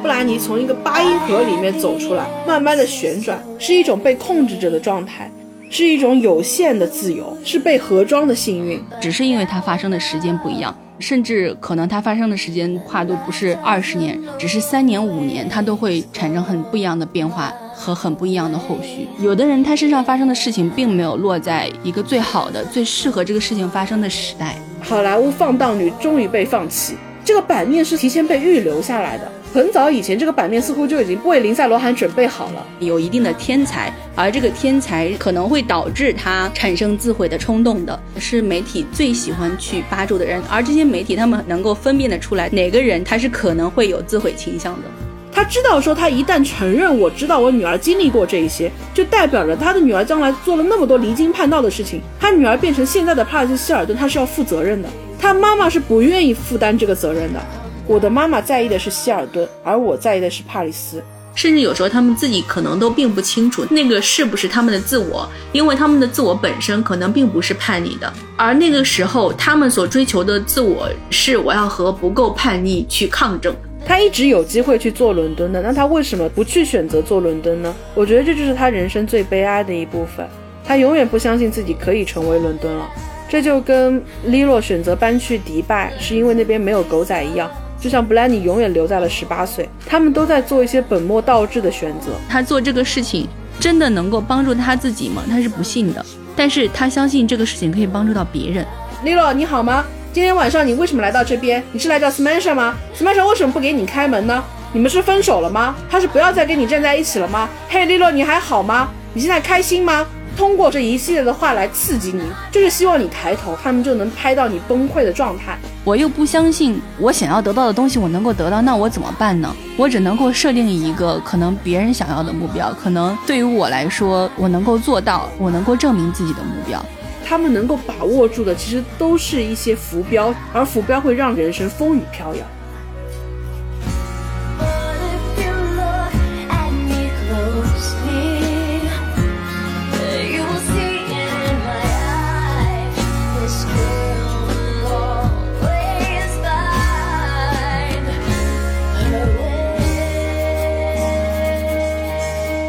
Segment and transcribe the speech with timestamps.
[0.00, 5.30] 布兰妮从一个八音盒里面走出来，慢慢的旋转，是一种被控制着的状态，
[5.68, 8.82] 是一种有限的自由，是被盒装的幸运。
[8.98, 19.06] 只是因为它发生的时间不一样，甚至可能它发生的时间跨度不是二十年，只是三年五年，它都会产生很不一样的变化和很不一样的后续。
[19.18, 24.56] 有的人他身上发生的事情并没有落在一个最好的、最适合这个事情发生的时代。
[24.82, 29.30] 好莱坞放荡女终于被放弃，这个版面是提前被预留下来的。
[29.52, 32.64] 很早以前，这个版面似乎就已经为林赛·罗韩准备好了。
[32.78, 40.40] 有一定的天才，而这个天才可能会导致他产生自毁的冲动的，是媒体最喜欢去扒住的人。
[40.48, 44.88] 而这些媒体，他们能够分辨得出来哪个人他是可能会有自毁倾向的。
[45.32, 54.88] 他知道说，他一旦承认我知道我女儿经历过这一些，就代表着他的女儿将来做了那么多离经叛道的事情，他女儿变成现在的帕里斯·希尔顿，他是要负责任的。
[55.18, 57.40] 他妈妈是不愿意负担这个责任的。
[57.86, 61.02] 我的妈妈在意的是希尔顿，而我在意的是帕里斯。
[61.32, 73.54] 甚至有时候他们自己可能都并不清楚那个是不是他们的自我，因为他们的自我本身可能并不是叛逆的，而那个时候他们所追求的自我是我要和不够叛逆去抗争。
[73.84, 77.74] 他一直有机会去做伦敦的，那他为什么不去选择做伦敦呢？
[77.94, 80.26] 我觉得这就是他人生最悲哀的一部分。
[80.64, 82.88] 他永远不相信自己可以成为伦敦了，
[83.28, 87.50] 这就跟 Lilo 选择搬去迪拜是因为那边没有狗仔一样。
[87.80, 92.12] 就像布兰妮永远留在了十八岁，他们都在做一些本末倒置的选择。
[92.28, 93.26] 他做这个事情
[93.58, 95.24] 真的能够帮助他自己吗？
[95.28, 96.04] 他是不信的，
[96.36, 98.64] 但是他相信这个事情可以帮助到别人。
[99.02, 99.86] Lilo，，你好吗？
[100.12, 101.62] 今天晚上你为什么来到这边？
[101.70, 104.42] 你是来找 Smasher 吗？Smasher 为什么不给你开门呢？
[104.72, 105.76] 你们是分手了吗？
[105.88, 107.48] 他是不要再跟你站在一起了吗？
[107.68, 108.88] 嘿，利洛，你还好吗？
[109.12, 110.04] 你现在开心吗？
[110.36, 115.56] 通过这一系列的话来刺激你，就是希望你抬头，他们就能拍到你崩溃的状态。
[115.84, 119.54] 我又不相信我想要得到的东西我能够得到，那我怎么办呢？
[119.76, 126.84] 我只能够设定一个可能别人想要的目标，可能对于我来说我能够做到，我能够证明自己的目标。
[127.30, 132.44] 他们能够把握住的，其实都是一些浮标，而浮标会让人生风雨飘摇。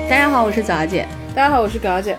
[0.08, 1.08] 大家好，我是早姐。
[1.34, 2.16] 大家好，我是葛姐。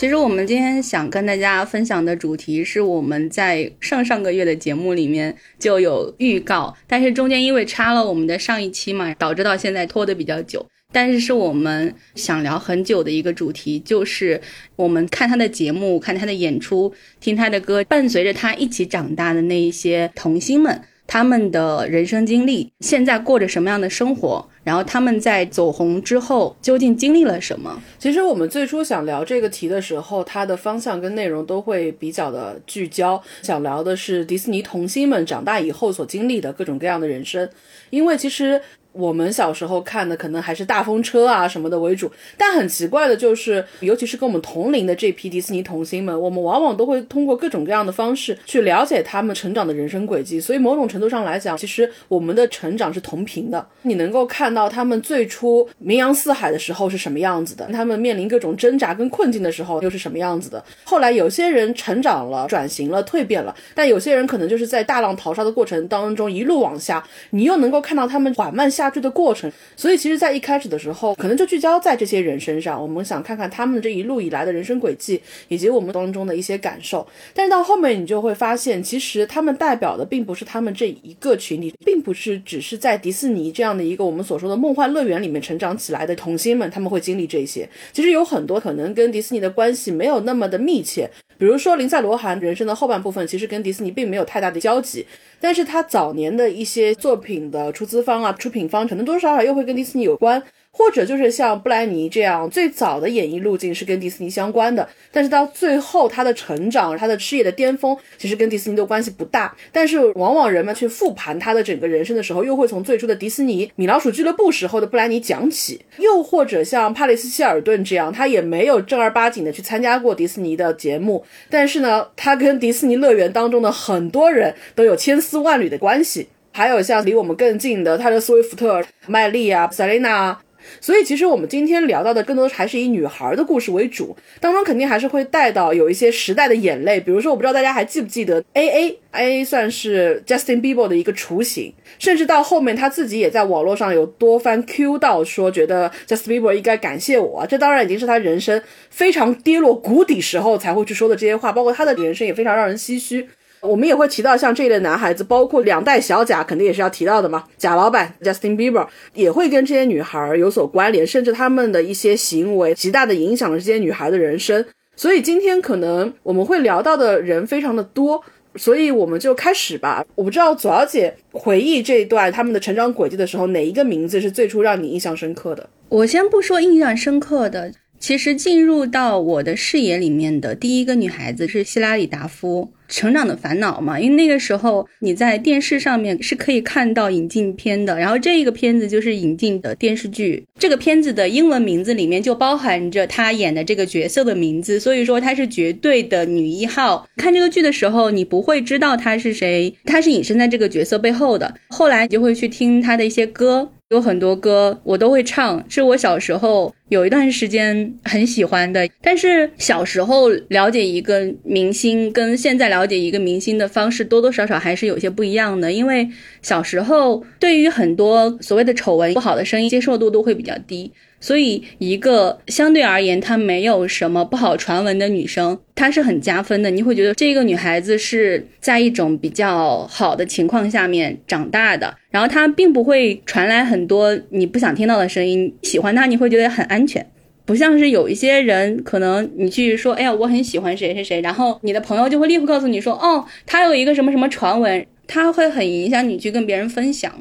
[0.00, 10.66] 其实我们今天想跟大家分享的主题是我们在上上个月的节目里面就有预告，但是中间因为插了我们的上一期嘛，导致到现在拖得比较久。
[10.90, 14.40] 但是是我们想聊很久的一个主题，就是
[14.74, 16.90] 我们看他的节目、看他的演出、
[17.20, 20.80] 听他的歌，伴随着他一起长大的那一些童星们。
[21.12, 24.46] 他们的人生经历，现在过着什么样的生活？
[24.62, 27.82] 然后他们在走红之后究竟经历了什么？
[27.98, 37.48] 其实我们最初想聊这个题的时候，它的方向跟内容都会比较的聚焦，想聊的是迪士尼童星们长大以后所经历的各种各样的人生，
[37.90, 38.62] 因为其实。
[38.92, 50.40] 我们小时候看的可能还是大风车啊什么的为主，但很奇怪的就是，尤其是跟我们同龄的这批迪士尼童星们，我们往往都会通过各种各样的方式去了解他们成长的人生轨迹。
[50.40, 53.64] 所以某种程度上来讲，其实我们的成长是同频的。
[53.82, 60.62] 你能够看到他们最初名扬四海的时候是什么样子的，他们面临各种挣扎跟困境的时候又是什么样子的。
[60.82, 68.68] 后来有些人成长了、转型了、蜕变了，但有些人可能就是在大浪淘沙的过程当中一路往下，你又能够看到他们缓慢。
[68.80, 72.80] 下坠的过程，所以其实，在一开始的时候，可能就聚焦在这些人身上。
[72.80, 77.06] 我们想看看他们这一路以来的人生轨迹，以及我们当中的一些感受。
[77.34, 87.68] 但是到后面，你就会发现，其实他们代表的并不是他们这一个群体，并不是只是在迪士尼这样的一个我们所说的梦幻乐园里面成长起来的童星们，他们会经历这些。
[87.92, 91.10] 其实有很多可能跟迪士尼的关系没有那么的密切。
[91.40, 95.06] 比如说林赛·罗韩人生的后半部分，其实跟迪士尼并没有太大的交集，
[95.40, 100.42] 但是他早年的一些作品的出资方啊、出品方，可能多多少少又会跟迪士尼有关。
[100.72, 109.54] 或者就是像布兰妮这样最早的演艺路径是跟迪士尼相关的，但是到最后他的成长、他的事业的巅峰，其实跟迪士尼的关系不大。
[109.72, 115.80] 但是往往人们去复盘他的整个人生的时候，又会从最初的迪士尼米老鼠俱乐部时候的布兰妮讲起。
[115.98, 126.28] 又或者像帕里斯希尔顿这样，他也没有正儿八经的去参加过迪士尼的节目，但是呢，他跟迪士尼乐园当中的很多人都有千丝万缕的关系。
[126.52, 130.36] 还有像离我们更近的泰勒·斯威夫特、麦莉啊、塞琳娜。
[130.80, 153.28] 所以其实我们今天聊到的更多还是以女孩的故事为主，当中肯定还是会带到有一些时代的眼泪，比如说我不知道大家还记不记得 A A A 算是 Justin Bieber 的一个雏形，甚至到后面他自己也在网络上有多番 Q 到说觉得 Justin Bieber 应该感谢我，这当然已经是他人生非常跌落谷底时候才会去说的这些话，包括他的人生也非常让人唏嘘。
[153.62, 157.44] 我们也会提到像这一类男孩子，包括两代小贾，肯定也是要提到的嘛。
[157.58, 164.64] 贾老板 Justin Bieber 也会跟这些女孩有所关联，甚至他们的一些行为极大的影响了这些女孩的人生。
[164.96, 168.22] 所以今天可能我们会聊到的人非常的多，
[168.56, 170.04] 所以我们就开始吧。
[170.14, 175.68] 我不知道左小姐回忆这一段他们的成长轨迹的时候，哪一个名字是最初让你印象深刻的？
[175.88, 177.72] 我先不说印象深刻的。
[177.98, 197.08] 其实进入到我的视野里面的第一个女孩子是希拉里达夫，《成长的烦恼》嘛，因为那个时候你在电视上面是可以看到引进片的，然后这个片子就是引进的电视剧，这个片子的英文名字里面就包含着她演的这个角色的名字，所以说她是绝对的女一号。
[197.16, 201.54] 看这个剧的时候，你不会知道她是谁，她是隐身在这个角色背后的。
[201.68, 203.70] 后来你就会去听她的一些歌。
[203.90, 208.88] 有很多歌我都会唱，是我小时候有一段时间很喜欢的。
[209.02, 215.70] 但是小时候了解一个明星，跟现在了了解一个明星的方式多多少少还是有些不一样的。
[215.70, 216.08] 因为
[216.42, 220.90] 小时候对于很多所谓的丑闻、不好的声音接受度都会比较低。
[221.22, 226.70] 所以，一个相对而言她没有什么不好传闻的女生，她是很加分的。
[226.70, 235.54] 你会觉得这个女孩子是在一种比较好的情况下面长大的，然后她并不会传来很多你不想听到的声音。
[235.60, 237.06] 喜欢她，你会觉得很安全，
[237.50, 247.12] 不像是有一些人，可能你去说，哎呀，我很喜欢谁谁谁，然后你的朋友就会立刻告诉你说，哦，他有一个什么什么传闻，他会很影响你去跟别人分享。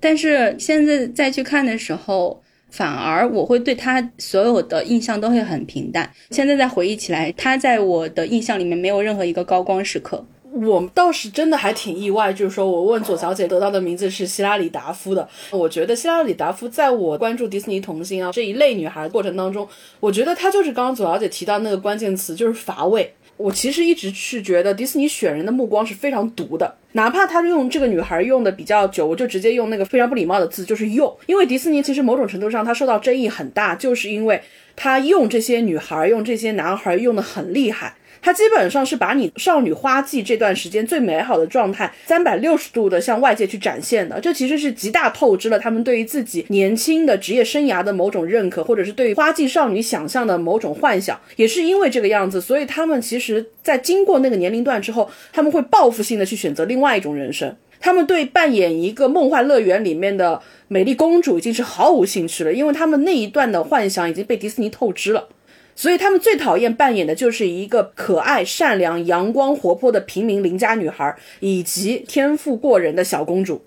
[0.00, 2.42] 但是现在再去看的时候。
[2.70, 6.10] 反而我会对他所有的印象都会很平淡。
[6.30, 10.22] 现在再回忆起来，他在我的印象里面没有任何一个高光时刻。
[10.52, 15.28] 我倒是真的还挺意外，就是说我问左小姐得到的名字是希拉里达夫的。
[15.50, 19.68] 我觉得希拉里达夫在我关注迪士尼童星啊这一类女孩过程当中，
[20.00, 23.14] 我觉得她就是刚刚左小姐提到那个关键词，就是乏味。
[23.36, 31.16] 我其实一直是觉得迪士尼选人的目光是非常毒的，哪怕他用这个女孩用的比较久，我就直接用那个非常不礼貌的字，就是用。
[31.26, 34.42] 因为迪士尼其实某种程度上他受到争议很大，就是因为
[34.74, 37.94] 他用这些女孩、用这些男孩用的很厉害。
[38.20, 51.18] 它基本上是把你少女花季这段时间最美好的状态三百六十度的向外界去展现的，这其实是极大透支了他们对于自己年轻的职业生涯的某种认可，或者是对于花季少女想象的某种幻想。
[51.36, 57.54] 也是因为这个样子，所以他们其实在经过那个年龄段之后，他们会报复性的去选择另外一种人生。
[57.80, 65.28] 他们对扮演一个梦幻乐园里面的美丽公主已经是毫无兴趣了，因为他们那一段的幻想已经被迪士尼透支了。
[65.78, 73.62] 所以他们最讨厌扮演的就是一个可爱、善良、阳光、活泼的平民邻家女孩，以及天赋过人的小公主。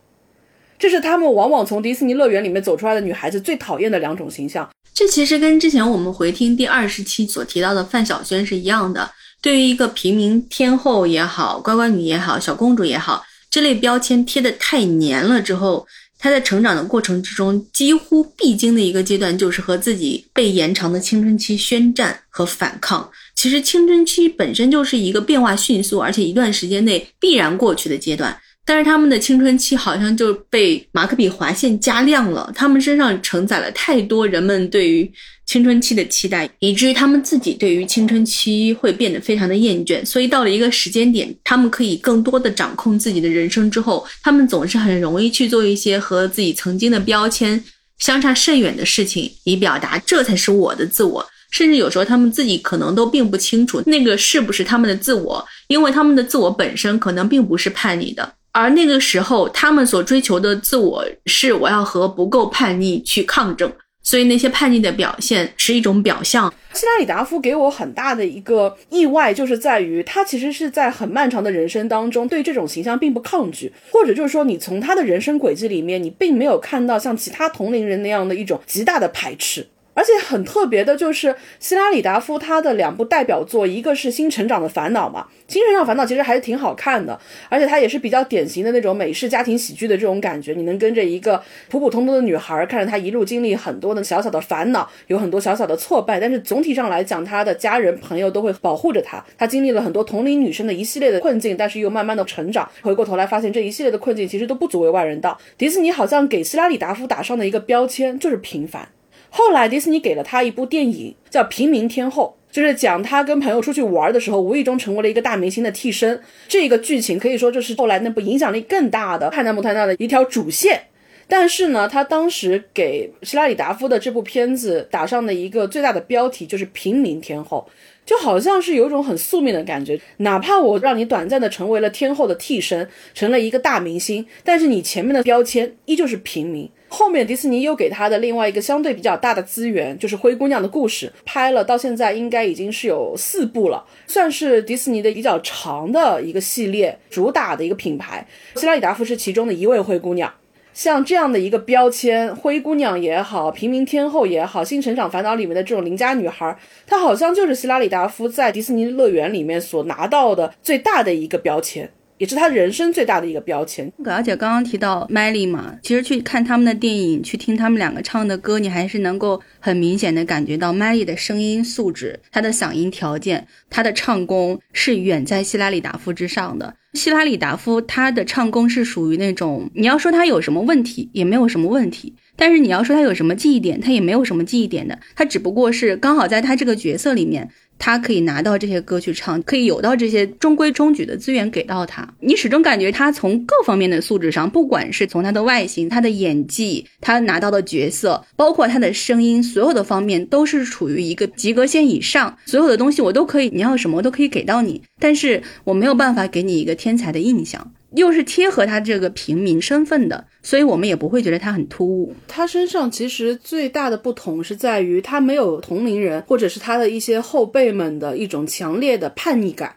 [0.78, 4.70] 这是他们往往从迪士尼乐园里面走出来的女孩子最讨厌的两种形象。
[4.94, 9.10] 这其实跟之前我们回听第二十期所提到的范晓萱是一样的。
[9.42, 15.88] 对于一个平民天后也好、乖乖女也好、小公主也好，这类标签贴得太黏了之后。
[16.22, 23.10] 他在成长的过程之中，几乎必经的一个阶段就是和自己被延长的青春期宣战和反抗。
[23.36, 28.40] 其实青春期本身就是一个变化迅速，而且一段时间内必然过去的阶段。
[28.64, 35.12] 但是他们的青春期好像就被马克笔划线加亮了，他们身上承载了太多人们对于
[35.52, 40.06] 青春期的期待，以至于他们自己对于青春期会变得非常的厌倦。
[40.06, 47.62] 所以到了一个时间点，他们可以更多的掌控自己的人生之后，他们总是很容易去做一些和自己曾经的标签
[48.00, 51.28] 相差甚远的事情，以表达这才是我的自我。
[51.52, 58.36] 甚至有时候他们自己可能都并不清楚那个是不是他们的自我，因为他们的自我本身可能并不是叛逆的。
[58.54, 63.70] 而那个时候，他们所追求的自我是我要和不够叛逆去抗争，
[64.04, 66.54] 所以那些叛逆的表现是一种表象。
[66.74, 79.68] 希拉里达夫给我很大的一个意外，就是在于他其实是在很漫长的人生当中对这种形象并不抗拒，或者就是说你从他的人生轨迹里面，你并没有看到像其他同龄人那样的一种极大的排斥。
[79.94, 87.20] 而且很特别的就是希拉里达夫他的两部代表作，一个是《新成长的烦恼》嘛，《新成长烦恼》其实还是挺好看的，
[87.50, 105.38] 而且它也是比较典型的那种美式家庭喜剧的这种感觉，你能跟着一个普普通通的女孩，看着她一路经历很多的小小的烦恼，有很多小小的挫败，但是总体上来讲，她的家人朋友都会保护着她，她经历了很多同龄女生的一系列的困境，但是又慢慢的成长，回过头来发现这一系列的困境其实都不足为外人道。
[105.58, 108.88] 迪士尼好像给希拉里达夫打上的一个标签就是平凡。
[109.32, 112.36] 后来迪士尼给了他一部电影叫《平民天后》。
[112.52, 116.22] 就是讲他跟朋友出去玩的时候，无意中成为了一个大明星的替身。
[116.50, 120.88] 这个剧情可以说就是后来那部影响力更大的《汉娜穆坦纳》的一条主线。
[121.30, 127.66] 但是呢，他当时给希拉里达夫的这部片子打上的一个最大的标题就是“平民天后”，
[128.06, 129.98] 就好像是有一种很宿命的感觉。
[130.18, 136.70] 哪怕我让你短暂的成为了天后的替身，成了一个大明星，但是你前面的标签依旧是平民。
[136.94, 148.28] 后面迪士尼又给他的另外一个相对比较大的资源，就是《灰姑娘的故事》，拍了到现在应该已经是有四部了，算是迪士尼的比较长的一个系列，主打的一个品牌。
[148.56, 150.32] 希拉里达夫是其中的一位灰姑娘。
[150.74, 161.90] 像这样的一个标签，灰姑娘也好，平民天后也好，《新成长烦恼》里面的这种邻家女孩，她好像就是希拉里达夫在迪士尼乐园里面所拿到的最大的一个标签。
[162.22, 163.92] 也是他人生最大的一个标签。
[164.06, 176.76] 而且刚刚提到麦莉嘛，其实去看他们的电影，去听他们两个唱的歌，你还是能够很明显的感觉到麦莉的声音素质、她的嗓音条件、她的唱功是远在希拉里达夫之上的。
[176.94, 184.98] 希拉里达夫他的唱功是属于那种，你要说他有什么问题，也没有什么问题；但是你要说他有什么记忆点，他也没有什么记忆点的。
[185.16, 187.50] 他只不过是刚好在他这个角色里面。
[187.84, 192.08] 他可以拿到这些歌去唱，可以有到这些中规中矩的资源给到他。
[192.20, 202.38] 你始终感觉他从各方面的素质上，不管是从他的外形、他的演技、他拿到的角色，包括他的声音，所有的方面都是处于一个及格线以上。
[202.46, 207.74] 所有的东西我都可以，你要什么我都可以给到你，但是我没有办法给你一个天才的印象。
[207.96, 212.14] 又是贴合他这个平民身份的，所以我们也不会觉得他很突兀。
[212.28, 219.76] 他身上其实最大的不同是在于他没有同龄人或者是他的一些后辈们的一种强烈的叛逆感。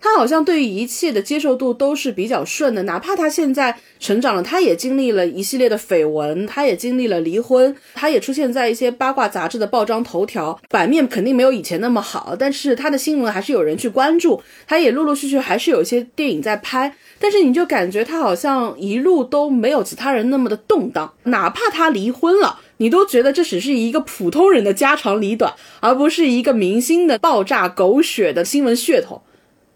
[0.00, 29.22] 他好像对于一切的接受度都是比较顺的，哪怕他现在成长了，他也经历了一系列的绯闻，他也经历了离婚，他也出现在一些八卦杂志的报章头条，版面肯定没有以前那么好，但是他的新闻还是有人去关注，他也陆陆续续还是有一些电影在拍，但是你就感觉他好像一路都没有其他人那么的动荡，哪怕他离婚了，你都觉得这只是一个普通人的家长里短，而不是一个明星的爆炸狗血的新闻噱头。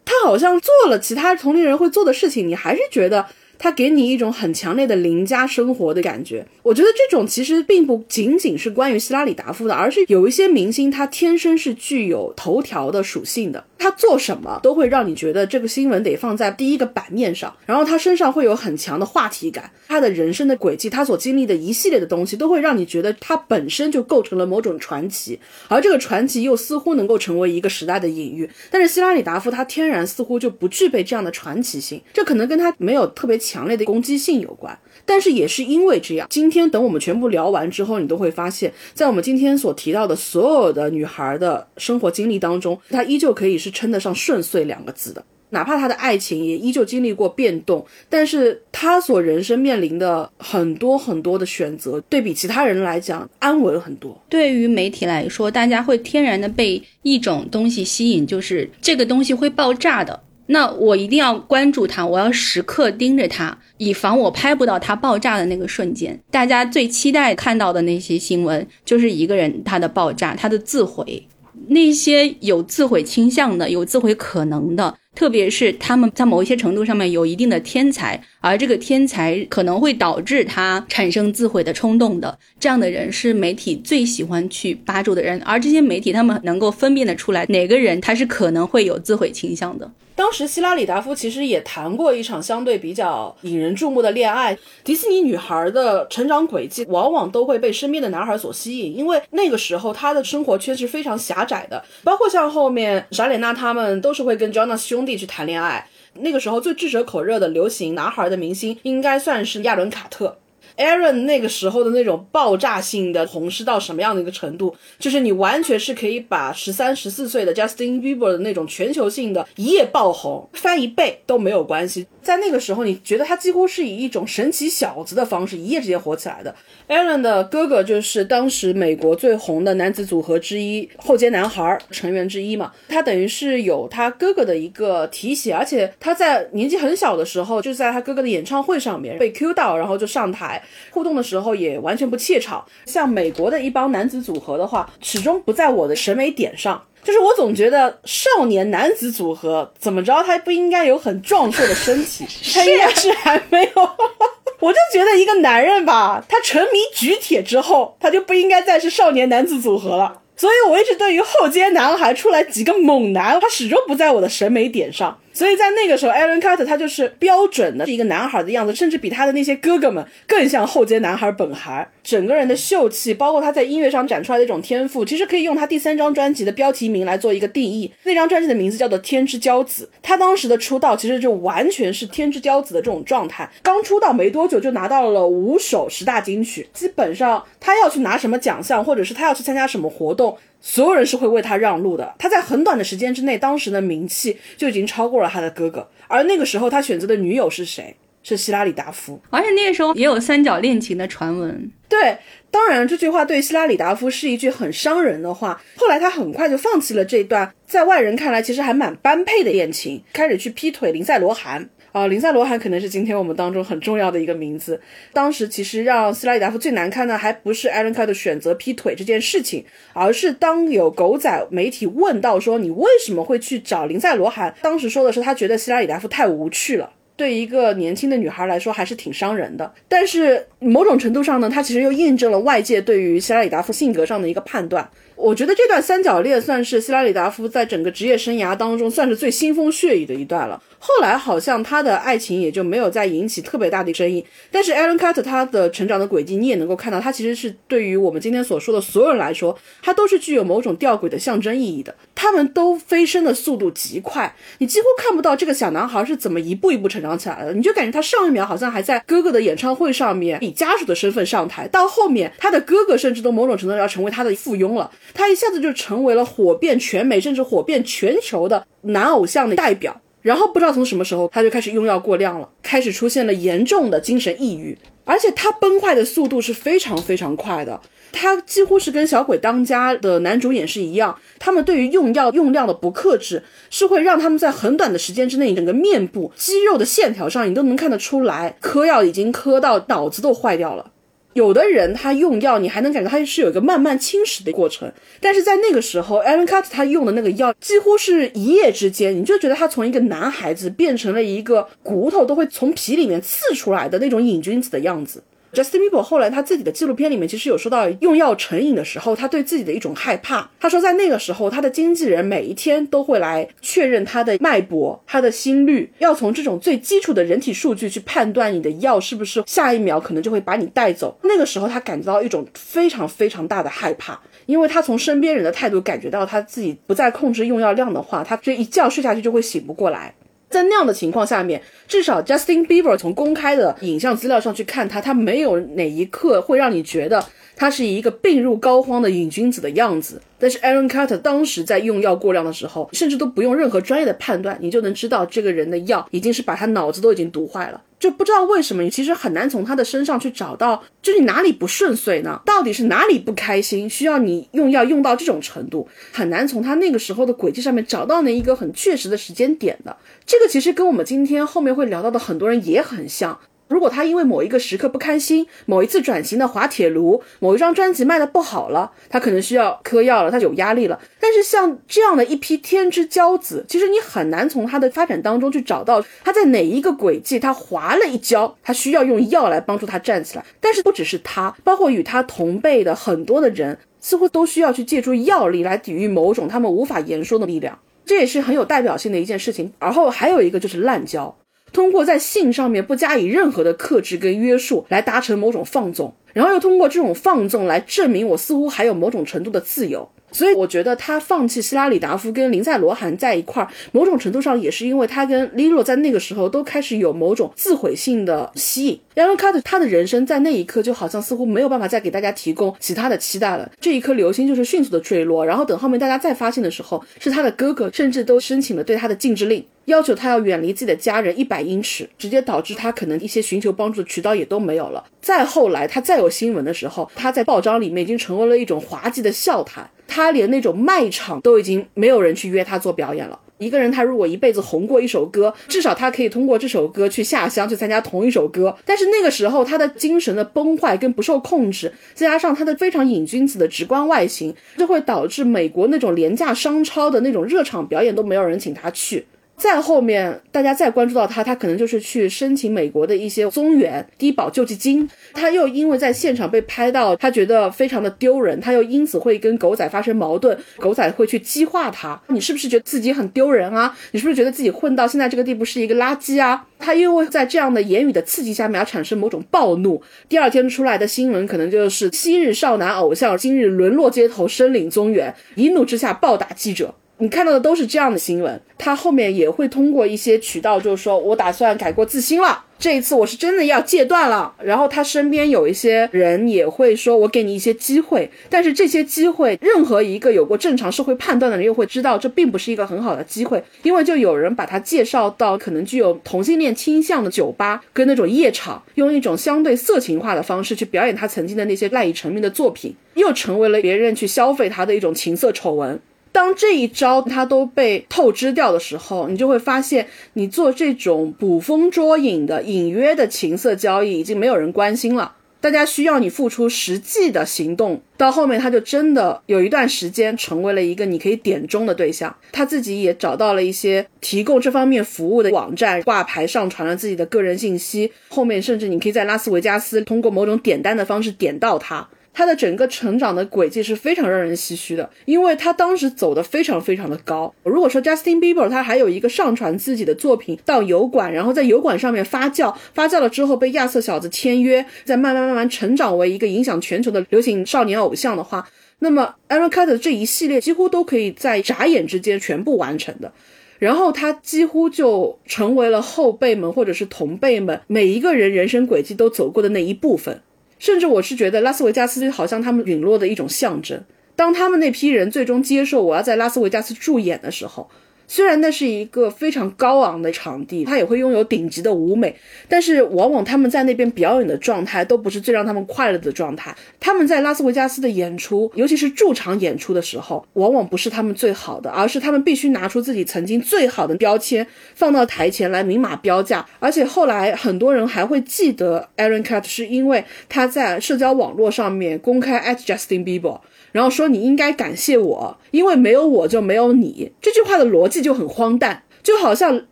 [0.05, 3.25] 他好像做了其他同龄人会做的事情，你还是觉得。
[3.57, 28.49] 他给你一种很强烈的邻家生活的感觉，我觉得这种其实并不仅仅是关于希拉里达夫的，而是有一些明星他天生是具有头条的属性的，他做什么都会让你觉得这个新闻得放在第一个版面上，然后他身上会有很强的话题感，他的人生的轨迹，他所经历的一系列的东西都会让你觉得他本身就构成了某种传奇，而这个传奇又似乎能够成为一个时代的隐喻。
[28.71, 33.42] 但是希拉里达夫他天然似乎就不具备这样的传奇性，这可能跟他没有特别。
[33.43, 45.23] 强烈的攻击性有关，但是也是因为这样，今天等我们全部聊完之后，你都会发现，在我们今天所提到的所有的女孩的生活经历当中，她依旧可以是称得上顺遂两个字的。
[45.49, 54.19] 哪怕她的爱情也依旧经历过变动，但是她所人生面临的很多很多的选择，对比其他人来讲安稳很多。
[54.27, 60.19] 对于媒体来说，大家会天然的被一种东西吸引，就是这个东西会爆炸的。
[60.47, 66.19] 那我一定要关注它，我要时刻盯着它，以防我拍不到它爆炸的那个瞬间。
[66.29, 71.27] 大家最期待看到的那些新闻，就是一个人他的爆炸，他的自毁。
[71.67, 85.41] 那些有自毁倾向的、有自毁可能的，特别是他们在某一些程度上面有一定的天才，而这个天才可能会导致他产生自毁的冲动的，这样的人是媒体最喜欢去扒住的人。
[85.43, 89.89] 而这些媒体他们能够分辨得出来哪个人他是可能会有自毁倾向的。
[90.15, 94.57] 当时希拉里达夫其实也谈过一场相对比较引人注目的恋爱。
[94.83, 101.83] 迪士尼女孩的成长轨迹往往都会被身边的男孩所吸引，因为那个时候她的生活圈是非常狭窄的。
[102.03, 105.87] 包括像后面莎莲娜他们都是会跟 Jonas 兄弟去谈恋爱。
[106.15, 110.37] 那个时候最炙手可热的流行男孩的明星应该算是亚伦卡特。
[110.77, 114.75] Aaron 那个时候的那种爆炸性的红是到什么样的一个程度？
[114.99, 122.07] 就是你完全是可以把十三、十四岁的 Justin Bieber 的那种全球性的一夜爆红翻一倍都没有关系。
[122.21, 126.55] 在那个时候，你觉得他几乎是以一种神奇小子的方式一夜之间火起来的。
[126.87, 140.62] Aaron 的哥哥就是当时美国最红的男子组合之一后街男孩成员之一嘛，他等于是有他哥哥的一个提携，而且他在年纪很小的时候就在他哥哥的演唱会上面被 Q 到，然后就上台。
[140.91, 146.83] 互动的时候也完全不怯场，像美国的一帮男子组合的话，始终不在我的审美点上。
[147.03, 153.89] 就是我总觉得少年男子组合怎么着，他不应该有很壮硕的身体， 他应该是还没有。
[154.61, 160.21] 我就觉得一个男人吧，他沉迷举铁之后，他就不应该再是少年男子组合了。
[160.37, 165.19] 所以我一直对于后街男孩出来几个猛男，他始终不在我的审美点上。
[165.33, 171.89] 所以在那个时候，Aaron Carter 他就是标准的是一个男孩的样子，甚至比他的那些哥哥们更像后街男孩本孩。
[172.03, 177.91] 整个人的秀气，包括他在音乐上展出来的一种天赋，其实可以用他第三张专辑的标题名来做一个定义。
[178.03, 179.89] 那张专辑的名字叫做《天之骄子》。
[180.01, 183.49] 他当时的出道其实就完全是天之骄子的这种状态。
[183.61, 190.37] 刚出道没多久就拿到了五首十大金曲，基本上他要去拿什么奖项，或者是他要去参加什么活动。
[190.65, 192.15] 所有人是会为他让路的。
[192.17, 195.85] 他在很短的时间之内，当时的名气就已经超过了他的哥哥。
[196.07, 197.93] 而那个时候，他选择的女友是谁？
[198.23, 199.21] 是希拉里达夫。
[199.29, 201.69] 而且那个时候也有三角恋情的传闻。
[201.89, 202.17] 对，
[202.49, 205.61] 当然这句话对希拉里达夫是一句很伤人的话。
[205.75, 211.69] 后来他很快就放弃了这段在外人看来其实还蛮般配的恋情，开始去劈腿林赛罗韩。
[211.93, 214.81] 啊，林赛罗韩可能是今天我们当中很重要的一个名字。
[215.13, 226.89] 当时其实让希拉里达夫最难堪的，还不是艾伦卡的选择劈腿这件事情，而是当有狗仔媒体问到说你为什么会去找林赛罗韩，当时说的是他觉得希拉里达夫太无趣了。
[227.15, 229.71] 对一个年轻的女孩来说，还是挺伤人的。
[229.87, 234.89] 但是某种程度上呢，他其实又印证了外界对于希拉里达夫性格上的一个判断。
[235.23, 240.61] 我觉得这段三角恋算是希拉里达夫在整个职业生涯当中算是最腥风血雨的一段了。
[240.77, 244.25] 后来好像他的爱情也就没有再引起特别大的争议。
[244.51, 251.95] 但是 Aaron Carter 他的成长的轨迹，你也能够看到，他其实是对于我们今天所说的所有人来说，他都是具有某种吊诡的象征意义的。
[252.13, 257.53] 他们都飞升的速度极快，你几乎看不到这个小男孩是怎么一步一步成长起来的。
[257.53, 264.91] 你就感觉他上一秒好像还在哥哥的演唱会上面以家属的身份上台，到后面他的哥哥甚至都某种程度要成为他的附庸了。
[265.13, 269.99] 他一下子就成为了火遍全美，甚至火遍全球的男偶像的代表。
[270.21, 277.81] 然后不知道从什么时候，他就开始用药过量了，开始出现了严重的精神抑郁，而且他崩坏的速度是非常非常快的。
[278.13, 290.91] 他几乎是跟《小鬼当家》的男主演是一样，他们对于用药用量的不克制，是会让他们在很短的时间之内，整个面部肌肉的线条上，你都能看得出来，嗑药已经嗑到脑子都坏掉了。
[291.33, 305.23] 有的人他用药，你还能感觉他是有一个慢慢侵蚀的过程，但是在那个时候，Alan Carter 他用的那个药几乎是一夜之间，你就觉得他从一个男孩子变成了一个骨头都会从皮里面刺出来的那种瘾君子的样子。
[305.53, 310.49] Justin Bieber 后来他自己的纪录片里面其实有说到用药成瘾的时候，他对自己的一种害怕。
[310.59, 321.15] 他说在那个时候，他的经纪人每一天都会来确认他的脉搏、他的心率，要从这种最基础的人体数据去判断你的药是不是下一秒可能就会把你带走。
[321.21, 330.15] 那个时候他感觉到一种非常非常大的害怕，因为他从身边人的态度感觉到他自己不再控制用药量的话，他这一觉睡下去就会醒不过来。
[330.49, 331.59] 在那样的情况下面，
[331.93, 337.23] 至少 Justin Bieber 从公开的影像资料上去看他，他没有哪一刻会让你觉得
[337.55, 340.19] 他是一个病入膏肓的瘾君子的样子。
[340.39, 347.79] 但是 Aaron Carter 当时在用药过量的时候，甚至都不用任何专业的判断，你就能知道这个人的药已经是把他脑子都已经毒坏了。
[347.97, 352.41] 就不知道为什么，你其实很难从他的身上去找到，就是你哪里不顺遂呢？
[352.43, 355.87] 到底是哪里不开心，需要你用药用到这种程度？
[356.11, 359.95] 很难从他那个时候的轨迹上面找到那一个很确实的时间点的。
[360.25, 363.39] 这个其实跟我们今天后面会会聊到的很多人也很像。
[363.69, 370.99] 如果他因为某一个时刻不开心，某一次转型的滑铁卢，某一张专辑卖的不好了，他可能需要嗑药了，他有压力了。
[371.19, 380.45] 但是像这样的一批天之骄子，其实你很难从他的发展当中去找到他在哪一个轨迹他滑了一跤，他需要用药来帮助他站起来。
[380.61, 387.79] 但是不只是他，包括与他同辈的很多的人，似乎都需要去借助药力来抵御某种他们无法言说的力量。
[388.05, 389.73] 这也是很有代表性的一件事情。
[389.79, 391.35] 而后还有一个就是滥交。
[391.73, 400.07] 通过在性上面不加以任何的克制跟约束，来达成某种放纵，然后又通过这种放纵来证明我似乎还有某种程度的自由。
[400.33, 408.99] 所以我觉得他放弃希拉里达夫跟林赛罗韩在一块儿，某种程度上也是因为他跟 Lilo 在那个时候都开始有某种自毁性的吸引。
[409.15, 415.45] a l a n Carter 他的人生在那一刻就好像似乎没有办法再给大家提供其他的期待了，这一颗流星就是迅速的坠落。
[415.45, 425.03] 然后等后面大家再发现的时候，是他的哥哥甚至都申请了对他的禁制令，要求他要远离自己的家人一百英尺，直接导致他可能一些寻求帮助的渠道也都没有了。
[425.21, 429.87] 再后来他再有新闻的时候，他在报章里面已经成为了一种滑稽的笑谈。
[430.07, 433.39] 他连那种卖场都已经没有人去约他做表演了。
[433.59, 438.75] 一个人他如果一辈子红过一首歌，至少他可以通过这首歌去下乡去参加同一首歌。
[438.83, 449.25] 但是那个时候他的精神的崩坏跟不受控制，再加上他的非常瘾君子的直观外形，就会导致美国那种廉价商超的那种热场表演都没有人请他去。
[449.63, 455.09] 再后面，大家再关注到他，他可能就是去申请美国的一些宗源低保救济金。
[455.31, 462.21] 他又因为在现场被拍到，他觉得非常的丢人，他又因此会跟狗仔发生矛盾，狗仔会去激化他。
[462.27, 463.97] 你是不是觉得自己很丢人啊？
[464.11, 466.67] 你是不是觉得自己混到现在这个地步是一个垃圾啊？
[466.77, 470.03] 他因为在这样的言语的刺激下面而产生某种暴怒。
[470.27, 476.93] 第二天出来的新闻可能就是昔日少男偶像，今日沦落街头，申领宗源，一怒之下暴打记者。
[477.19, 484.53] 你看到的都是这样的新闻，他后面也会通过一些渠道，就是说我打算改过自新了，这一次我是真的要戒断了。
[484.61, 506.01] 然后他身边有一些人也会说，我给你一些机会，但是这些机会，任何一个有过正常社会判断的人又会知道，这并不是一个很好的机会，因为就有人把他介绍到可能具有同性恋倾向的酒吧跟那种夜场，用一种相对色情化的方式去表演他曾经的那些赖以成名的作品，又成为了别人去消费他的一种情色丑闻。
[506.33, 515.35] 当这一招它都被透支掉的时候，你就会发现，你做这种捕风捉影的隐约的情色交易已经没有人关心了。
[515.61, 518.01] 大家需要你付出实际的行动。
[518.17, 522.35] 到后面，他就真的有一段时间成为了一个你可以点中的对象。
[522.51, 528.11] 他自己也找到了一些提供这方面服务的网站，挂牌上传了自己的个人信息。
[528.27, 532.09] 后面甚至你可以在拉斯维加斯通过某种点单的方式点到他。
[532.33, 537.53] 他的整个成长的轨迹是非常让人唏嘘的，因为他当时走的非常非常的高。
[537.63, 548.67] 如果说 Justin Bieber 他还有一个上传自己的作品到油管，然后在油管上面发酵，发酵了之后被亚瑟小子签约，再慢慢慢慢成长为一个影响全球的流行少年偶像的话，
[548.99, 553.31] 那么 Aaron Carter 这一系列几乎都可以在眨眼之间全部完成的。
[553.79, 560.41] 然后他几乎就成为了后辈们或者是同辈们每一个人人生轨迹都走过的那一部分。
[560.83, 564.03] 甚至我是觉得拉斯维加斯好像他们陨落的一种象征。
[564.35, 567.89] 当他们那批人最终接受我要在拉斯维加斯驻演的时候。
[568.27, 572.35] 虽然那是一个非常高昂的场地，他也会拥有顶级的舞美，
[572.67, 576.75] 但是往往他们在那边表演的状态都不是最让他们快乐的状态。
[576.99, 586.65] 他们在拉斯维加斯的演出，尤其是驻场演出的时候，往往不是他们最好的，而是他们必须拿出自己曾经最好的标签放到台前来明码标价。
[586.79, 593.59] 而且后来很多人还会记得 Aaron Cut，是因为他在社交网络上面公开 at Justin Bieber。
[593.93, 597.31] 然后说你应该感谢我，因为没有我就没有你。
[597.41, 599.85] 这句话的逻辑就很荒诞，就好像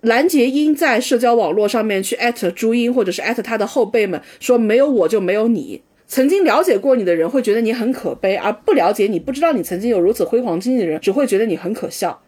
[0.00, 5.82] 蓝洁瑛在社交网络上面去艾特朱茵，或者是艾特她的后辈们，说没有我就没有你。
[6.06, 12.18] 曾经了解过你的人会觉得你很可悲，而不了解你、不知道你曾经有如此辉煌经历的人，只会觉得你很可笑。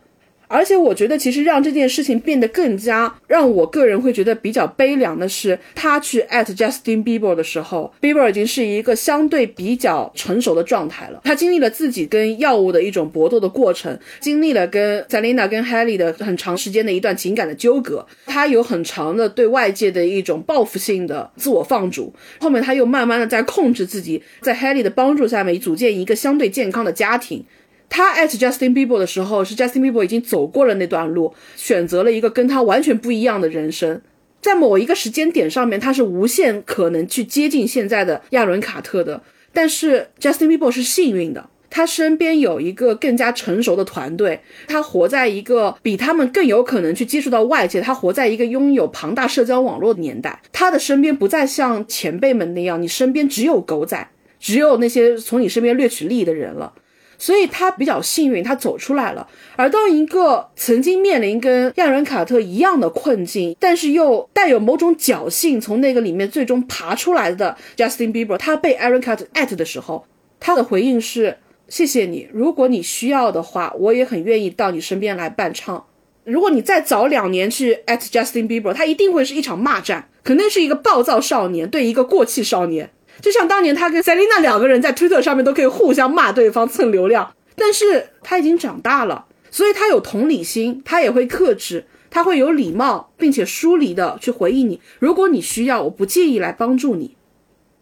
[0.51, 11.21] 而且我觉得，其实让这件事情变得更加让我个人会觉得比较悲凉的是，他去 at Justin Bieber 的时候，Bieber 已经是一个相对比较成熟的状态了。
[11.23, 22.13] 他经历了自己跟药物的一种搏斗的过程，经历了跟 Selina 跟 Haley 的很长时间的一段情感的纠葛，他有很长的对外界的一种报复性的自我放逐。
[22.41, 27.45] 后面他又慢慢的在控制自己，在 Haley 的帮助下面组建一个相对健康的家庭。
[27.91, 34.01] 他 at Justin Bieber 的时候，是 Justin Bieber 已经走过了那段路，选择了一个跟他完全不一样的人生。
[34.41, 39.21] 在某一个时间点上面，他是无限可能去接近现在的亚伦卡特的。
[39.53, 50.41] 但是 Justin Bieber 是幸运的，他身边有一个更加成熟的团队，他活在一个比他们更有可能去接触到外界，他活在一个拥有庞大社交网络的年代。
[50.53, 56.73] 他的身边不再像前辈们那样，你身边只有狗仔，只有那些从你身边掠取利益的人了。
[57.21, 59.29] 所以他比较幸运，他走出来了。
[59.55, 70.07] 而当一个曾经面临跟亚伦卡特一样的困境，但是又带有某种侥幸，从那个里面最终爬出来的 Justin Bieber，他被 Aaron Cut at 的时候，
[70.41, 71.37] 他的回应是：
[71.69, 75.85] 谢谢你，如果你需要的话，我也很愿意到你身边来伴唱。
[76.25, 82.91] 如果你再早两年去 at Justin Bieber，他一定会是一场骂战，肯定是一个暴躁少年对一个过气少年。
[83.21, 94.81] 就像当年他跟 Selina 两个人在推特上面都可以互相骂对方蹭流量，但是他已经长大了，所以他有同理心，他也会克制，他会有礼貌，并且疏离的去回应你。
[94.99, 97.17] 如果你需要，我不介意来帮助你。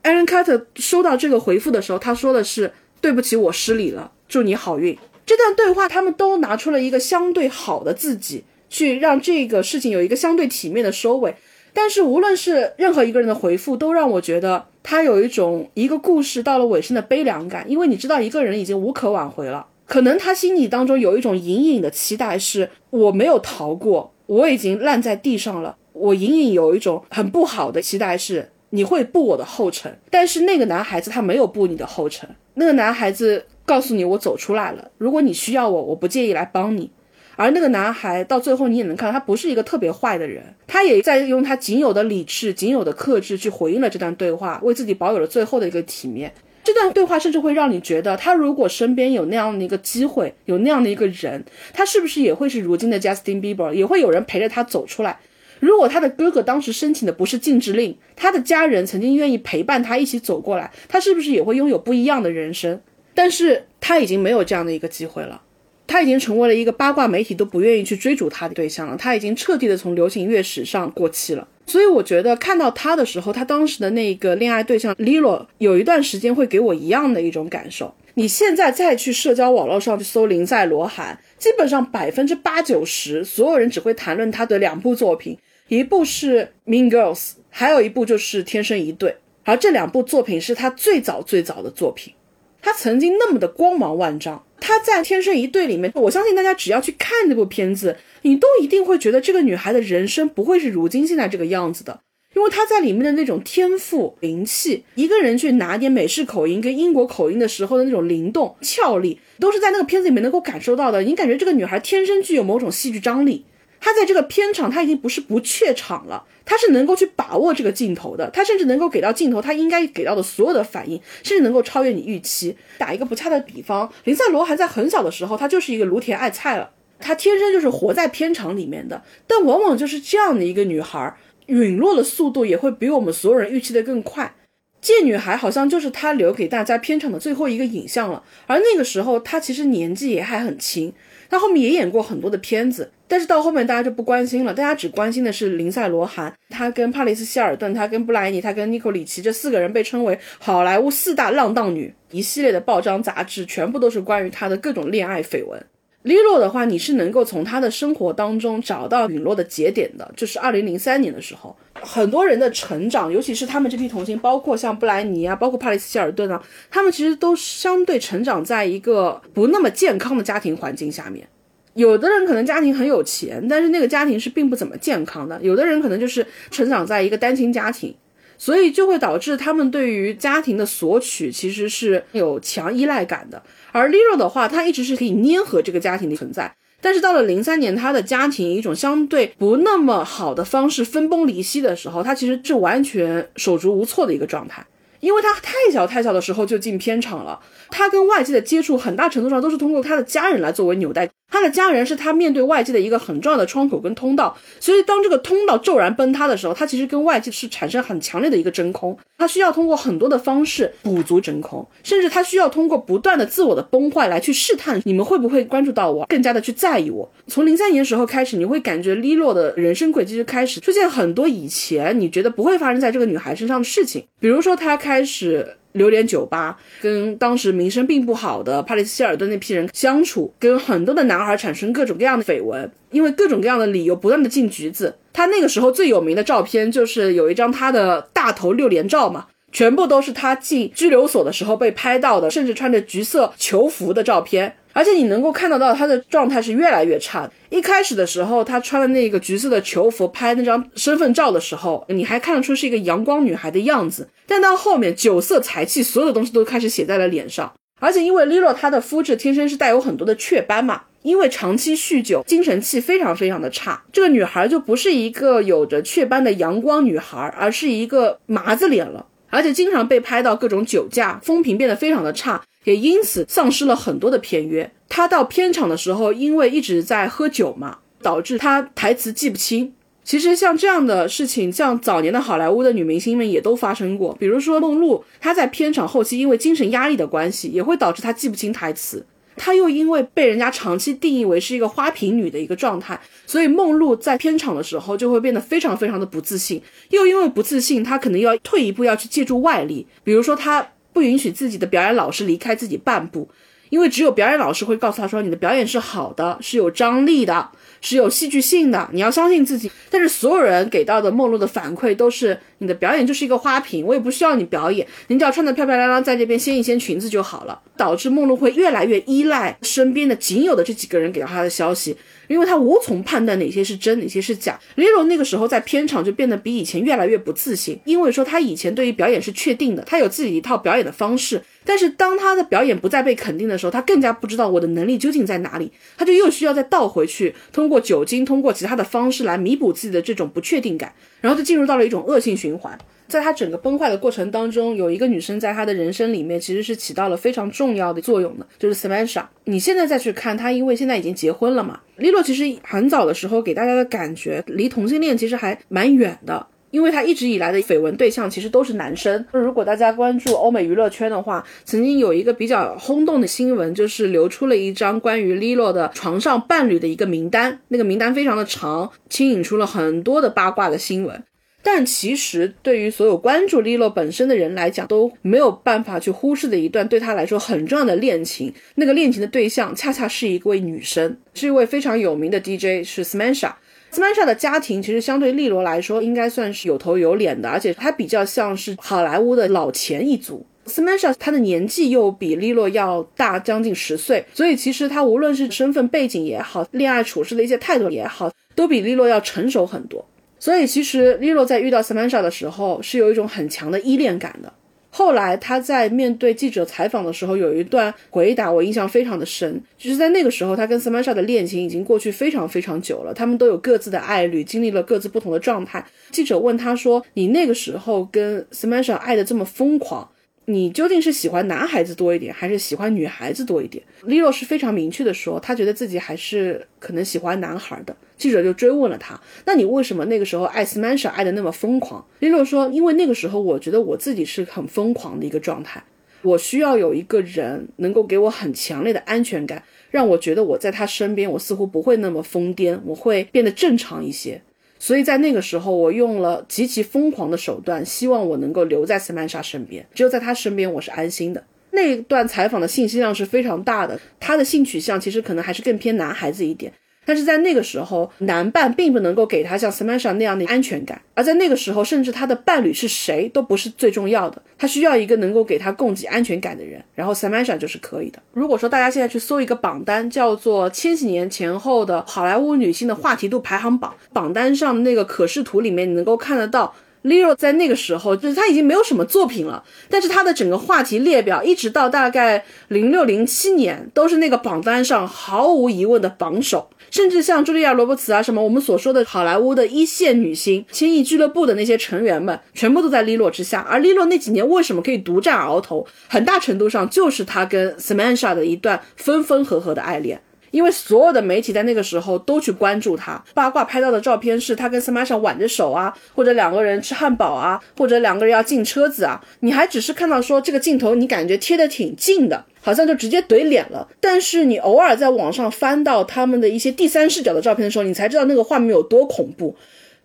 [0.03, 4.97] Aaron Carter 收到这个回复的时候，他说的是：“对不起，我失礼了，祝你好运。”
[5.27, 11.35] 这段对话，他们都拿出了一个相对好的自己，去让这个事情有一个相对体面的收尾。
[11.73, 29.99] 但是无论是任何一个人的回复，都让我觉得他有一种一个故事到了尾声的悲凉感，因为你知道一个人已经无可挽回了，可能他心里当中有一种隐隐的期待，是我没有逃过，我已经烂在地上了，我隐隐有一种很不好的期待，是你会步我的后尘。
[30.11, 36.91] 但是那个男孩子他没有步你的后尘，那个男孩子告诉你我走出来了，如果你需要我，我不介意来帮你。
[37.39, 46.33] 而那个男孩到最后你也能看到，他不是一个特别坏的人，他也在用他仅有的理智、仅有的克制去回应了这段对话，为自己保有了最后的一个体面。
[46.65, 55.21] 这段对话甚至会让你觉得，他如果身边有那样的一个机会，有那样的一个人，他是不是也会是如今的 Justin Bieber，也会有人陪着他走出来？
[55.61, 62.81] 如果他的哥哥当时申请的不是禁制令，他的家人曾经愿意陪伴他一起走过来，他是不是也会拥有不一样的人生？
[63.15, 65.41] 但是他已经没有这样的一个机会了，
[65.89, 71.49] 他已经成为了一个八卦媒体都不愿意去追逐他的对象了，他已经彻底的从流行乐史上过气了。
[71.67, 77.93] 所以我觉得看到他的时候，他当时的那个恋爱对象 Lilo 有一段时间会给我一样的一种感受。
[78.15, 85.39] 你现在再去社交网络上去搜林赛·罗韩，基本上百分之八九十所有人只会谈论他的两部作品。
[85.69, 87.17] 一部是《Mean Girls》，
[87.51, 89.11] 还有一部就是《天生一对》，
[89.45, 92.13] 而这两部作品是他最早最早的作品。
[92.61, 102.01] 他曾经那么的光芒万丈，他在《天生一对》里面，我相信大家只要去看这部片子，你都一定会觉得这个女孩的人生不会是如今现在这个样子的，
[102.35, 111.03] 因为她在里面的那种天赋灵气，一个人去拿点美式口音跟英国口音的时候的那种灵动俏丽，都是在那个片子里面能够感受到的。
[111.03, 113.45] 你感觉这个女孩天生具有某种戏剧张力。
[113.81, 122.57] 他在这个片场，他已经不是不怯场了，他是能够去把握这个镜头的，他甚至能够给到镜头他应该给到的所有的反应，甚至能够超越你预期。
[122.77, 129.03] 打一个不恰的比方，林赛罗还在很小的时候，他就是一个芦田爱菜了，他天生就是活在片场里面的。
[129.27, 134.35] 但往往就是这样的一个女孩，陨落的速度也会比我们所有人预期的更快。
[134.81, 140.93] 贱女孩好像就是他留给大家片场的最后一个影像了，而那个时候她其实年纪也还很轻。
[141.29, 155.61] 他后面也演过很多的片子，但是到后面大家就不关心了，大家只关心的是林赛·罗韩，他跟帕丽斯·希尔顿，他跟布莱尼，他跟妮可·里奇这四个人被称为好莱坞四大浪荡女，一系列的报章杂志全部都是关于她的各种恋爱绯闻。
[156.03, 166.41] 利洛的话，你是能够从他的生活当中找到陨落的节点的，就是二零零三年的时候，很多人的成长，尤其是他们这批童星，包括像布莱尼啊，包括帕里斯希尔顿啊，
[166.71, 171.29] 他们其实都相对成长在一个不那么健康的家庭环境下面。
[171.75, 177.95] 有的人可能家庭很有钱，但是那个家庭是并不怎么健康的；有的人可能就是成长在一个单亲家庭。
[178.41, 183.43] 所以就会导致他们对于家庭的索取其实是有强依赖感的。
[183.73, 194.65] 而 Liro 的话，他一直是可以粘合这个家庭的存在，但是到了零三年，他的家庭以一种相对不那么好的方式分崩离析的时候，他其实是完全手足无措的一个状态。
[195.01, 197.39] 因为他太小太小的时候就进片场了，
[197.71, 217.09] 他跟外界的接触很大程度上都是通过他的家人来作为纽带，他的家人是他面对外界的一个很重要的窗口跟通道，所以当这个通道骤然崩塌的时候，他其实跟外界是产生很强烈的一个真空，他需要通过很多的方式补足真空，甚至他需要通过不断的自我的崩坏来去试探你们会不会关注到我，更加的去在意我。
[217.29, 224.77] 从零三年时候开始，你会感觉利落的人生轨迹就开始出现很多以前你觉得不会发生在这个女孩身上的事情，比如说他。
[224.88, 234.97] 开开始流连酒吧，跟当时名声并不好的帕里斯希尔顿那批人相处，跟很多的男孩产生各种各样的绯闻，因为各种各样的理由不断的进局子。
[235.13, 244.57] 他那个时候最有名的照片就是有一张他的大头六连照嘛，全部都是他进拘留所的时候被拍到的，甚至穿着橘色囚服的照片。
[244.75, 247.33] 而且你能够看得到他的状态是越来越差的。
[247.51, 254.09] 一开始的时候，他穿的那个橘色的囚服拍那张身份照的时候，你还看得出是一个阳光女孩的样子。
[254.27, 257.53] 但到后面，酒色财气所有的东西都开始写在了脸上。
[257.81, 263.83] 而且因为 Lilo 她的肤质天生是带有很多的雀斑嘛，因为长期酗酒，精神气非常非常的差。
[263.93, 269.07] 这个女孩就不是一个有着雀斑的阳光女孩，而是一个麻子脸了。
[269.31, 272.43] 而且经常被拍到各种酒驾，风评变得非常的差。
[272.65, 274.71] 也因此丧失了很多的片约。
[274.89, 279.73] 他到片场的时候，因为一直在喝酒嘛，导致他台词记不清。
[280.05, 284.15] 其实像这样的事情，像早年的好莱坞的女明星们也都发生过。
[284.19, 289.05] 比如说梦露，她在片场后期因为精神压力的关系，也会导致她记不清台词。
[289.39, 296.61] 她又因为被人家长期定义为是一个花瓶女的一个状态，所以梦露在片场的时候就会变得非常非常的不自信。
[296.91, 300.67] 又因为不自信，她可能要退一步要去借助外力，比如说她。
[300.91, 303.29] 不允许自己的表演老师离开自己半步，
[303.69, 321.97] 因为只有表演老师会告诉她说：“你的表演是好的，是有张力的，是有戏剧性的，你要相信自己。”但是所有人给到的梦露的反馈都是：“你的表演就是一个花瓶，我也不需要你表演，你只要穿得漂漂亮亮，在这边掀一掀裙子就好了。”导致梦露会越来越依赖身边的仅有的这几个人给到她的消息。
[322.29, 324.59] 因为他无从判断哪些是真，哪些是假。
[324.77, 331.43] Lilo 那个时候在片场就变得比以前越来越不自信，因为说他以前对于表演是确定的，他有自己一套表演的方式。
[331.65, 342.79] 但是当他的表演不再被肯定的时候，他更加不知道我的能力究竟在哪里，他就又需要再倒回去，通过酒精，通过其他的方式来弥补自己的这种不确定感，然后就进入到了一种恶性循环。
[343.09, 349.25] 在他整个崩坏的过程当中，有一个女生在他的人生里面其实是起到了非常重要的作用的，就是 Samantha。
[349.45, 351.81] 你现在再去看他，因为现在已经结婚了嘛。
[351.99, 359.25] Lilo 其实很早的时候给大家的感觉离同性恋其实还蛮远的，因为他一直以来的绯闻对象其实都是男生。
[359.33, 371.25] 如果大家关注欧美娱乐圈的话，曾经有一个比较轰动的新闻，就是流出了一张关于 Lilo 的床上伴侣的一个名单，那个名单非常的长，牵引出了很多的八卦的新闻。
[371.63, 378.53] 但其实，对于所有关注 Lilo 本身的人来讲，都没有办法去忽视的一段对他来说很重要的恋情。
[378.77, 383.53] 那个恋情的对象恰恰是一位女生，是一位非常有名的 DJ，是 Samantha。
[383.93, 390.47] Samantha 的家庭其实相对利罗来说，应该算是有头有脸的，而且她比较像是好莱坞的老钱一族。
[390.67, 400.07] Samantha 她的年纪又比利洛要大将近十岁，所以其实她无论是身份背景也好，恋爱处事的一些态度也好，都比利洛要成熟很多。
[400.39, 404.53] 所以其实 Lilo 在遇到 Samantha 的时候是有一种很强的依恋感的。
[404.91, 415.85] 后来他在面对记者采访的时候，有一段回答我印象非常的深，就是在那个时候，他跟 Samantha 的恋情已经过去非常非常久了，他们都有各自的爱侣，经历了各自不同的状态。
[416.11, 420.09] 记者问他说：“你那个时候跟 Samantha 爱的这么疯狂？”
[420.51, 427.95] 你究竟是喜欢男孩子多一点，还是喜欢女孩子多一点？Lilo 是非常明确的说，他觉得自己还是可能喜欢男孩的。
[428.17, 435.85] 记者就追问了他，那你为什么那个时候爱 Smash 爱的那么疯狂？Lilo 说，因为那个时候我觉得我自己是很疯狂的一个状态，
[436.23, 444.41] 我需要有一个人能够给我很强烈的安全感，让我觉得我在他身边，我似乎不会那么疯癫，我会变得正常一些。
[444.79, 449.87] 所以在那个时候，我用了极其疯狂的手段，希望我能够留在斯曼莎身边。
[449.95, 451.43] 只有在他身边，我是安心的。
[451.73, 456.73] 那一段采访的信息量是非常大的，他的性取向其实可能还是更偏男孩子一点。
[457.09, 468.19] 但是在那个时候，男伴并不能够给他像 Samantha 那样的安全感，而在那个时候，甚至他的伴侣是谁都不是最重要的，他需要一个能够给他供给安全感的人，然后 Samantha 就是可以的。
[468.35, 476.75] 如果说大家现在去搜一个榜单，叫做千禧年前后的好莱坞女性的话题度排行榜，榜单上那个可视图里面，你能够看得到
[477.09, 486.69] Leo 在那个时候，就是他已经没有什么作品了，但是他的整个话题列表一直到大概零六零七年，都是那个榜单上毫无疑问的榜首。
[486.91, 493.61] 甚至像茱莉亚·罗伯茨啊，什么我们所说的好莱坞的一线女星，千亿俱乐部的那些成员们，全部都在利洛之下。
[493.69, 500.19] 而利洛那几年为什么可以独占鳌头，很大程度上就是他跟 Samantha 的一段分分合合的爱恋。
[500.51, 512.45] 因为所有的媒体在那个时候都去关注他，八卦拍到的照片是他跟 Samantha 挽着手啊，或者两个人吃汉堡啊，或者两个人要进车子啊，你还只是看到说这个镜头，你感觉贴的挺近的。
[512.61, 519.57] 好像就直接怼脸了，但是你偶尔在网上翻到他们的一些第三视角的照片的时候，你才知道那个画面有多恐怖。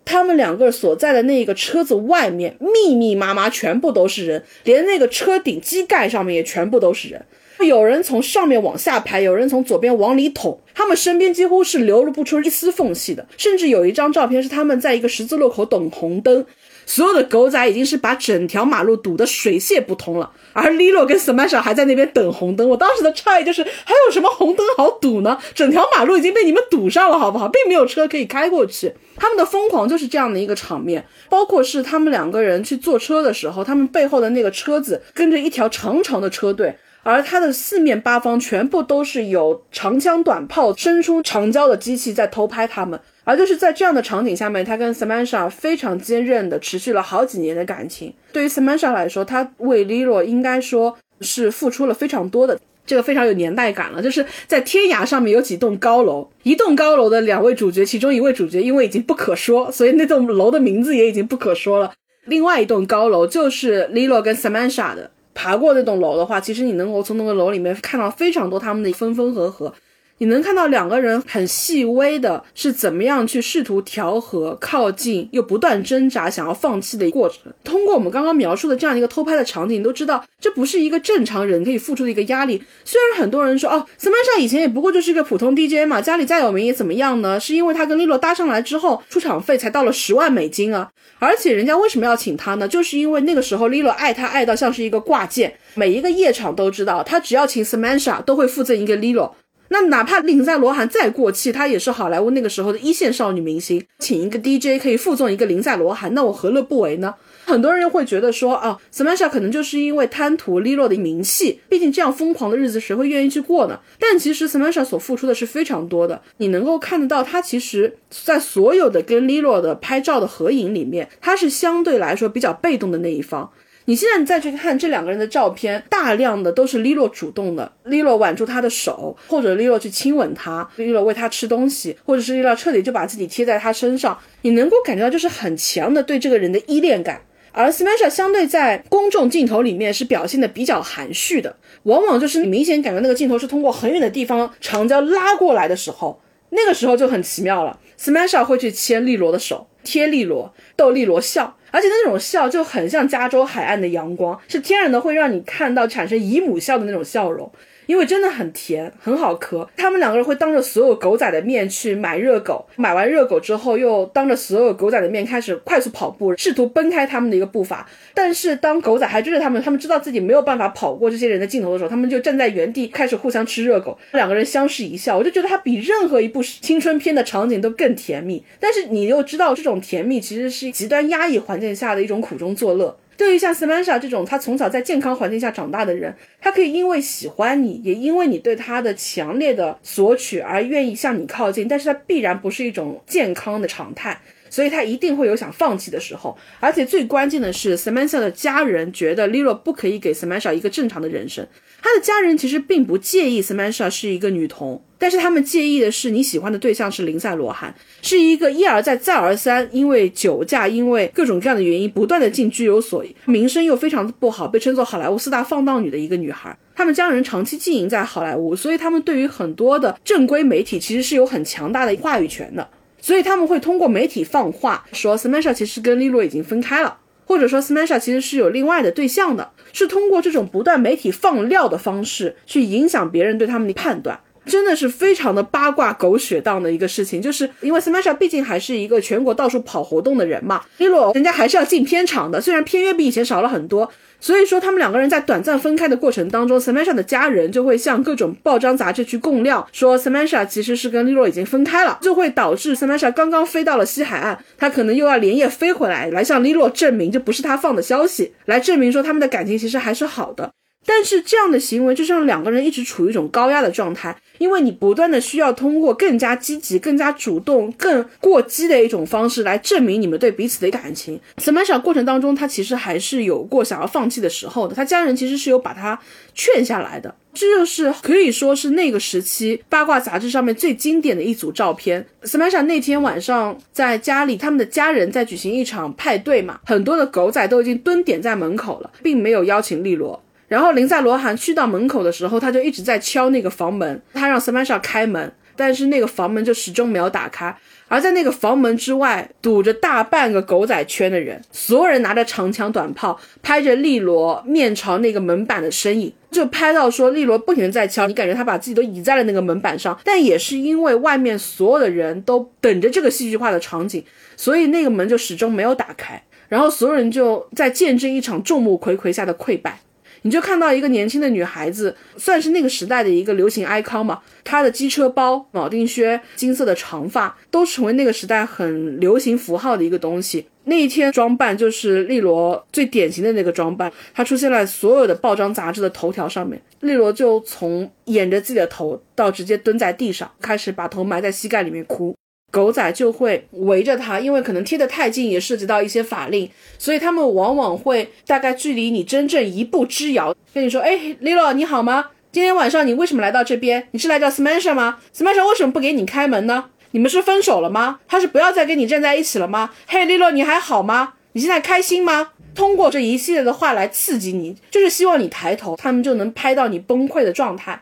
[0.05, 7.25] 他们两个所在的那个车子外面密密麻麻全部都是人，连那个车顶机盖上面也全部都是人。
[7.59, 13.25] 有人从上面往下拍，有人从左边往里捅，他们身边几乎是流不出一丝缝隙的。
[13.37, 16.45] 甚至有一张照片是他们在一个十字路口等红灯。
[16.85, 22.67] 所有的狗仔已经是把整条马路堵得水泄不通了，而 Lilo 跟 Samantha 还在那边等红灯。
[22.67, 25.37] 我当时的诧异就是，还有什么红灯好堵呢？
[25.55, 27.47] 整条马路已经被你们堵上了，好不好？
[27.47, 28.93] 并没有车可以开过去。
[29.15, 42.99] 他们的疯狂就是这样的一个场面，包括是他们两个人去坐车的时候，他们背后的那个车子跟着一条长长的车队，而他的四面八方全部都是有长枪短炮、伸出长焦的机器在偷拍他们。
[43.25, 48.13] 而就是在这样的场景下面，他跟 Samantha 非常坚韧的持续了好几年的感情。
[48.33, 54.01] 对于 Samantha 来说，他为 Lilo 应该说是付出了非常多的，这个非常有年代感了。
[54.01, 61.93] 就是在天涯上面有几栋高楼，一栋高楼的两位主角，其中一位主角因为已经不可说，所以那栋楼的名字也已经不可说了。
[62.25, 65.11] 另外一栋高楼就是 Lilo 跟 Samantha 的。
[65.33, 69.73] 爬过那栋楼的话，其实你能够从那个楼里面看到非常多他们的分分合合。
[70.19, 77.51] 你能看到两个人很细微的，是怎么样去试图调和、靠近，又不断挣扎，想要放弃的一过程。
[77.63, 82.63] 通过我们刚刚描述的这样一个偷拍的场景，你都知道这不是一个正常人可以付出的一个压力。
[82.85, 87.39] 虽然很多人说，哦，Samantha 以前也不过就是一个普通 DJ 嘛，家里再有名也怎么样呢？
[87.39, 90.89] 是因为他跟 Lilo 搭上来之后，出场费才到了十万美金啊！
[91.19, 92.67] 而且人家为什么要请他呢？
[92.67, 99.31] 就是因为那个时候 Lilo 爱他爱到像是一个挂件，每一个夜场都知道，他只要请 Samantha 都会附赠一个 Lilo。
[99.69, 107.15] 那哪怕林赛·罗韩再过气，她也是好莱坞那个时候的一线少女明星，请一个 DJ 可以附送一个林赛·罗韩，那我何乐不为呢？
[107.45, 113.79] 很多人会觉得说啊，Samantha 可能就是因为贪图 Lilo 的名气，毕竟这样疯狂的日子谁会愿意去过呢？
[113.99, 123.51] 但其实 Samantha 所付出的是非常多的，你能够看得到，她其实在所有的跟 Lilo 的拍照的合影里面，她是相对来说比较被动的那一方。
[123.85, 137.21] 你现在再去看这两个人的照片，大量的都是 Lilo 主动的，Lilo 挽住他的手，或者 Lilo 去亲吻他，Lilo 喂他吃东西，或者是 Lilo 彻底就把自己贴在他身上，你能够感觉到就是很强的对这个人的依恋感。
[137.51, 146.19] 而 Smasher 相对在公众镜头里面是表现的比较含蓄的，往往就是你明显感觉那个镜头是通过很远的地方长焦拉过来的时候，
[146.49, 147.79] 那个时候就很奇妙了。
[147.99, 151.57] Smasher 会去牵利罗的手，贴利罗，逗利罗笑。
[151.73, 157.51] 而且那种笑就很像加州海岸的阳光，是天然的，会让你看到产生姨母笑的那种笑容。
[157.85, 159.67] 因为真的很甜，很好磕。
[159.77, 167.87] 他们两个人会当着所有狗仔的面去买热狗，买完热狗之后，又当着所有狗仔的面开始快速跑步，试图奔开他们的一个步伐。
[168.13, 173.97] 但是当狗仔还追着他们，他们知道自己没有办法跑过这些人的镜头的时候，他们就站在原地开始互相吃热狗。
[174.11, 178.43] 两个人相视一笑，我就觉得他比任何一部青春片的场景都更甜蜜。
[178.59, 182.97] 但是你又知道，这种甜蜜其实是极端压抑环境下的一种苦中作乐。
[183.15, 194.19] 对于像 Samantha 这种他从小在健康环境下长大的人，他可以因为喜欢你，也因为你对他的强烈的索取而愿意向你靠近，但是他必然不是一种健康的常态，
[194.53, 196.37] 所以他一定会有想放弃的时候。
[196.59, 201.43] 而且最关键的是，Samantha 的家人觉得 Lilo 不可以给 Samantha 一个正常的人生。
[201.81, 207.73] 他的家人其实并不介意 Samantha 是一个女童，但是他们介意的是你喜欢的对象是林赛·罗韩，
[208.03, 216.55] 是一个一而再再而三因为酒驾、因为各种各样的原因不断的进拘留所，名声又非常的不好，被称作好莱坞四大放荡女的一个女孩。
[216.75, 222.67] 他们家人长期经营在好莱坞，所以他们对于很多的正规媒体其实是有很强大的话语权的，
[223.03, 226.99] 所以他们会通过媒体放话说，Smasha 其实跟利洛已经分开了。
[227.25, 237.21] 或者说，Smasha 其实是有另外的对象的，是通过这种不断媒体放料的方式去影响别人对他们的判断，真的是非常的八卦狗血档的一个事情。
[237.21, 243.91] 就是因为 Smasha 毕竟还是一个全国到处跑活动的人嘛，Lilo 人家还是要进片场的，虽然片约比以前少了很多。
[244.19, 260.53] 所以说，他们两个人在短暂分开的过程当中，Samantha 的家人就会向各种报章杂志去供料，说 Samantha 其实是跟 Lilo 已经分开了，就会导致 Samantha 刚刚飞到了西海岸，他可能又要连夜飞回来，来向 Lilo 证明这不是他放的消息，来证明说他们的感情其实还是好的。
[260.85, 271.19] 但是这样的行为就是让两个人一直处于一种高压的状态，因为你不断的需要通过更加积极、更加主动、更过激的一种方式来证明你们对彼此的感情。
[271.37, 275.97] Samantha 过程当中，他其实还是有过想要放弃的时候的，他家人其实是有把他
[276.33, 277.15] 劝下来的。
[277.33, 282.05] 这就是可以说是那个时期八卦杂志上面最经典的一组照片。
[282.23, 290.21] Samantha 那天晚上在家里，他们的家人在举行一场派对嘛，很多的狗仔都已经蹲点在门口了，并没有邀请利罗。
[290.53, 297.57] 然后林赛·罗韩去到门口的时候，他就一直在敲那个房门，他让 Samantha 开门，但是那个房门就始终没有打开。
[297.87, 309.99] 而在那个房门之外，堵着大半个狗仔圈的人，所有人拿着长枪短炮，拍着利罗面朝那个门板的身影，就拍到说利罗不停的在敲，你感觉他把自己都倚在了那个门板上。
[310.03, 314.03] 但也是因为外面所有的人都等着这个戏剧化的场景，
[314.37, 316.21] 所以那个门就始终没有打开。
[316.47, 319.79] 然后所有人就在见证一场众目睽睽下的溃败。
[320.23, 324.19] 你就看到一个年轻的女孩子，算是那个时代的一个流行 icon 嘛。
[324.43, 330.47] 她的机车包、铆钉靴、金色的长发，都成为那个时代很流行符号的一个东西。
[330.65, 336.61] 那一天装扮就是利罗最典型的那个装扮，她出现在所有的报章杂志的头条上面。
[336.79, 342.15] 利罗就从掩着自己的头，到直接蹲在地上，开始把头埋在膝盖里面哭。
[342.53, 346.47] 狗仔就会围着他，因为可能贴得太近，也涉及到一些法令，
[346.77, 352.11] 所以他们往往会大概距离你真正一步之遥，跟你说：“哎，Lilo，你好吗？
[352.31, 353.87] 今天晚上你为什么来到这边？
[353.89, 356.65] 你是来找 Smash 吗？Smash 为什么不给你开门呢？
[356.91, 358.01] 你们是分手了吗？
[358.07, 359.71] 他是不要再跟你站在一起了吗？
[359.87, 361.13] 嘿，Lilo，你还好吗？
[361.31, 362.33] 你现在开心吗？
[362.53, 367.81] 通过这一系列的话来刺激你，就是希望你抬头，他们就能拍到你崩溃的状态。”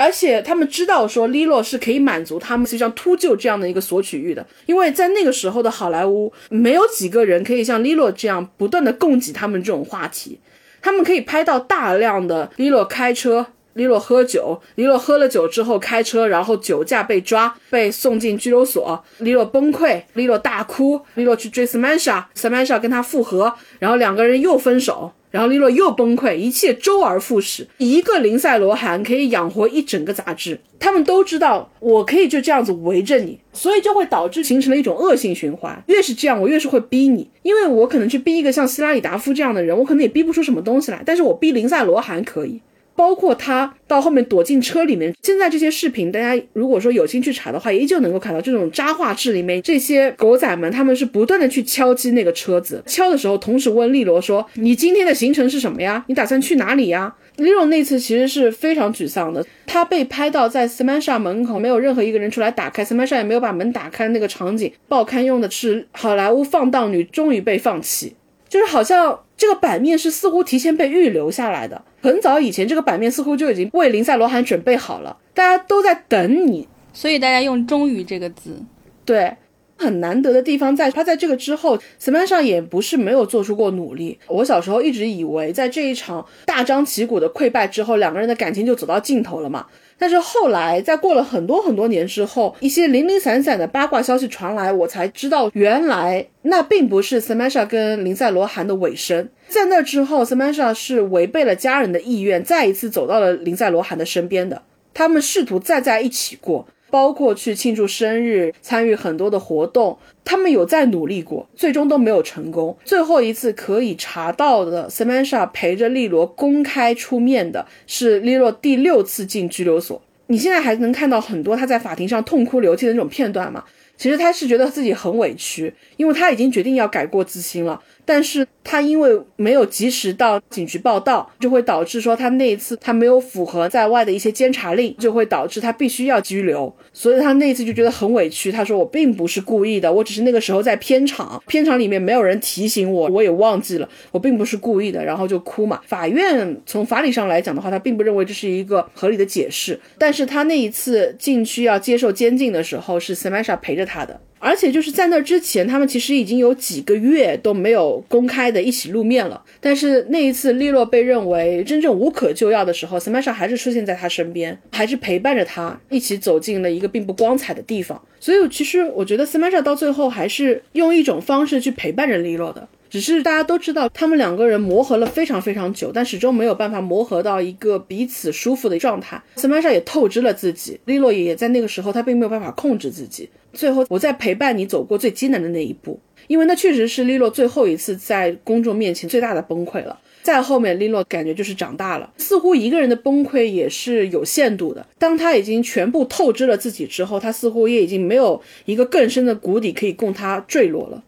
[0.00, 10.40] 而且他们知道说，Lilo 是可以满足他们就像秃鹫这样的一个索取欲的，因为在那个时候的好莱坞，没有几个人可以像 Lilo 这样不断的供给他们这种话题。
[10.80, 19.02] 他们可以拍到大量的 Lilo 开车利洛喝酒，利洛喝了酒之后开车，然后酒驾被抓，被送进拘留所。
[19.18, 27.68] 利洛崩溃，利洛大哭，利洛去追 Samantha，Samantha 跟他复合，然后两个人又分手，然后利洛又崩溃，一切周而复始。
[27.78, 35.80] 一个林赛罗韩可以养活一整个杂志，他们都知道我可以就这样子围着你，所以就会导致形成了一种恶性循环。
[35.86, 42.60] 越是这样，我越是会逼你，因为我可能去逼一个像希拉里达夫这样的人，我可能也逼不出什么东西来，但是我逼林赛罗韩可以。
[43.00, 56.04] 包括他到后面躲进车里面，现在这些视频，大家如果说有心去查的话，依旧能够看到这种渣画质里面，这些狗仔们他们是不断的去敲击那个车子，敲的时候同时问利罗说：“你今天的行程是什么呀？
[56.08, 68.14] 你打算去哪里呀？”利罗那次其实是非常沮丧的，他被拍到在 Samantha 门口，没有任何一个人出来打开，Samantha 也没有把门打开，那个场景，报刊用的是好莱坞放荡女终于被放弃，
[68.50, 71.82] 就是好像这个版面是似乎提前被预留下来的。
[72.02, 78.60] 很早以前，这个版面似乎就已经为林赛罗韩准备好了，大家都在等你，所以大家用“终于”这个字。
[79.04, 79.36] 对，
[79.76, 84.18] 很难得的地方在他在这个之后，Samantha 也不是没有做出过努力。
[84.26, 89.66] 我小时候一直以为，在这一场大张旗鼓的溃败之后，两个人的感情就走到尽头了嘛。
[90.00, 99.28] 但是后来，在过了很多很多年之后，一些零零散散的八卦消息传来，我才知道，原来那并不是 Samantha 跟林赛罗韩的尾声。
[99.46, 104.62] 在那之后，Samantha 是违背了家人的意愿，再一次走到了林赛罗韩的身边的。
[104.94, 109.98] 他们试图再在一起过，包括去庆祝生日，参与很多的活动。
[110.24, 112.76] 他们有在努力过，最终都没有成功。
[112.84, 120.00] 最后一次可以查到的，Samantha 陪着利罗公开出面的是利罗第六次进拘留所。
[120.26, 123.64] 你现在还能看到很多他在法庭上痛哭流涕的那种片段吗？
[123.96, 127.78] 其实他是觉得自己很委屈，因为他已经决定要改过自新了。
[128.04, 136.74] 但是他因为没有及时到警局报道，就会导致说他那一次他没有符合在外的一些监察令，就会导致他必须要拘留。
[136.92, 138.50] 所以他那一次就觉得很委屈。
[138.50, 145.80] 他说我并不是故意的，我只是那个时候在片场，片场里面没有人提醒我，我也忘记了，我并不是故意的，然后就哭嘛。
[145.86, 149.78] 法院从法理上来讲的话，他并不认为这是一个合理的解释。
[149.98, 154.20] 但是他那一次进去要接受监禁的时候，是 Samantha 陪着他的。
[154.40, 159.40] 而且就是在那之前，他们其实已经有几个月都没有公开的一起露面了。
[159.60, 168.02] 但是那一次利洛被认为真正无可救药的时候，Semasha 还是出现在他身边，还是陪伴着他一起走进了一个并不光彩的地方。
[168.18, 172.66] 所以其实我觉得 Semasha 到最后还是用一种方式去陪伴着利洛的。
[172.90, 179.22] 只是大家都知道，他们两个人磨合了非常非常久，但始终没有办法磨合到一个彼此舒服的状态。
[179.36, 183.30] Samantha 也透支了自己，利洛也在那个时候，他并没有办法控制自己。
[183.52, 189.98] 最后，我在陪伴你走过最艰难的那一步，因为那确实是利洛最后一次在公众面前最大的崩溃了。
[190.22, 194.86] 在后面，利洛感觉就是长大了，似乎一个人的崩溃也是有限度的。
[194.98, 201.02] 当他已经全部透支了自己之后，他似乎也已经没有一个更深的谷底可以供他坠落了。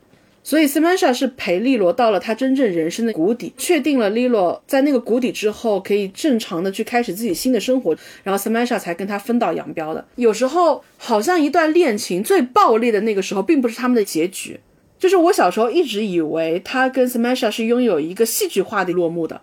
[0.45, 10.05] 所以，Samantha 是陪利罗到了他真正人生的谷底，确定了利罗在那个谷底之后可以正常的去开始自己新的生活，然后 Samantha 才跟他分道扬镳的。
[10.16, 14.59] 有时候，好像一段恋情最暴力的那个时候，并不是他们的结局。
[14.99, 19.40] 就是我小时候一直以为他跟 Samantha 是拥有一个戏剧化的落幕的。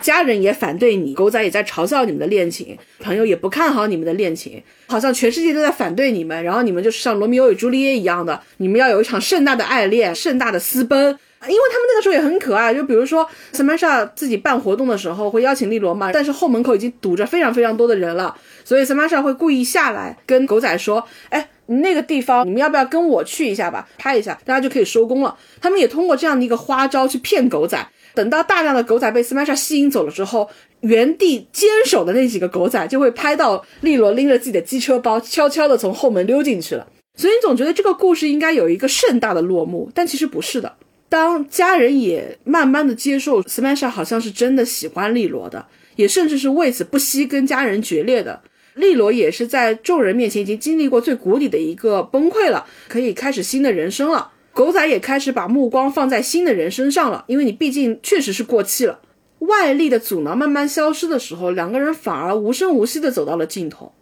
[0.00, 18.34] 家人也反对你，狗仔也在嘲笑你们的恋情，朋友也不看好你们的恋情，好像全世界都在反对你们，然后你们就是像罗密欧与朱丽叶一样的，你们要有一场盛大的爱恋，盛大的私奔，因为他们那个时候也很可爱，就比如说 Samantha 自己办活动的时候会邀请利罗嘛，但是后门口已经堵着非常非常多的人了，
[18.64, 25.36] 所以 Samantha 会故意下来跟狗仔说，哎，那个地方你们要不要跟我去一下吧，拍一下，大家就可以收工了。
[25.60, 27.86] 他们也通过这样的一个花招去骗狗仔。
[28.18, 30.50] 等到大量的狗仔被 Samantha 吸引走了之后，
[30.80, 36.84] 原地坚守的那几个狗仔就会拍到利罗拎着自己的机车包，悄悄地从后门溜进去了。
[37.14, 40.74] 所以你总觉得这个故事应该有一个盛大的落幕，但其实不是的。
[41.08, 45.64] 当家人也慢慢的接受 Samantha 好像是真的喜欢利罗的，
[45.94, 48.42] 也甚至是为此不惜跟家人决裂的，
[48.74, 54.32] 利罗也是在众人面前已经经历过最谷底的一个崩溃了，可以开始新的人生了。
[54.58, 58.98] 狗仔也开始把目光放在新的人身上了，因为你毕竟确实是过气了。
[59.38, 63.92] 外力的阻挠慢慢消失的时候，两个人反而无声无息的走到了尽头。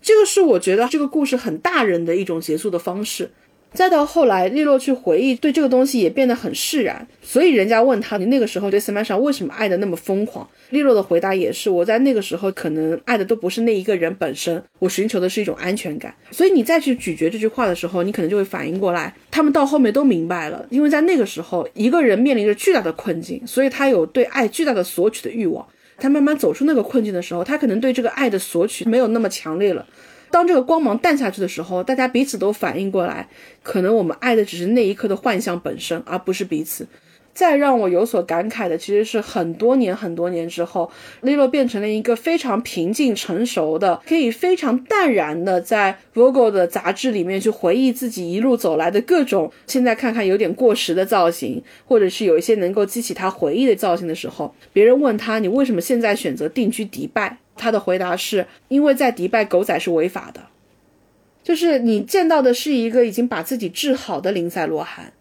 [0.00, 3.32] 这个是我觉得这个故事很大人的一种结束的方式。
[3.76, 7.06] 再到后来，利洛去回忆，对这个东西也变得很释然。
[7.22, 10.48] 所以人家问他，你那个时候对 Samantha 为什么爱的那么疯狂？
[10.70, 16.12] 利洛的回答也是，我在那个时候可能爱的都不是那一个人本身，我寻求的是一种安全感。
[16.30, 25.64] 所以你再去咀嚼这句话的时候，你可能就会反应过来，他们到后面都明白了，因为在那个时候，一个人面临着巨大的困境，所以他有对爱巨大的索取的欲望。
[25.98, 29.86] 他慢慢走出那个困境的时候，他可能对这个爱的索取没有那么强烈了。
[30.30, 33.28] 当这个光芒淡下去的时候，大家彼此都反应过来，
[33.62, 36.86] 可能我们爱的只是那一刻的幻象本身，而不是彼此。
[37.32, 60.40] 再让我有所感慨的，其实是很多年很多年之后，Lilo 变成了一个非常平静成熟的，可以非常淡然的在 Vogue 的杂志里面去回忆自己一路走来的各种，现在看看有点过时的造型，或者是有一些能够激起他回忆的造型的时候，别人问他你为什么现在选择定居迪拜，他的回答是因为在迪拜狗仔是违法的，
[61.42, 65.12] 就是你见到的是一个已经把自己治好的林赛罗韩。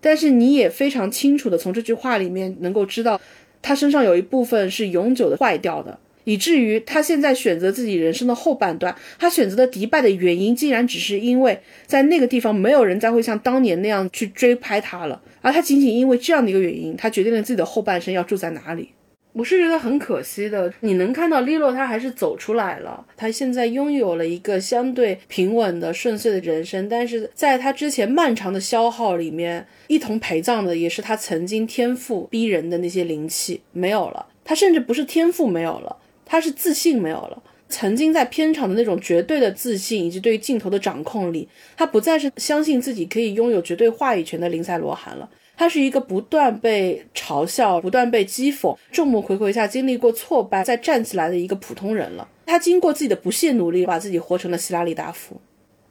[0.00, 3.20] 但是你也非常清楚的从这句话里面能够知道，
[3.60, 18.90] 他身上有一部分是永久的坏掉的，以至于他现在选择自己人生的后半段，他选择的迪拜的原因，竟然只是因为在那个地方没有人再会像当年那样去追拍他了，而他仅仅因为这样的一个原因，他决定了自己的后半生要住在哪里。
[19.32, 45.28] 我是觉得很可惜的，你能看到 Lilo 他还是走出来了，他现在拥有了一个相对平稳的顺遂的人生，但是在他之前漫长的消耗里面，一同陪葬的也是他曾经天赋逼人的那些灵气没有了，他甚至不是天赋没有了，他是自信没有了，曾经在片场的那种绝对的自信以及对于镜头的掌控力，他不再是相信自己可以拥有绝对话语权的林赛罗韩了。
[45.58, 52.26] 他是一个不断被嘲笑、不断被讥讽、众目睽睽下经历过挫败再站起来的一个普通人了。
[52.46, 55.38] 他经过自己的不懈努力，把自己活成了希拉里达夫。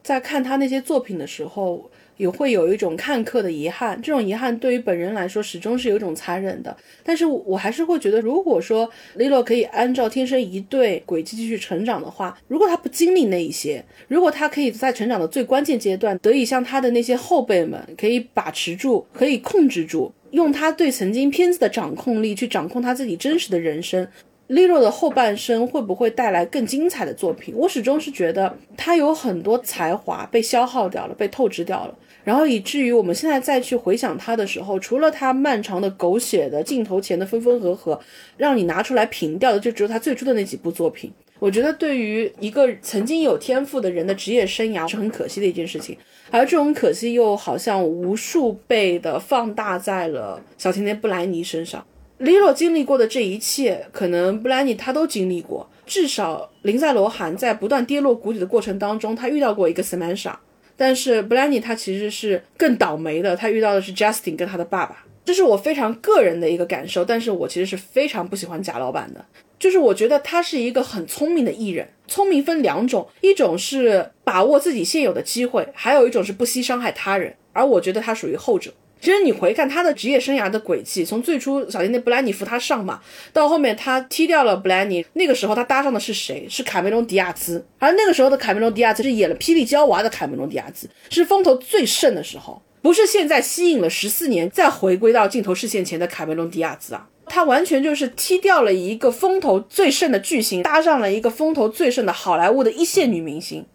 [0.01, 1.91] 在看他那些作品的时候。
[2.18, 6.76] 也会有一种看客的遗憾，这种遗憾对于本人来说始终是有一种残忍的。
[7.03, 24.07] 但是我还是会觉得，如果说 Lilo 可以按照天生一对轨迹继续成长的话，如果他不经历那一些，如果他可以在成长的最关键阶段得以像他的那些后辈们可以把持住，可以控制住，用他对曾经片子的掌控力去掌控他自己真实的人生。
[24.49, 27.53] Lilo 的后半生会不会带来更精彩的作品？
[27.57, 31.93] 我始终是觉得他有很多才华被消耗掉了，被透支掉了。
[32.28, 37.97] 然后以至于我们现在再去回想他的时候，除了他漫长的狗血的镜头前的分分合合，
[38.36, 41.09] 让你拿出来评掉的，就只有他最初的那几部作品。
[41.39, 45.97] 我觉得对于一个曾经有天赋的人的职业生涯是很可惜的一件事情，
[46.30, 51.82] 而这种可惜又好像无数倍的放大在了小甜甜布莱尼身上。
[52.19, 55.69] Lilo 经历过的这一切，可能布兰妮他都经历过。
[55.86, 60.34] 至少林赛罗韩在不断跌落谷底的过程当中，他遇到过一个 Samantha。
[60.78, 67.03] 但是布兰妮她其实是更倒霉的，他遇到的是 Justin 跟他的爸爸，这是我非常个人的一个感受。
[67.03, 69.25] 但是我其实是非常不喜欢贾老板的，
[69.57, 78.71] 就是我觉得他是一个很聪明的艺人，聪明分两种，一种是把握自己现有的机会，还有一种是不惜伤害他人，而我觉得他属于后者。
[79.00, 83.00] 其实你回看他的职业生涯的轨迹，从最初小甜甜布兰妮扶他上马，
[83.32, 86.48] 到后面他踢掉了布兰妮，那个时候他搭上的是谁？
[86.50, 87.66] 是卡梅隆迪亚兹。
[87.80, 97.08] 而那个时候的卡梅隆迪亚兹是演了《霹雳娇娃》的卡梅隆迪亚兹，是风头最盛的时候，不是现在吸引了十四年再回归到镜头视线前的卡梅隆迪亚兹啊。
[97.30, 103.66] 他完全就是踢掉了一个风头最盛的巨星，搭上了一个风头最盛的好莱坞的一线女明星。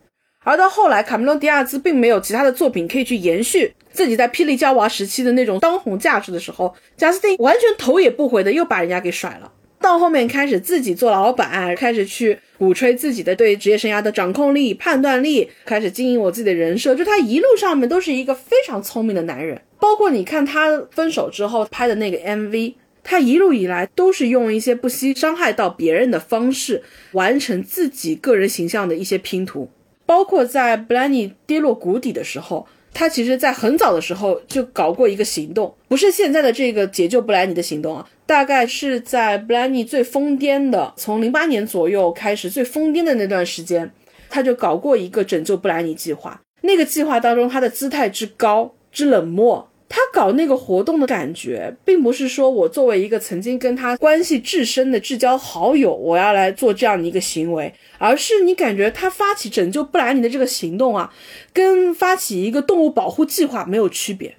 [0.45, 3.73] 而到后来，卡梅隆迪亚兹并没有其他的作品可以去延续。
[3.93, 9.53] 自己在霹雳娇娃时期的那种当红价值的时候，贾斯汀完全头也不回的又把人家给甩了。
[9.79, 16.95] 到后面开始自己做老板，开始去鼓吹自己的对职业生涯的掌控力、判断力，开始经营我自己的人设。
[16.95, 19.61] 就他一路上面都是一个非常聪明的男人。
[19.79, 26.83] 包括你看他分手之后拍的那个 MV，他一路以来都是用一些不惜伤害到别人的方式
[27.13, 29.69] 完成自己个人形象的一些拼图。
[30.13, 32.67] 包括在布兰尼跌落谷底的时候。
[32.95, 43.91] 他其实，在很早的时候就搞过一个行动，不是现在的这个解救布兰尼的行动啊，大概是在布兰尼最疯癫的，从零八年左右开始最疯癫的那段时间，
[44.29, 46.39] 他就搞过一个拯救布兰尼计划。
[46.61, 49.67] 那个计划当中，他的姿态之高之冷漠。
[49.95, 61.13] 他搞那个活动的感觉，并不是说我作为一个曾经跟他关系至深的至交好友，我要来做这样的一个行为，而是你感觉他发起拯救布兰妮的这个行动啊，
[61.53, 64.35] 跟发起一个动物保护计划没有区别。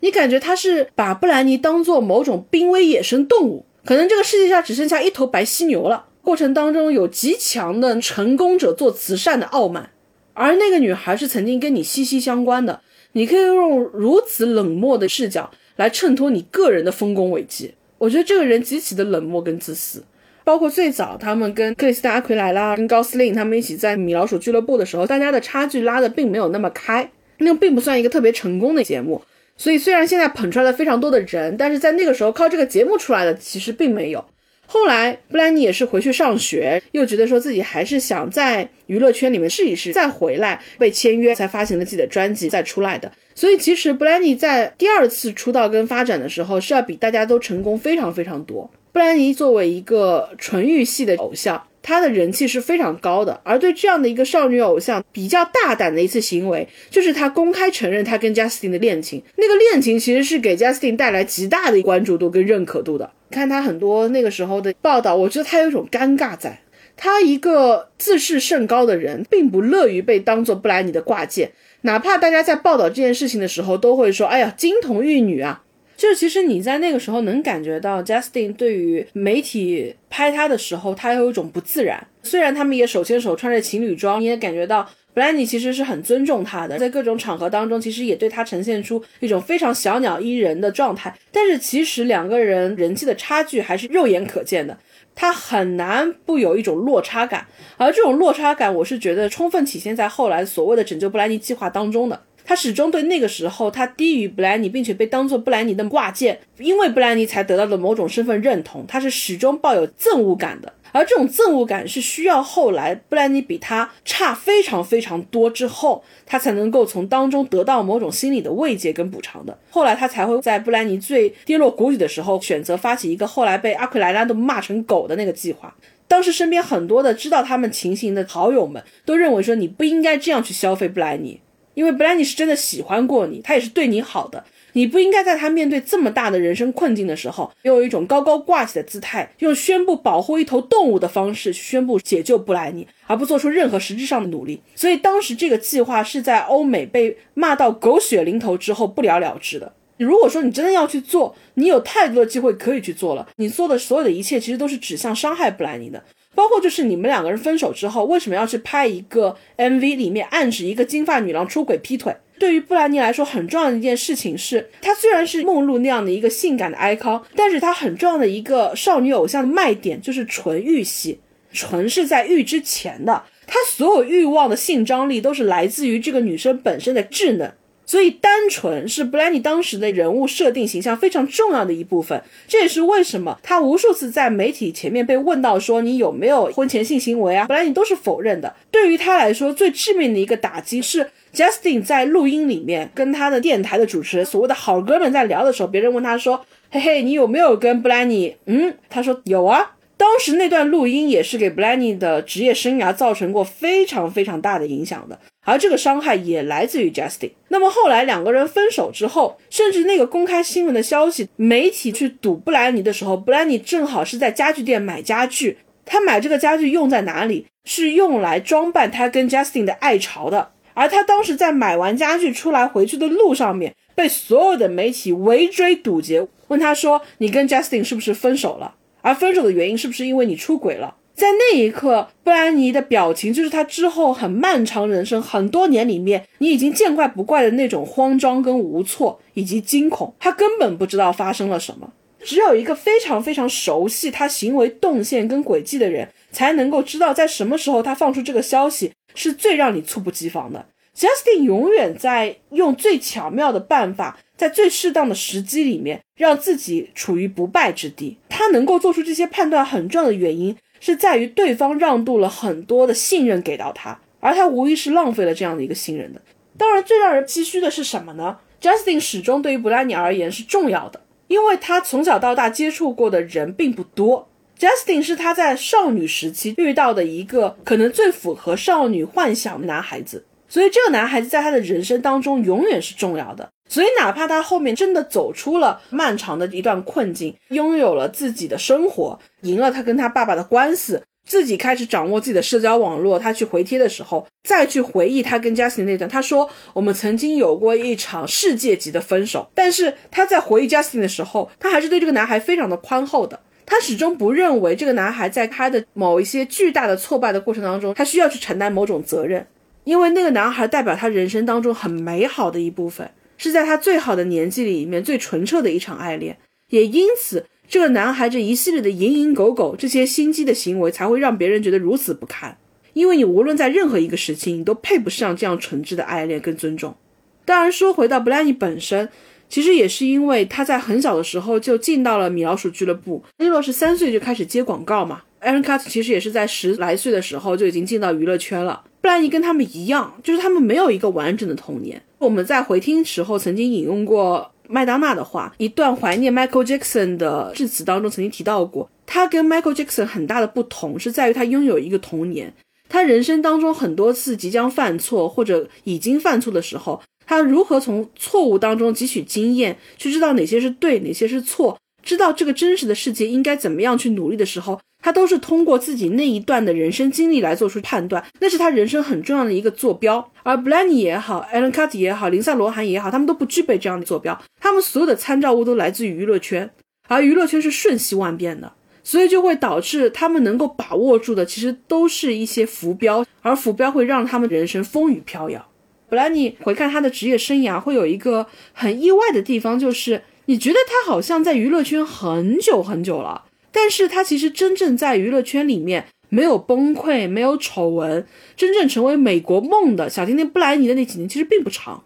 [0.00, 6.04] 你感觉他是把布兰妮当做某种濒危野生动物，可能这个世界上只剩下一头白犀牛了。
[6.20, 9.88] 过程当中有极强的成功者做慈善的傲慢，
[10.34, 12.82] 而那个女孩是曾经跟你息息相关的。
[13.18, 20.04] 你可以用如此冷漠的视角来衬托你个人的丰功伟绩，我觉得这个人极其的冷漠跟自私。
[20.44, 29.20] 包括最早他们跟克里斯达·阿奎莱拉、跟高司令他们一起在米老鼠俱乐部的时候，大家的差距拉的并没有那么开，那并不算一个特别成功的节目。
[29.56, 34.24] 所以虽然现在捧出来了非常多的人，但是在那个时候靠这个节目出来的其实并没有。
[34.70, 43.10] 后来布兰妮也是回去上学，又觉得说自己还是想在娱乐圈里面试一试，再回来被签约，才发行了自己的专辑，再出来的。
[43.34, 48.70] 所以其实布兰妮在第二次出道跟发展的时候，是要比大家都成功非常非常多。
[48.92, 51.64] 布兰妮作为一个纯欲系的偶像。
[51.80, 59.22] 她的人气是非常高的，而对这样的一个少女偶像，比较大胆的一次行为，就是她公开承认她跟 Justin 的恋情。
[59.36, 63.10] 那个恋情其实是给 Justin 带来极大的关注度跟认可度的。
[63.30, 66.60] 看他很多那个时候的报道，我觉得他有一种尴尬在。
[66.96, 71.52] 他一个自视甚高的人，并不乐于被当做布兰妮的挂件，
[71.82, 75.62] 哪怕大家在报道这件事情的时候，都会说：“哎呀，金童玉女啊。”
[75.96, 82.04] 就其实你在那个时候能感觉到，Justin 对于媒体拍他的时候，他有一种不自然。
[82.22, 84.88] 虽然他们也手牵手穿着情侣装，你也感觉到
[85.18, 91.12] 布兰妮其实是很尊重他的，在各种场合当中，其实也对他呈现出一种非常小鸟依人的状态。
[91.32, 94.78] 但是其实两个人人际的差距还是肉眼可见的，
[95.16, 97.44] 他很难不有一种落差感。
[97.76, 102.22] 而这种落差感，我是觉得充分体现在后来所谓的拯救布兰妮计划当中的。
[102.44, 110.72] 他始终对那个时候他低于布兰妮，并且被当做布兰妮的挂件，因为布兰妮才得到的某种身份认同，他是始终抱有憎恶感的。
[110.92, 119.58] 而这种憎恶感是需要后来布兰妮比他差非常非常多之后，他才能够从当中得到某种心理的慰藉跟补偿的。
[119.70, 125.74] 后来他才会在布兰妮最跌落谷底的时候，选择发起一个后来被阿奎莱拉都骂成狗的那个计划。
[126.06, 131.40] 当时身边很多的知道他们情形的好友们都认为说你不应该这样去消费布兰妮。
[131.74, 134.44] 因为布兰妮是真的喜欢过你，他也是对你好的，
[134.78, 144.62] 你不应该在他面对这么大的人生困境的时候，用一种高高挂起的姿态，用宣布保护一头动物的方式去宣布解救布莱尼，而不做出任何实质上的努力。
[144.76, 149.72] 所以当时这个计划是在欧美被骂到狗血淋头之后不了了之的。
[149.96, 156.00] 如果说你真的要去做，你有太多的机会可以去做了，你做的所有的一切其实都是指向伤害布莱尼的。
[156.36, 162.14] 包括就是你们两个人分手之后，为什么要去拍一个 MV，里面暗指一个金发女郎出轨劈腿？
[162.38, 171.20] 对于布兰妮来说，很重要的一件事情是，她虽然是梦露那样的一个性感的 icon，但是她很重要的一个少女偶像的卖点就是纯欲系，
[171.52, 177.52] 纯是在欲之前的，她所有欲望的性张力都是来自于这个女生本身的稚嫩。
[177.88, 182.22] 所以，单纯是布兰妮当时的人物设定形象非常重要的一部分。
[182.46, 188.54] 这也是为什么他无数次在媒体前面被问到说你有没有婚前性行为啊，布兰妮都是否认的。
[188.70, 199.72] 对于他来说，最致命的一个打击是 Justin 在录音里面跟他的电台的主持人所谓的好哥们在聊的时候，别人问他说：“嘿嘿，你有没有跟布兰妮？”嗯，他说有啊。
[199.96, 205.18] 当时那段录音也是给布兰妮的职业生涯造成过非常非常大的影响的。
[205.48, 207.30] 而这个伤害也来自于 Justin。
[207.48, 215.56] 那么后来两个人分手之后，甚至那个公开新闻的消息，媒体去堵布兰妮的时候，布兰妮正好是在家具店买家具。
[215.86, 217.46] 他买这个家具用在哪里？
[217.64, 220.50] 是用来装扮他跟 Justin 的爱巢的。
[220.74, 228.74] 而他当时在买完家具出来回去的路上面，被所有的媒体围追堵截，问他说：“你跟 Justin 是不是分手了？
[229.00, 240.14] 而分手的原因是不是因为你出轨了？”在那一刻，布兰妮的表情就是她之后很漫长人生很多年里面，你已经见怪不怪的那种慌张跟无措以及惊恐。
[240.20, 241.92] 她根本不知道发生了什么，
[242.22, 250.66] 只有一个非常非常熟悉她行为动线跟轨迹的人，才能够知道在什么时候他放出这个消息是最让你猝不及防的。
[250.96, 258.18] Justin 永远在用最巧妙的办法，在最适当的时机里面，让自己处于不败之地。
[258.28, 260.56] 他能够做出这些判断很重要的原因。
[260.80, 266.20] 是在于对方让渡了很多的信任给到他，而他无疑是浪费了这样的一个信任的。
[266.56, 274.28] 当然，最让人唏嘘的是什么呢？Justin 始终对于布兰妮而言是重要的，因为他从小到大接触过的人并不多。
[274.58, 283.48] Justin 是他在少女时期遇到的一个可能最符合少女幻想的男孩子，所以这个男孩子在他的人生当中永远是重要的。
[283.68, 303.40] 所以，哪怕他后面真的走出了漫长的一段困境，拥有了自己的生活，赢了他跟他爸爸的官司，自己开始掌握自己的社交网络，他去回帖的时候，再去回忆他跟 Justin 那段，他说：“我们曾经有过一场世界级的分手。”但是他在回忆 Justin 的时候，他还是对这个男孩非常的宽厚的。
[303.66, 309.46] 他始终不认为这个男孩在他的某一些巨大的挫败的过程当中，他需要去承担某种责任，
[309.84, 313.10] 因为那个男孩代表他人生当中很美好的一部分。
[313.40, 316.36] 是在他最好的年纪里面最纯澈的一场爱恋，
[316.70, 322.56] 也因此，这个男孩这一系列的蝇营狗苟、这些心机的行为，才会让别人觉得如此不堪。
[322.94, 326.96] 因为你无论在任何一个时期，你都配不上这样纯挚的爱恋跟尊重。
[327.44, 329.08] 当然，说回到布兰妮本身，
[329.48, 333.22] 其实也是因为他在很小的时候就进到了米老鼠俱乐部。
[333.36, 338.82] 利洛是三岁就开始接广告嘛，Aaron Cut 其实也是在十来岁的时候就已经进到娱乐圈了。
[339.00, 342.02] 布兰妮跟他们一样，就是他们没有一个完整的童年。
[342.18, 352.52] 我们在回听时候曾经引用过麦当娜的话，一段怀念 Michael Jackson 的致辞当中曾经提到过，他跟 Michael Jackson 很大的不同是在于他拥有一个童年。
[352.88, 370.30] 他人生当中很多次即将犯错或者已经犯错的时候，他如何从错误当中汲取经验，去知道哪些是对，哪些是错，知道这个真实的世界应该怎么样去努力的时候，他都是通过自己那一段的人生经历来做出判断，那是他人生很重要的一个坐标。
[370.42, 376.70] 而 b l a n y 也好，Alan c u t 也好，林赛罗韩也好，他们都不具备这样的坐标，他们所有的参照物都来自于娱乐圈，
[377.06, 378.72] 而娱乐圈是瞬息万变的。
[379.04, 385.66] 所以就会导致他们能够把握住的，其实都是一些浮标，而浮标会让他们人生风雨飘摇。
[386.10, 398.26] 布兰妮回看他的职业生涯，会有一个很意外的地方，就是你觉得他好像在娱乐圈很久很久了，但是他其实真正在娱乐圈里面没有崩溃，没有丑闻，
[398.56, 402.02] 真正成为美国梦的小甜甜布兰妮的那几年其实并不长。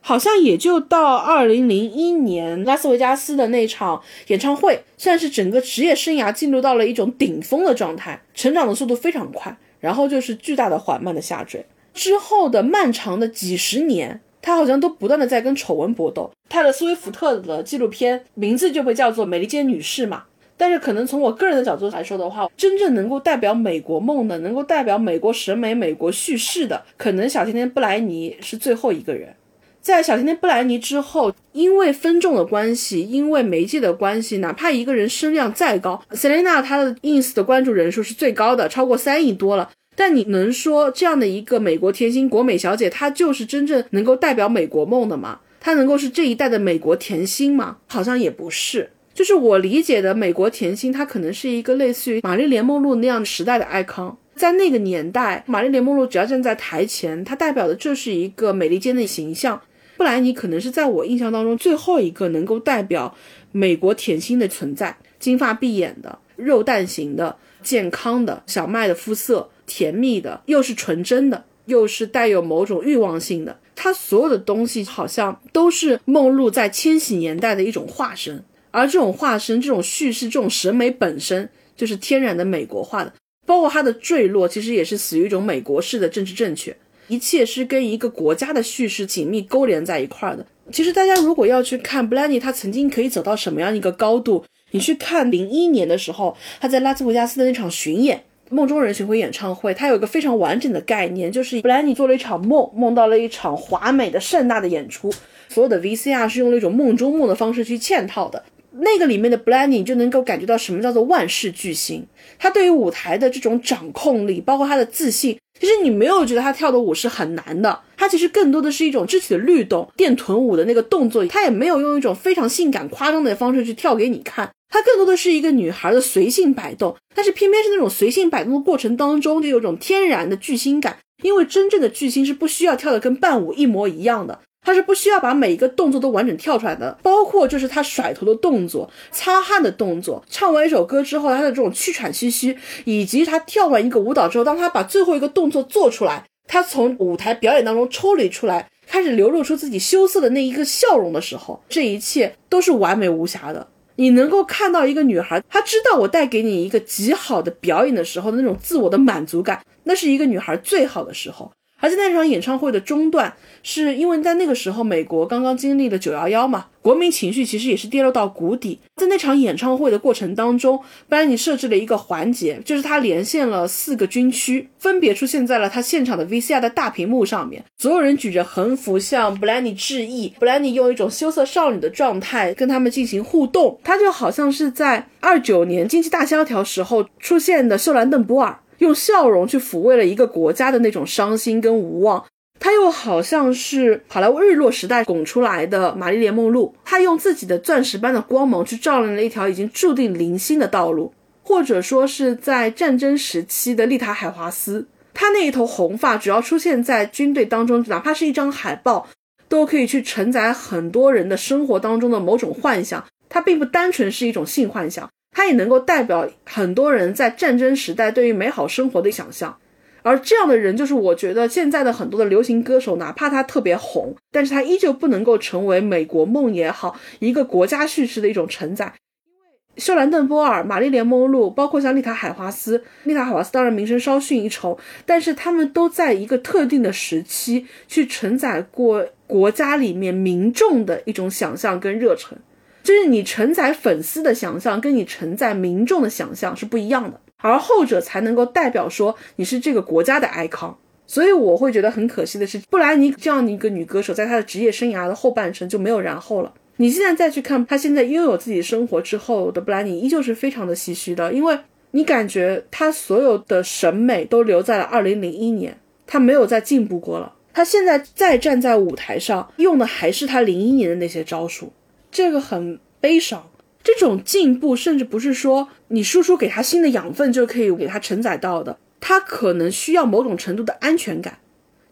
[0.00, 11.66] 好像也就到二零零一年拉斯维加斯的那场演唱会，算是整个职业生涯进入到了一种顶峰的状态，成长的速度非常快，然后就是巨大的缓慢的下坠。
[11.92, 16.30] 之后的漫长的几十年，他好像都不断的在跟丑闻搏斗。
[16.48, 20.24] 泰勒·斯威夫特的纪录片名字就被叫做《美利坚女士》嘛，
[20.56, 29.34] 但是可能从我个人的角度来说的话，真正能够代表美国梦的，能够代表美国审美、美国叙事的，可能小甜甜布莱尼是最后一个人。
[29.80, 39.70] 在小甜甜布莱尼之后，因为分众的关系，因为媒介的关系，哪怕一个人声量再高，Selena 她的 ins 的关注人数是最高的，超过三亿多了。
[40.00, 45.40] 但你能说这样的一个美国甜心国美小姐，她就是真正能够代表美国梦的吗？
[45.60, 47.76] 她能够是这一代的美国甜心吗？
[47.86, 48.92] 好像也不是。
[49.12, 54.14] 就是我理解的美国甜心，她可能是一个类似于玛丽莲梦露那样时代的 icon。
[54.34, 59.60] 在那个年代，玛丽莲梦露只要站在台前，她代表的就是一个美利坚的形象。
[59.98, 63.14] 布莱尼可能是在我印象当中最后一个能够代表
[63.52, 73.56] 美国甜心的存在，金发碧眼的，肉蛋型的，健康的，小麦的肤色，甜蜜的，又是纯真的，又是带有某种欲望性的。
[73.76, 78.42] 他所有的东西好像都是梦露在千禧年代的一种化身，
[78.72, 83.14] 而这种化身、这种叙事、这种审美本身就是天然的美国化的，
[83.46, 86.76] 包括它的坠落，其实也是死于一种美国式的政治正确。
[87.06, 90.44] 一切是跟一个国家的叙事紧密勾连在一块儿的。
[90.72, 94.44] 其实大家如果要去看布兰妮，她曾经可以走到什么样一个高度？
[94.72, 98.18] 你去看零一年的时候，她在拉斯维加斯的那场巡演
[98.52, 105.12] 《梦中人巡回演唱会》，它有一个非常完整的概念，就是布兰妮做了一场梦，梦到了一场华美的盛大的演出，
[105.48, 108.42] 所有的 VCR 是用了一种梦中梦的方式去嵌套的。
[108.72, 112.04] 那个里面的布兰妮就能够感觉到什么叫做万事巨星，
[112.38, 115.38] 他对于舞台的这种掌控力，包括他的自信。
[115.58, 134.40] 其实你没有觉得他跳的舞是很难的，他其实更多的是一种肢体的律动，电臀舞的那个动作，他也没有用一种非常性感夸张的方式去跳给你看，她更多的是一个女孩的随性摆动，但是偏偏是那种随性摆动的过程当中就有种天然的巨星感，因为真正的巨星是不需要跳的跟伴舞一模一样的。
[134.62, 140.22] 他是不需要把每一个动作都完整跳出来的，包括就是他甩头的动作、擦汗的动作。
[140.28, 142.54] 唱完一首歌之后，他的这种气喘吁吁，
[142.84, 153.66] 以及他跳完一个舞蹈之后，当他把最后一个动作做出来，他从舞台表演当中抽离出来，开始流露出自己羞涩的那一个笑容的时候，这一切都是完美无瑕的。
[154.00, 161.52] 你能够看到一个女孩，她知道我带给你一个极好的表演的时候那种自我的满足感，那是一个女孩最好的时候。
[161.80, 168.78] 而在那场演唱会的中段，是因为在那个时候美国刚刚经历了九幺幺嘛，国民情绪其实也是跌落到谷底。
[168.96, 170.78] 在那场演唱会的过程当中，
[171.08, 177.64] 布兰妮设置了一个环节，就是他连线了四个军区，分别出现在了他现场的 VCR 的大屏幕上面。
[177.78, 188.58] 所有人举着横幅向布兰妮致意，布兰妮用一种羞涩少女的状态跟他们进行互动，他就好像是在二九年经济大萧条时候出现的秀兰邓波尔。
[188.80, 192.22] 用笑容去抚慰了一个国家的那种伤心跟无望，
[192.58, 209.08] 他又好像是好莱坞日落时代拱出来的玛丽莲梦露，他用自己的钻石般的光芒去照亮了一条已经注定零星的道路，或者说是在战争时期的丽塔海华斯，她那一头红发只要出现在军队当中，哪怕是一张海报，
[209.48, 215.10] 都可以去承载很多人的生活当中的某种幻想，它并不单纯是一种性幻想。
[215.32, 219.56] 它也能够代表很多人在战争时代对于美好生活的想象，
[220.02, 228.94] 而这样的人，就是我觉得现在的很多的流行歌手，哪怕他特别红，但是他依旧不能够成为美国梦也好，一个国家叙事的一种承载。
[229.24, 234.76] 因为秀兰邓波尔、玛丽莲梦露，包括像丽塔海华斯，丽塔海华斯当然名声稍逊一筹，
[235.06, 242.36] 但是他们都在一个特定的时期去承载过国家里面民众的一种想象跟热忱，
[242.82, 250.74] 就是你承载粉丝的想象，跟你承载民众的想象是不一样的，而后者才能够代表说你是这个国家的 icon。
[251.06, 256.54] 所以我会觉得很可惜的是，布兰妮这样的一个女歌手，在她的职业生涯的后半程就没有然后了。
[256.76, 261.58] 你现在再去看她现在拥有自己生活之后的布兰妮，依旧是非常的唏嘘的，因为
[261.90, 265.76] 你感觉他所有的审美都留在了二零零一年，
[266.06, 267.34] 他没有再进步过了。
[267.52, 271.72] 他现在再站在舞台上，用的还是他零一年的那些招数，
[272.10, 273.50] 这个很悲伤。
[273.82, 281.38] 这种进步甚至不是说你输出给他新的养分就可以给他承载到的，他可能需要某种程度的安全感。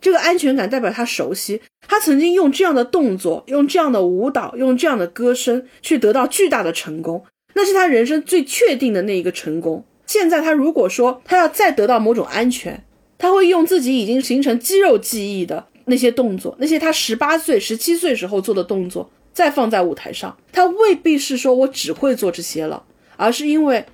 [0.00, 9.84] 这个安全感代表他熟悉，他曾经用这样的动作、用这样的舞蹈、用这样的歌声去得到巨大的成功，那是他人生最确定的那一个成功。
[10.06, 12.84] 现在他如果说他要再得到某种安全，
[13.16, 22.82] 他会用自己已经形成肌肉记忆的那些动作，那些他十八岁、十七岁时候做的动作，再放在舞台上，他未必是说我只会做这些了，
[23.16, 23.84] 而是因为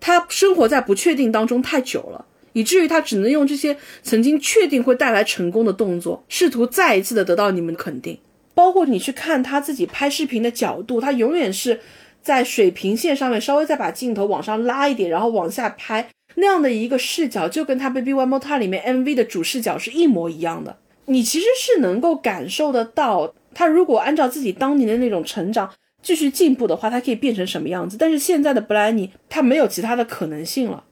[0.00, 2.24] 他生活在不确定当中太久了。
[2.54, 8.18] 以至于他只能用这些曾经确定会带来成功的动作，试图再一次的得到你们的肯定。
[8.54, 11.78] 包括你去看他自己拍视频的角度，他永远是
[12.22, 20.78] 在水平线上面，稍微再把镜头往上拉一点，然后往下拍那样的一个视角，就跟他《Baby One More Time》里面 MV 的主视角是一模一样的。
[21.04, 25.70] 你其实是能够感受得到，他如果按照自己当年的那种成长
[26.02, 27.96] 继续进步的话，他可以变成什么样子。
[27.98, 30.84] 但是现在的布莱尼，他没有其他的可能性了。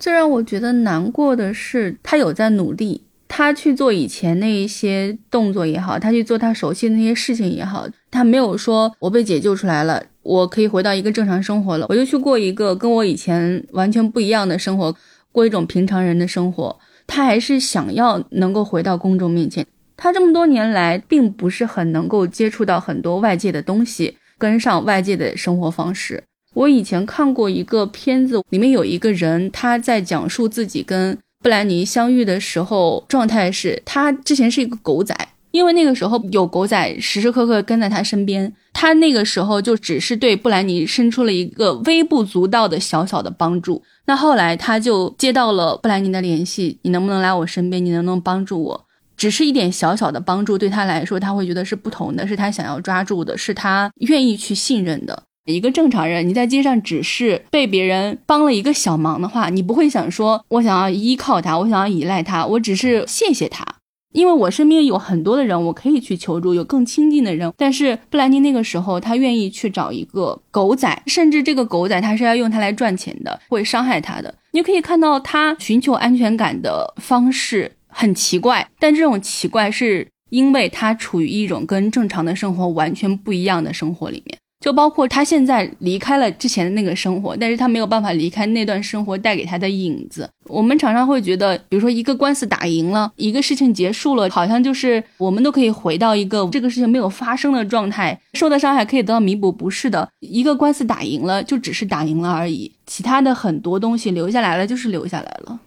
[0.00, 14.92] 最让我觉得难过的是，他有在努力，他去做以前那一些动作也好，他去做他熟悉的那些事情也好，他没有说我被解救出来了，我可以回到一个正常生活了，我就去过一个跟我以前完全不一样的生活，
[15.30, 16.76] 过一种平常人的生活。
[17.06, 19.64] 他还是想要能够回到公众面前。
[19.96, 26.22] 他这么多年来，并不是很能够接触到很多外界的东西，跟上外界的生活方式。
[26.54, 35.16] 我以前看过一个片子，里面有一个人，他在讲述自己跟布兰妮相遇的时候，状态是他之前是一个狗仔，
[35.50, 43.82] 因为那个时候有狗仔时时刻刻跟在他身边，他那个时候就只是对布兰妮伸出了一个微不足道的小小的帮助。
[44.04, 47.82] 那后来他就接到了布兰妮的联系，你能不能来我身边？
[47.82, 48.86] 你能不能帮助我？
[49.22, 55.22] 只是一点小小的帮助，对他来说，他会觉得是不同的，是他想要抓住的，是他愿意去信任的。
[55.44, 63.64] 一个正常人，你在街上只是被别人帮了一个小忙的话，你不会想说，我想要依靠他，我想要依赖他，我只是谢谢他，
[64.12, 67.52] 因为我身边有很多的人，我可以去求助，有更亲近的人。
[67.56, 74.34] 但是布兰妮那个时候，他愿意去找一个狗仔，甚至这个狗仔他是要用他来赚钱的，会伤害他的。
[74.50, 84.36] 你可以看到他寻求安全感的方式很奇怪，但这种奇怪是因为他处于一种跟正常的生活完全不一样的生活里面。
[84.60, 90.30] 就包括他现在离开了之前的那个生活，但是他没有办法离开那段生活带给他的影子。
[90.44, 99.50] 我们常常会觉得，比如说一个官司打赢了，一个事情结束了，好像就是我们都可以回到一个这个事情没有发生的状态，受的伤害可以得到弥补。
[99.50, 105.58] 不是的，一个官司打赢了，就只是打赢了而已，其他的很多东西留下来了，就是留下来了。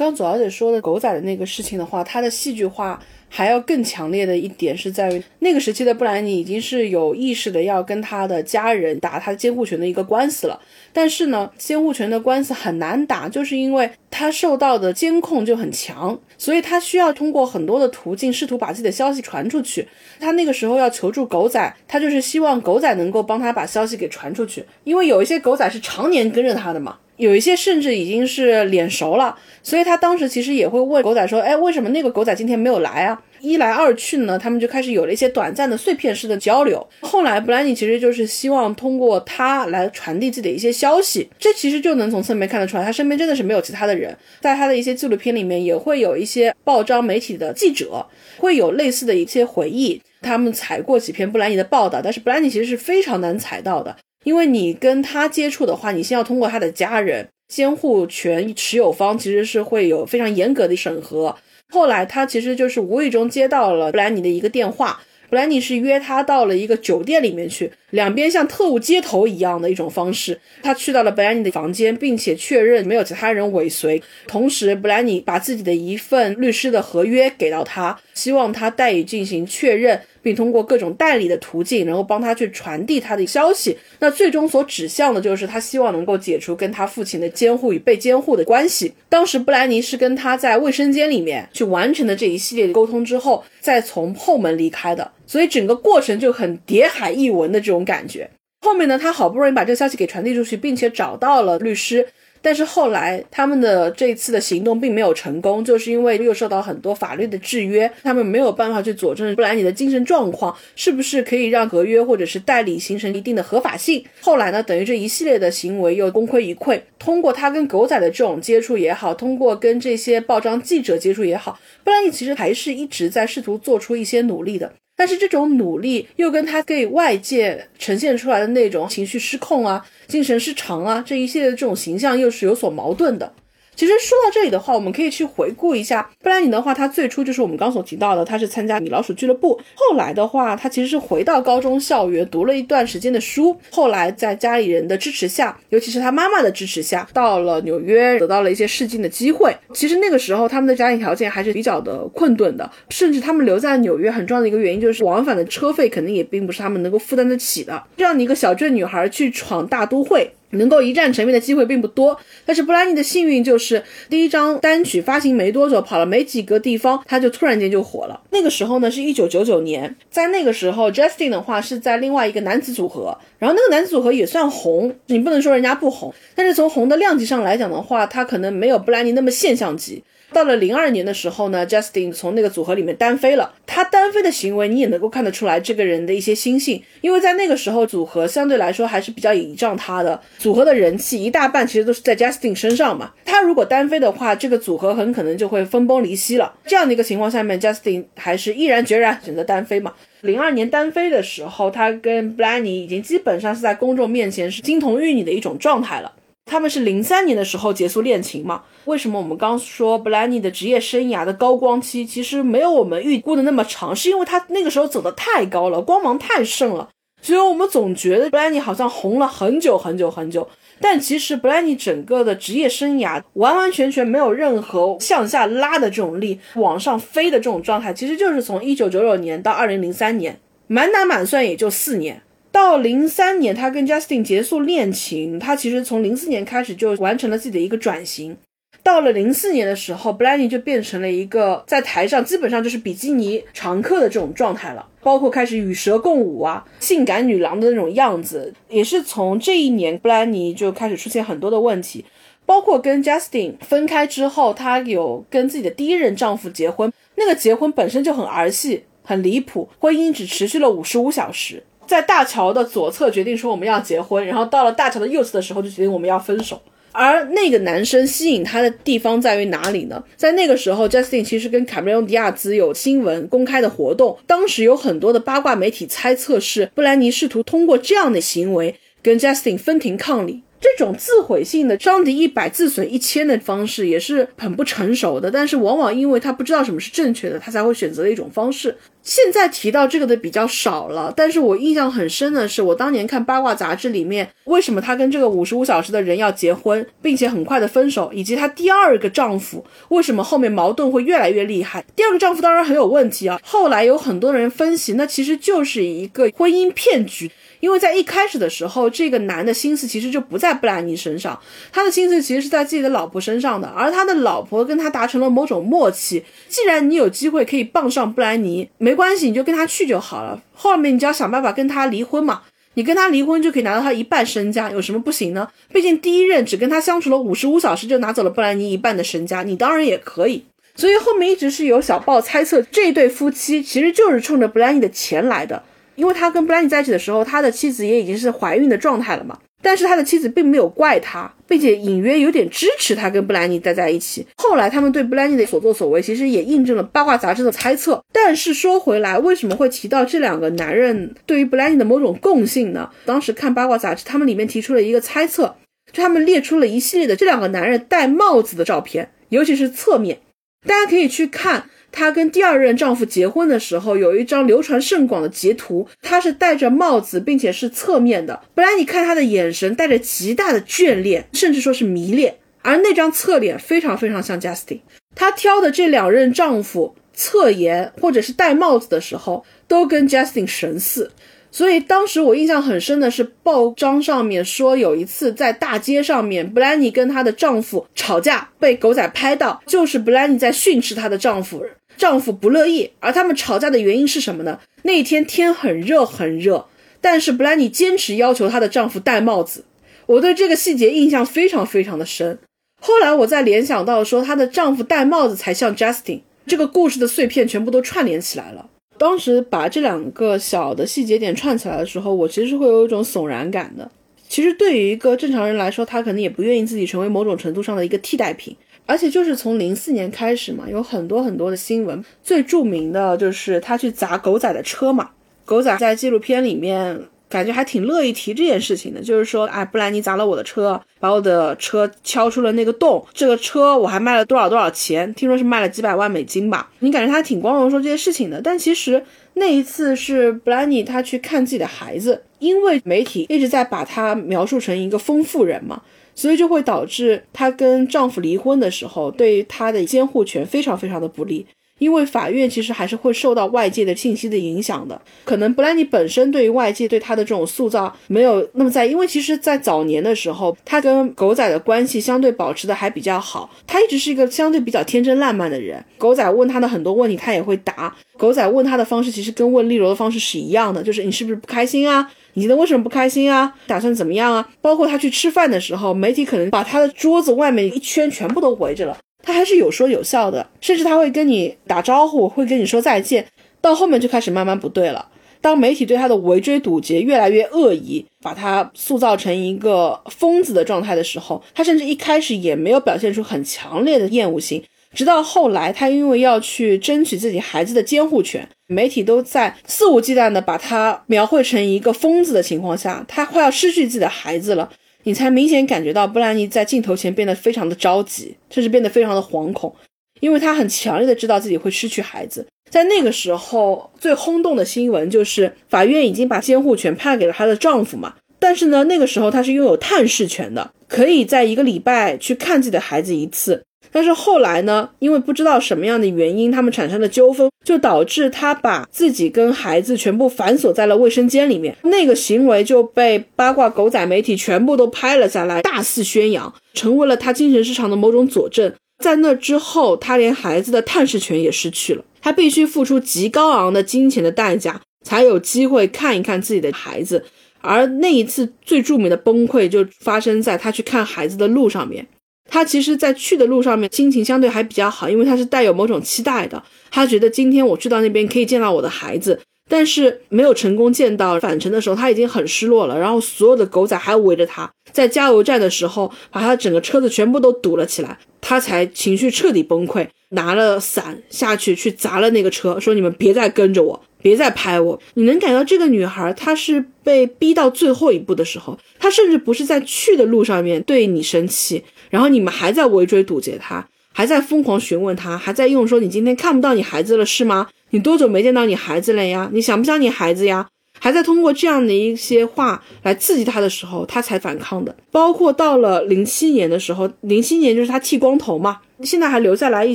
[0.00, 2.98] 刚左小姐说的狗仔的那个事情的话，它的戏剧化。
[3.32, 10.60] 还要更强烈的一点是在于，那个时期的布兰妮已经是有意识的要跟他的家人打他监护权的一个官司了。
[10.92, 19.86] 但是呢，监护权的官司很难打，就是因为他受到的监控就很强，所以他需要通过很多的途径试图把自己的消息传出去。
[20.18, 26.98] 他那个时候要求助狗仔，他就是希望狗仔能够帮他把消息给传出去，因为有一些狗仔是常年跟着他的嘛。
[27.20, 36.86] 有一些甚至已经是脸熟了，所以他当时其实也会问狗仔说：“哎，为什么那个狗仔今天没有来啊？”一来二去呢，他们就开始有了一些短暂的碎片式的交流。
[37.00, 44.16] 后来布兰妮其实就是希望通过他来传递自己的一些消息，这其实就能从侧面看得出来，他身边真的是没有其他的人。
[44.40, 48.06] 在他的一些纪录片里面，也会有一些报章媒体的记者
[48.38, 53.96] 会有类似的一些回忆，他们采过几篇布兰妮的报道，但是布兰妮其实是非常难采到的。
[54.24, 61.34] 因为你跟他接触的话，你先要通过他的家人，监护权持有方其实是会有非常严格的审核。
[61.70, 65.00] 后来他其实就是无意中接到了布兰妮的一个电话，
[65.30, 70.38] 布兰妮是约他到了一个酒店里面去，两边像特务接头一样的一种方式。
[70.62, 74.02] 他去到了布兰妮的房间，并且确认没有其他人尾随。
[74.26, 79.98] 同时，布兰妮把自己的一份律师的合约给到他，希望他代以进行确认。
[80.22, 83.76] 并通过各种代理的途径，然后帮他去传递他的消息。
[83.98, 88.92] 那最终所指向的就是他希望能够解除跟他父亲的监护与被监护的关系。
[89.08, 95.10] 当时布兰妮是跟他在卫生间里面去完成的这一系列的沟通之后，再从后门离开的。
[95.26, 98.28] 所以整个过程就很谍海译文的这种感觉。
[98.62, 102.06] 后面呢，他好不容易把这个消息给传递出去，并且找到了律师。
[102.42, 114.04] 但是后来他们的这一次的行动并没有成功，就是因为又受到很多法律的制约，他们没有办法去佐证布兰妮的精神状况是不是可以让合约或者是代理形成一定的合法性。
[114.20, 116.80] 后来呢，等于这一系列的行为又功亏一篑。
[116.98, 124.72] 通过他跟狗仔的这种接触也好，通过跟这些报章记者接触也好，布兰妮其实还是一直在试图做出一些努力的。
[125.00, 133.32] 但是这种努力又跟他给外界呈现出来的那种情绪失控啊、精神失常啊这一系列的这种形象又是有所矛盾的。
[133.80, 139.58] 其实说到这里的话，我们可以去回顾一下布兰妮的话，他最初就是我们刚所提到的，他是参加米老鼠俱乐部。
[139.74, 143.56] 后来的话，他其实是回到高中校园读了一段时间的书。
[143.70, 149.56] 后来在家里人的支持下，尤其是他妈妈的支持下，到了纽约，得到了一些试镜的机会。
[149.72, 157.82] 其实那个时候他们的家庭条件还是比较的困顿的，甚至他们留在纽约很重要的一个原因就是往返的车费肯定也并不是他们能够负担得起的。
[157.96, 160.30] 这样的一个小镇女孩去闯大都会。
[160.50, 168.20] 能够一战成名的机会并不多，但是布兰妮的幸运就是第一张单曲发行没多久，跑了没几个地方，他就突然间就火了。
[168.30, 180.02] 那个时候呢，是一九九九年，在那个时候，Justin 的话是在另外一个男子组合，然后那个男子组合也算红，你不能说人家不红，但是从红的量级上来讲的话，他可能没有布兰妮那么现象级。
[180.32, 183.52] 到了零二年的时候呢，Justin 从那个组合里面单飞了。
[183.66, 190.20] 他单飞的行为，你也能够看得出来这个人的一些心性，因为在那个时候，组合相对来说还是比较倚仗他的。
[190.38, 193.12] 组合的人气一大半其实都是在 Justin 身上嘛。
[193.24, 196.52] 他如果单飞的话，这个组合很可能就会分崩离析了。
[196.66, 199.94] 这样的一个情况下面，Justin 还是毅然决然选择单飞嘛。
[200.22, 206.12] 零二年单飞的时候，他跟 b l a n n y 已经基本上是在公众面前是金童玉女的一种状态了。
[206.50, 208.62] 他们是零三年的时候结束恋情嘛？
[208.86, 213.94] 为什么我们刚说布兰妮的职业生涯的高光期其实没有我们预估的那么长？
[213.94, 216.88] 是因为他那个时候走的太高了，光芒太盛了，
[217.22, 220.48] 所以我们总觉得布兰妮好像红了很久很久很久。
[220.80, 232.20] 但其实布兰妮整个的职业生涯完完全全没有任何向下拉的这种力，往上飞的这种状态，其实就是从一九九九年到二零零三年，满打满算也就四年。
[232.52, 238.36] 到零三年，他跟 Justin 结束恋情，他其实从零四年开始就完成了自己的一个转型。
[238.82, 248.52] 到了零四年的时候 b l a n n y 就变成了一个在台上基本上就是比基尼常客的这种状态了，包括开始与蛇共舞啊，性感女郎的那种样子。
[248.68, 252.04] 也是从这一年 b l a n n y 就开始出现很多的问题，
[252.46, 261.62] 包括跟 Justin 分开之后，她有跟自己的第一任丈夫结婚，那个结婚本身就很儿戏，很离谱，婚姻只持续了五十五小时。
[261.90, 266.62] 在大桥的左侧决定说我们要结婚，然后到了大桥的右侧的时候就决定我们要分手。
[266.92, 270.00] 而那个男生吸引他的地方在于哪里呢？
[270.14, 280.42] 在那个时候，Justin 其实跟卡梅隆·迪亚兹有新闻公开的活动，当时有很多的八卦媒体猜测是布兰妮试图通过这样的行为跟 Justin 分庭抗礼。
[280.60, 288.76] 这种自毁性的伤敌一百自损一千的方式也是很不成熟的，但是往往因为他不知道什么是正确的，他才会选择的一种方式。
[289.02, 301.82] 现在提到这个的比较少了，但是我印象很深的是，我当年看八卦杂志里面，为什么她跟这个五十五小时的人要结婚，并且很快的分手，以及她第二个丈夫为什么后面矛盾会越来越厉害。
[301.96, 307.30] 第二个丈夫当然很有问题啊，后来有很多人分析，那其实就是一个婚姻骗局。
[307.60, 311.38] 因为在一开始的时候，这个男的心思其实就不在布兰妮身上，
[311.70, 322.42] 他的心思其实是在自己的老婆身上的，而他的老婆跟他达成了某种默契，既然你有机会可以傍上布兰妮，没关系，你就跟他去就好了，后面你就要想办法跟他离婚嘛，
[322.74, 325.48] 你跟他离婚就可以拿到他一半身家，有什么不行呢？
[325.72, 330.44] 毕竟第一任只跟他相处了五十五小时就拿走了布兰妮一半的身家，你当然也可以。
[330.76, 335.62] 所以后面一直是有小报猜测，这对夫妻其实就是冲着布兰妮的钱来的。
[336.00, 339.38] 因为他跟布兰妮在一起的时候，他的妻子也已经是怀孕的状态了嘛。
[339.62, 344.26] 但是他的妻子并没有怪他，并且隐约有点支持他跟布兰妮待在一起。
[344.38, 348.02] 后来他们对布兰妮的所作所为，其实也印证了八卦杂志的猜测。
[348.10, 352.88] 但是说回来，为什么会提到这两个男人对于布兰妮的某种共性呢？
[353.04, 355.54] 当时看八卦杂志，他们里面提出了一个猜测，
[355.92, 360.20] 就他们列出了一系列的这两个男人戴帽子的照片，尤其是侧面。
[360.66, 368.40] 大家可以去看她跟第二任丈夫结婚的时候，有一张流传甚广的截图，她是戴着帽子，并且是侧面的。
[368.54, 374.80] 本来你看她的眼神带着极大的眷恋，甚至说是迷恋，而那张侧脸非常非常像 Justin。
[375.14, 381.10] 她挑的这两任丈夫侧颜或者是戴帽子的时候，都跟 Justin 神似。
[381.52, 391.66] 所以当时我印象很深的是，报章上面说有一次在大街上面，布兰妮跟她的丈夫吵架，被狗仔拍到，就是布兰妮在训斥她的丈夫，
[392.00, 392.90] 丈夫不乐意。
[392.98, 394.58] 而他们吵架的原因是什么呢？
[394.84, 396.66] 那一天天很热很热，
[397.02, 399.66] 但是布兰妮坚持要求她的丈夫戴帽子。
[400.06, 402.38] 我对这个细节印象非常非常的深。
[402.80, 408.70] 后来我再联想到说她的丈夫戴帽子才像 Justin，这个故事的碎片全部都串联起来了。
[408.98, 413.90] 当时把这两个小的细节点串起来的时候，我其实会有一种悚然感的。
[414.28, 418.56] 其实对于一个正常人来说，他可能也不愿意自己成为某种程度上的一个替代品。
[418.90, 425.10] 而且就是从零四年开始嘛，有很多很多的新闻，最著名的就是他去砸狗仔的车嘛。
[425.44, 427.00] 狗仔在纪录片里面。
[427.30, 435.14] 感觉还挺乐意提这件事情的，就是说，哎，布兰妮砸了我的车，把我的车敲出了那个洞，这个车我还卖了多少多少钱？
[435.14, 436.68] 听说是卖了几百万美金吧。
[436.80, 439.00] 你感觉他挺光荣说这些事情的，但其实
[439.34, 445.80] 那一次是布兰妮她去看自己的孩子，因为媒体一直在把她描述成一个疯妇人嘛，
[446.14, 451.46] 所以就会导致她跟丈夫离婚的时候，对她的监护权非常非常的不利。
[451.78, 465.82] 因为法院其实还是会受到外界的信息的影响的，可能布兰妮本身对于外界对她的这种塑造没有那么在意，因为其实，在早年的时候，她跟狗仔的关系相对保持的还比较好，她一直是一个相对比较天真烂漫的人。
[465.96, 467.96] 狗仔问她的很多问题，她也会答。
[468.18, 472.06] 狗仔问她的方式其实跟问丽柔的方式是一样的，就是你是不是不开心啊？
[472.34, 473.54] 你今天为什么不开心啊？
[473.66, 474.48] 打算怎么样啊？
[474.60, 478.96] 包括他去吃饭的时候，媒体可能把他的桌子外面一圈全部都围着了。
[479.22, 483.26] 他还是有说有笑的，甚至他会跟你打招呼，会跟你说再见。
[483.60, 485.08] 到后面就开始慢慢不对了。
[485.42, 494.62] 当媒体对他的围追堵截越来越恶意，把他塑造成一个疯子的状态的时候，他甚至一开始也没有表现出很强烈的厌恶心。
[494.94, 504.68] 直到后来，他因为要去争取自己孩子的监护权，媒体都在肆无忌惮的把他描绘成一个疯子的情况下，他快要失去自己的孩子了。
[505.04, 509.74] 你才明显感觉到布兰妮在镜头前变得非常的着急，甚至变得非常的惶恐，
[510.20, 512.46] 因为她很强烈的知道自己会失去孩子。
[512.68, 518.14] 在那个时候，最轰动的新闻就是法院已经把监护权判给了她的丈夫嘛。
[518.38, 523.62] 但是呢，那个时候她是拥有探视权的，可以在一个礼拜去看自己的孩子一次。
[523.92, 531.76] 但是后来呢，因为不知道什么样的原因，他们产生了纠纷，就导致他把自己跟孩子全部反锁在了卫生间里面。
[531.82, 538.72] 那个行为就被八卦狗仔媒体全部都拍了下来，大肆宣扬，成为了他精神失常的某种佐证。
[539.02, 547.24] 在那之后，他连孩子的探视权也失去了，他必须付出极高昂的金钱的代价，才有机会看一看自己的孩子。
[547.62, 552.06] 而那一次最著名的崩溃，就发生在他去看孩子的路上面。
[552.50, 556.60] 他其实，在去的路上面，心情相对还比较好，因为他是带有某种期待的。
[556.90, 561.38] 他觉得今天我去到那边可以见到我的孩子，但是没有成功见到。
[561.38, 562.98] 返程的时候，他已经很失落了。
[562.98, 568.18] 然后所有的狗仔还围着他，在加油站的时候，把他整个车子全部都堵了起来。
[568.40, 575.00] 他才情绪彻底崩溃，拿了伞下去去砸了那个车，说：“你们别再跟着我。”别再拍我！
[575.14, 587.68] 你能感到这个女孩，她是被逼到最后一步的时候，她甚至不是在去的路上面对你生气，然后你们还在围追堵截他，还在疯狂询问他，还在用说你今天看不到你孩子了是吗？
[587.90, 589.48] 你多久没见到你孩子了呀？
[589.52, 590.68] 你想不想你孩子呀？
[591.02, 594.94] 还在通过这样的一些话来刺激他的时候，他才反抗的。
[595.10, 598.78] 包括到了零七年的时候，零七年就是他剃光头嘛。
[599.02, 599.94] 现在还留下来一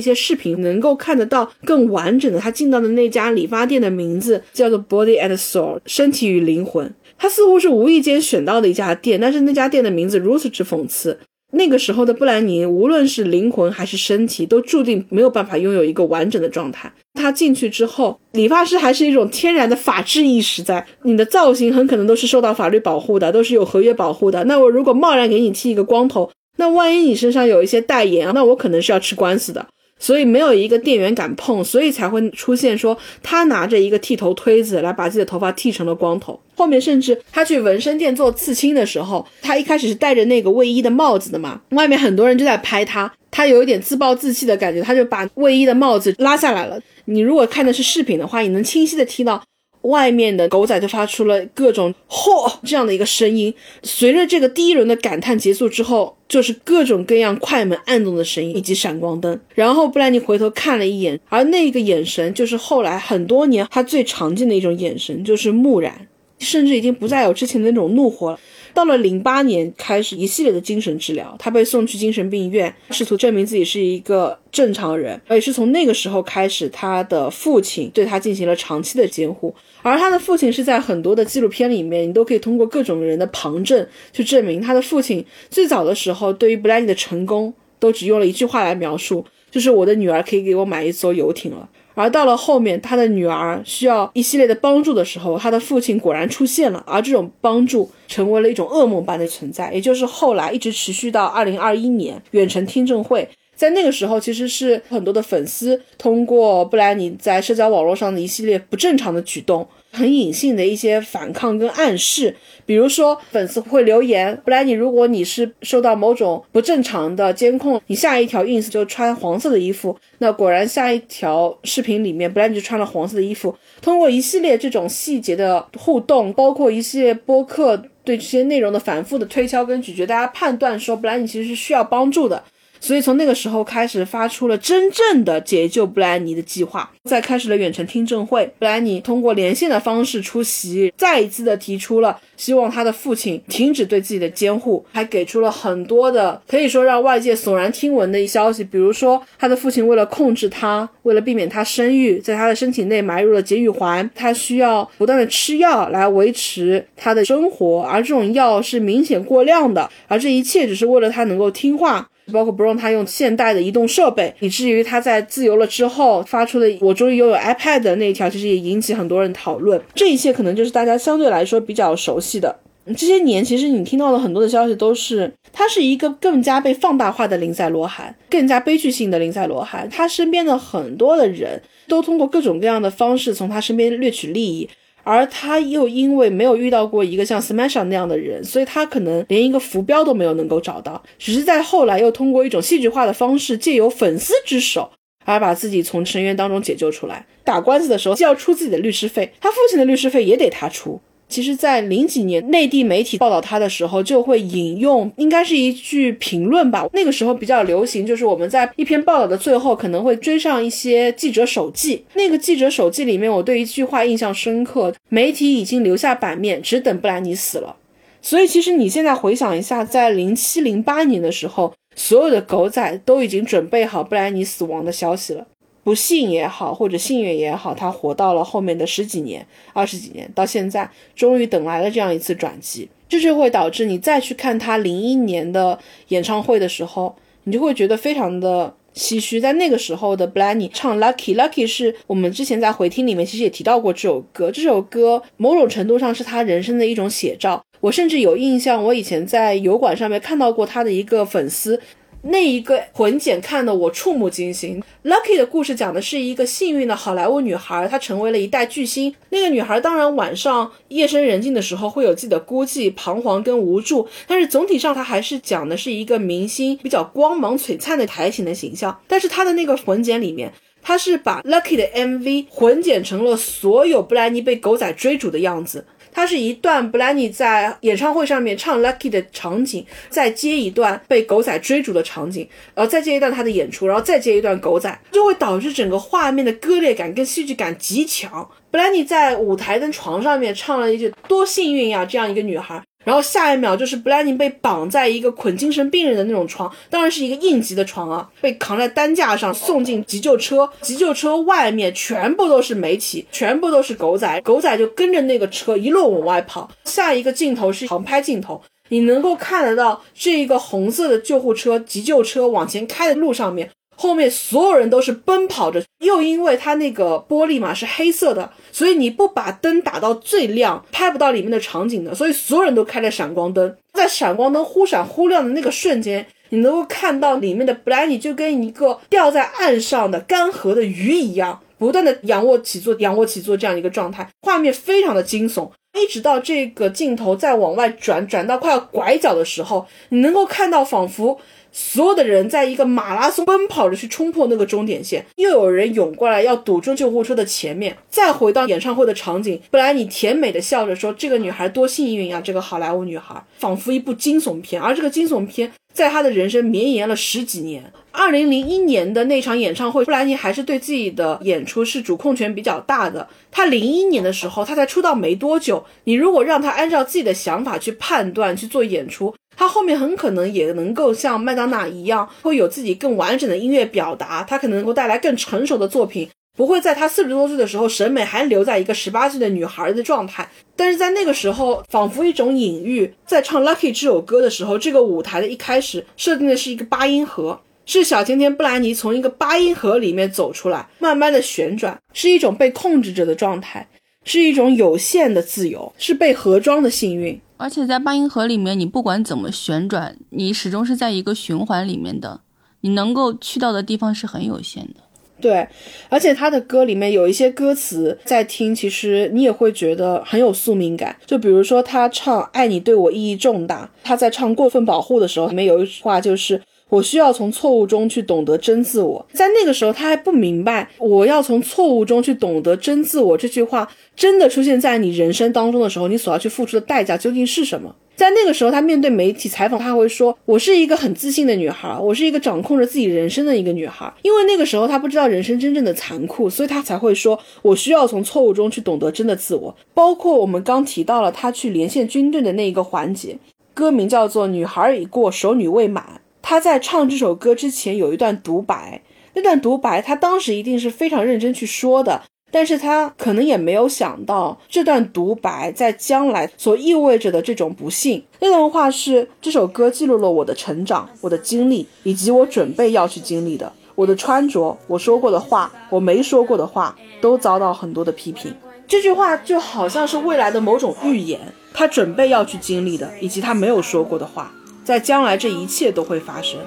[0.00, 6.92] 些视频，能够看得到更完整的他进到的那家理发店的名字叫做 Body and Soul，身体与灵魂。
[7.16, 11.16] 他似乎是无意间选到的一家店，但是那家店的名字如此之讽刺。
[11.56, 16.92] 那个时候的布兰妮，无论是灵魂还是身体，都注定没有办法拥有一个完整的状态。
[17.14, 24.44] 他进去之后，理发师还是一种天然的法治意识在，你的造型很可能都是受到法律保护的，都是有合约保护的。
[24.44, 29.66] 那我如果贸然给你剃一个光头，那万一你身上有一些代言，那我可能是要吃官司的。
[29.98, 36.38] 所以没有一个店员敢碰，所以才会出现说他拿着一个剃头推子来把自己的头发剃成了光头。
[36.54, 46.80] 后面甚至他去纹身店做刺青的时候，他一开始是戴着那个卫衣的帽子的嘛，外面很多人就在拍他，他有一点自暴自弃的感觉，他就把卫衣的帽子拉下来了。
[47.06, 49.42] 你如果看的是视频的话，你能清晰的听到。
[49.86, 53.52] 外面的狗仔就发出了各种“嚯”这样的一个声音。
[53.82, 59.38] 随着这个第一轮的感叹结束之后，就是各种各样快门按动的声音以及闪光灯。
[59.54, 66.06] 然后布兰妮回头看了一眼，而那个眼神就是后来很多年他最常见的一种眼神，就是木然，
[66.38, 68.40] 甚至已经不再有之前的那种怒火了。
[68.76, 75.18] 到了零八年，开始一系列的精神治疗，他被送去精神病院，试图证明自己是一个正常人。
[75.30, 79.54] 也是从那个时候开始，他的父亲对他进行了长期的监护。
[79.80, 91.66] 而他的父亲是在很多的纪录片里面，你都可以通过各种人的旁证去证明，他的父亲最早的时候对于布兰妮的成功，都只用了一句话来描述，就是我的女儿可以给我买一艘游艇了。
[91.96, 109.66] 而到了后面，他的女儿需要一系列的帮助的时候，他的父亲果然出现了，而这种帮助成为了一种噩梦般的存在，也就是后来一直持续到二零二一年远程听证会，在那个时候，其实是很多的粉丝通过布莱尼在社交网络上的一系列不正常的举动。
[109.96, 112.36] 很隐性的一些反抗跟暗示，
[112.66, 119.96] 比如说粉丝会留言，布莱尼，如果你是受到某种不正常的监控，你下一条 ins 就穿黄色的衣服。
[120.18, 123.56] 那果然下一条视频里面，布莱尼就穿了黄色的衣服。
[123.80, 132.44] 通过一系列这种细节的互动，包括一系列播客对这些内容的反复的推敲跟咀嚼，大家判断说布莱尼其实是需要帮助的。
[132.80, 138.46] 所以从那个时候开始，发出了真正的解救布莱尼的计划，再开始了远程听证会。
[138.58, 162.08] 布莱尼通过连线的方式出席，再一次的提出了希望他的父亲停止对自己的监护，还给出了很多的可以说让外界悚然听闻的一消息，比如说他的父亲为了控制他，为了避免他生育，在他的身体内埋入了节育环，他需要不断的吃药来维持他的生活，而这种药是明显过量的，而这一切只是为了他能够听话。
[162.32, 169.80] 包括不让他用现代的移动设备，以至于他在自由了之后发出的“我终于拥有 iPad” 的那一条，其实也引起很多人讨论。
[169.94, 172.56] 这一切可能就是大家相对来说比较熟悉的。
[172.96, 179.88] 这些年，其实你听到的很多的消息都是，他是一个更加被放大化的林赛·罗韩，更加悲剧性的林赛·罗韩。
[179.90, 184.68] 他身边的很多的人都通过各种各样的方式从他身边掠取利益。
[185.06, 191.00] 而他又因为没有遇到过一个像 Smasha 那样的人，所以他可能连一个浮标都没有能够找到。
[191.16, 194.90] 只是在后来又通过一种戏剧化的方式，借由粉丝之手，
[195.24, 197.24] 而把自己从深渊当中解救出来。
[197.44, 201.00] 打官司的时候，既要出自己的律师费，他父亲的律师费也得他出。
[201.28, 206.86] 其实，在零几年内地媒体报道他的时候，就会引用，应该是一句评论吧。
[206.92, 212.04] 那个时候比较流行，就是我们在一篇报道的最后可能会追上一些记者手记。
[212.14, 217.76] 那个记者手记里面，我对一句话印象深刻：媒体已经留下版面，只等布兰妮死了。
[218.22, 225.46] 所以，其实你现在回想一下，在零七零八年的时候，所有的狗仔都已经准备好布兰妮死亡的消息了。
[225.86, 237.14] 不幸也好，或者幸运也好，他活到了后面的十几年、二十几年，到现在终于等来了这样一次转机，这就会导致你再去看他零一年的演唱会的时候，
[237.44, 239.40] 你就会觉得非常的唏嘘。
[239.40, 247.62] 在那个时候的 b l a n y 唱 Lucky，Lucky 是我们之前在回听里面其实也提到过这首歌，这首歌某种程度上是他人生的一种写照。
[247.80, 251.80] 我甚至有印象，我以前在油管上面看到过他的一个粉丝。
[252.28, 254.82] 那一个混剪看得我触目惊心。
[255.04, 259.14] Lucky 的故事讲的是一个幸运的好莱坞女孩，她成为了一代巨星。
[259.30, 269.00] 那个女孩当然晚上夜深人静的时候会有自己的孤寂、彷徨跟无助，但是总体上她还是讲的是一个明星比较光芒璀璨的台型的形象。
[269.06, 275.86] 但是她的那个混剪里面，她是把 Lucky 的 MV 混剪成了所有布兰妮被狗仔追逐的样子。
[276.16, 288.48] 它是一段布兰妮在演唱会上面唱 Lucky 的场景，再接一段被狗仔追逐的场景，然后再接一段她的演出，然后再接一段狗仔，就会导致整个画面的割裂感跟戏剧感极强。
[288.70, 292.82] 布兰妮在舞台跟床上面唱了一句“多幸运呀”，这样一个女孩。
[293.06, 300.68] 然后下一秒就是布兰妮被绑在一个捆精神病人的那种床，当然是一个应急的床啊，被扛在担架上送进急救车。
[300.80, 306.68] 急救车外面全部都是媒体，全部都是狗仔，狗仔就跟着那个车一路往外跑。
[306.84, 313.70] 下一个镜头是航拍镜头，你能够看得到这一个红色的救护车、急救车往前开的路上面。
[313.96, 322.14] 后面所有人都是奔跑着，又因为它那个玻璃嘛是黑色的，所以你不把灯打到最亮，拍不到里面的场景的。
[322.14, 335.70] 所以所有人都开着闪光灯，在闪光灯忽闪忽亮的那个瞬间，你能够看到里面的布莱尼就跟一个掉在岸上的干涸的鱼一样，不断的仰卧起坐，仰卧起坐这样一个状态，画面非常的惊悚。
[335.98, 341.40] 一直到这个镜头再往外转，转到快要拐角的时候，你能够看到仿佛。
[341.78, 347.94] 所有的人在一个马拉松奔跑着去冲破那个终点线，又有人涌过来要堵住救护车的前面。
[348.08, 357.92] 再回到演唱会的场景，布莱尼甜美的笑着说：“这个女孩多幸运呀，这个好莱坞女孩，仿佛一部惊悚片。”而这个惊悚片在她的人生绵延了十几年。
[358.10, 363.28] 二零零一年的那场演唱会，布莱尼还是对自己的演出是主控权比较大的。
[363.50, 369.34] 他零一年的时候，他才出道没多久，你如果让他按照自己的想法去判断去做演出。
[369.56, 374.44] 他后面很可能也能够像麦当娜一样，会有自己更完整的音乐表达。
[374.44, 380.48] 他可能能够带来更成熟的作品，不会在他四十多岁的时候，审美还留在一个十八岁的女孩的状态。
[380.76, 393.88] 但是在那个时候，仿佛一种隐喻，在唱《Lucky》这首歌的时候，这个舞台的一开始设定的是一个八音盒，是小甜甜布兰妮从一个八音盒里面走出来，慢慢的旋转，是一种被控制着的状态，
[394.26, 397.40] 是一种有限的自由，是被盒装的幸运。
[397.56, 402.40] 而且在八音盒里面，你不管怎么旋转，你始终是在一个循环里面的，
[402.82, 404.96] 你能够去到的地方是很有限的。
[405.40, 405.66] 对，
[406.08, 411.16] 而且他的歌里面有一些歌词，在听其实你也会觉得很有宿命感。
[411.24, 416.60] 就比如说他唱《爱你对我意义重大》，他在唱《过分保护》的时候，里面有一句话就是。
[416.88, 427.94] 我需要从错误中去懂得真自我，在那个时候他还不明白，我要从错误中去懂得真自我这句话真的出现在你人生当中的时候，你所要去付出的代价究竟是什么？
[428.14, 443.36] 在那个时候，他面对媒体采访，他会说：“我是一个很自信的女孩，我是一个掌控着自己人生的一个女孩。”因为那个时候他不知道人生真正的残酷，所以他才会说：“我需要从错误中去懂得真的自我。”包括我们刚提到了他去连线军队的那一个环节，
[443.74, 446.02] 歌名叫做《女孩已过，熟女未满》。
[446.48, 449.02] 他在唱这首歌之前有一段独白，
[449.34, 458.24] 那段独白他当时一定是非常认真去说的，但是他可能也没有想到这段独白在将来所意味着的这种不幸。
[458.38, 468.54] 那段话是这首歌记录了我的成长、我的经历以及我准备要去经历的，我的穿着、我说过的话、我没说过的话都遭到很多的批评。
[468.86, 471.40] 这句话就好像是未来的某种预言，
[471.74, 474.52] 他准备要去经历的以及他没有说过的话。
[474.85, 476.59] 在将来，这一切都会发生。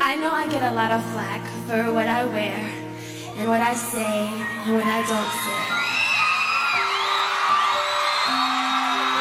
[0.00, 2.54] I know I get a lot of flack for what I wear
[3.38, 4.30] and what I say
[4.66, 5.58] and what I don't say.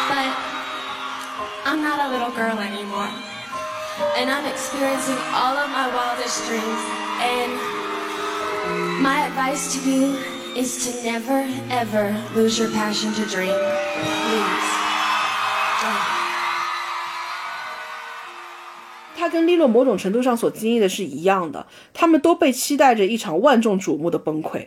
[0.09, 0.31] But
[1.65, 3.09] I'm not a little girl anymore.
[4.17, 6.81] And I'm experiencing all of my wildest dreams.
[7.19, 7.59] And
[9.01, 10.15] my advice to you
[10.55, 13.53] is to never, ever lose your passion to dream.
[13.53, 14.69] Please.
[19.16, 24.66] 他跟利洛某种程度上所经历的是一样的，他们都被期待着一场万众瞩目的崩溃。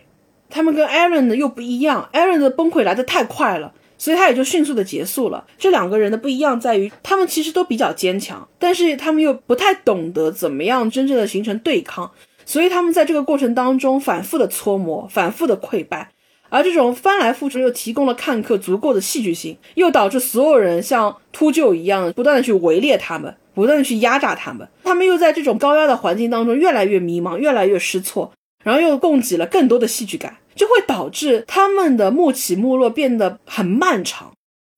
[0.49, 5.45] 他们跟 Aaron 的又不一样，Aaron 的崩溃来得太快了，所以他也就迅速的结束了。
[5.57, 12.09] 这两个人的不一样在于，他们其实都比较坚强，但是他们又不太懂得怎么样真正的形成对抗，
[12.45, 16.11] 所以他们在这个过程当中反复的搓磨，反复的溃败。
[16.49, 23.35] 而这种翻来覆去又提供了看客足够的戏剧性，又导致所有人像秃鹫一样不断的去围猎他们。
[23.57, 28.31] 不断的去压榨他们，他们又在这种高压的环境当中越来越迷茫，越来越失措，
[28.63, 34.31] 然后又供给了更多的戏剧感，就会导致他们的幕起幕落变得很漫长。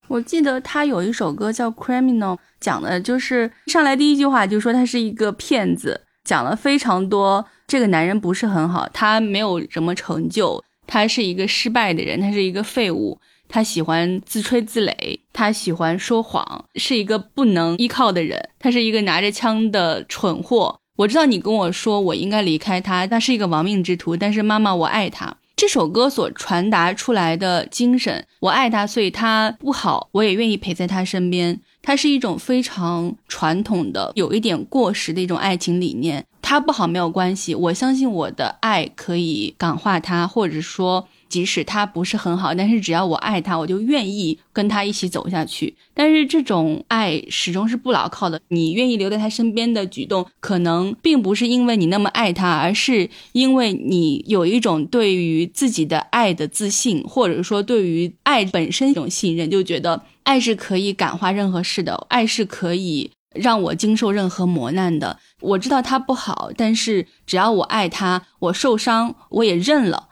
[0.08, 13.20] 我记得他有一首歌叫《Criminal》，讲的就是上来第一句话就说他是一个骗子，讲了非常多这个男人不是很好，他没有什么成就，他是一个失败的人，他是一个废物。
[13.50, 18.50] 他喜欢自吹自擂，他喜欢说谎，是一个不能依靠的人。
[18.60, 20.80] 他是一个拿着枪的蠢货。
[20.96, 24.16] 我知道你跟我说我应该离开他，他是一个亡命之徒。
[24.16, 25.36] 但是妈妈，我爱他。
[25.56, 31.60] 这首歌所传达出来的精神，我爱他，所以他不好，我也愿意陪在他身边。
[31.82, 36.24] 它是一种非常传统的、有一点过时的一种爱情理念。
[36.42, 41.08] 他不好没有关系，我相信我的爱可以感化他，或者说。
[41.30, 45.76] 即使他不是很好，但是只要我爱他，我就愿意跟他一起走下去。
[45.94, 48.42] 但是这种爱始终是不牢靠的。
[48.48, 65.20] 你愿意留在他身边的举动，可能并不是因为你那么爱他，而是因为你有一种对于自己的爱的自信，或者说对于爱本身一种信任，就觉得爱是可以感化任何事的，爱是可以让我经受任何磨难的。
[65.42, 70.09] 我知道他不好，但是只要我爱他，我受伤我也认了。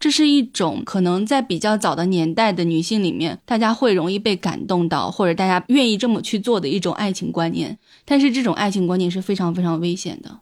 [0.00, 7.78] 这是一种可能在比较早的年代的女性里面，大家会容易被感动到，或者大家愿意这么去做的一种爱情观念。
[8.04, 10.40] 但是这种爱情观念是非常非常危险的。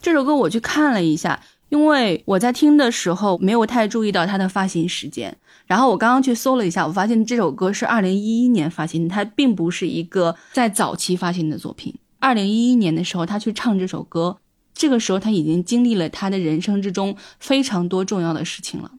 [0.00, 5.36] 这首歌我去看了一下，因为我在听的时候没有太注意到它的发行时间。
[5.66, 11.94] 然后我刚刚去搜了一下，我发现这首歌是二零一一年发行，它并不是一个在早期发行的作品。
[12.18, 14.38] 二零一一年的时候，他去唱这首歌，
[14.74, 18.90] 这个时候他已经经历了他的人生之中非常多重要的事情了。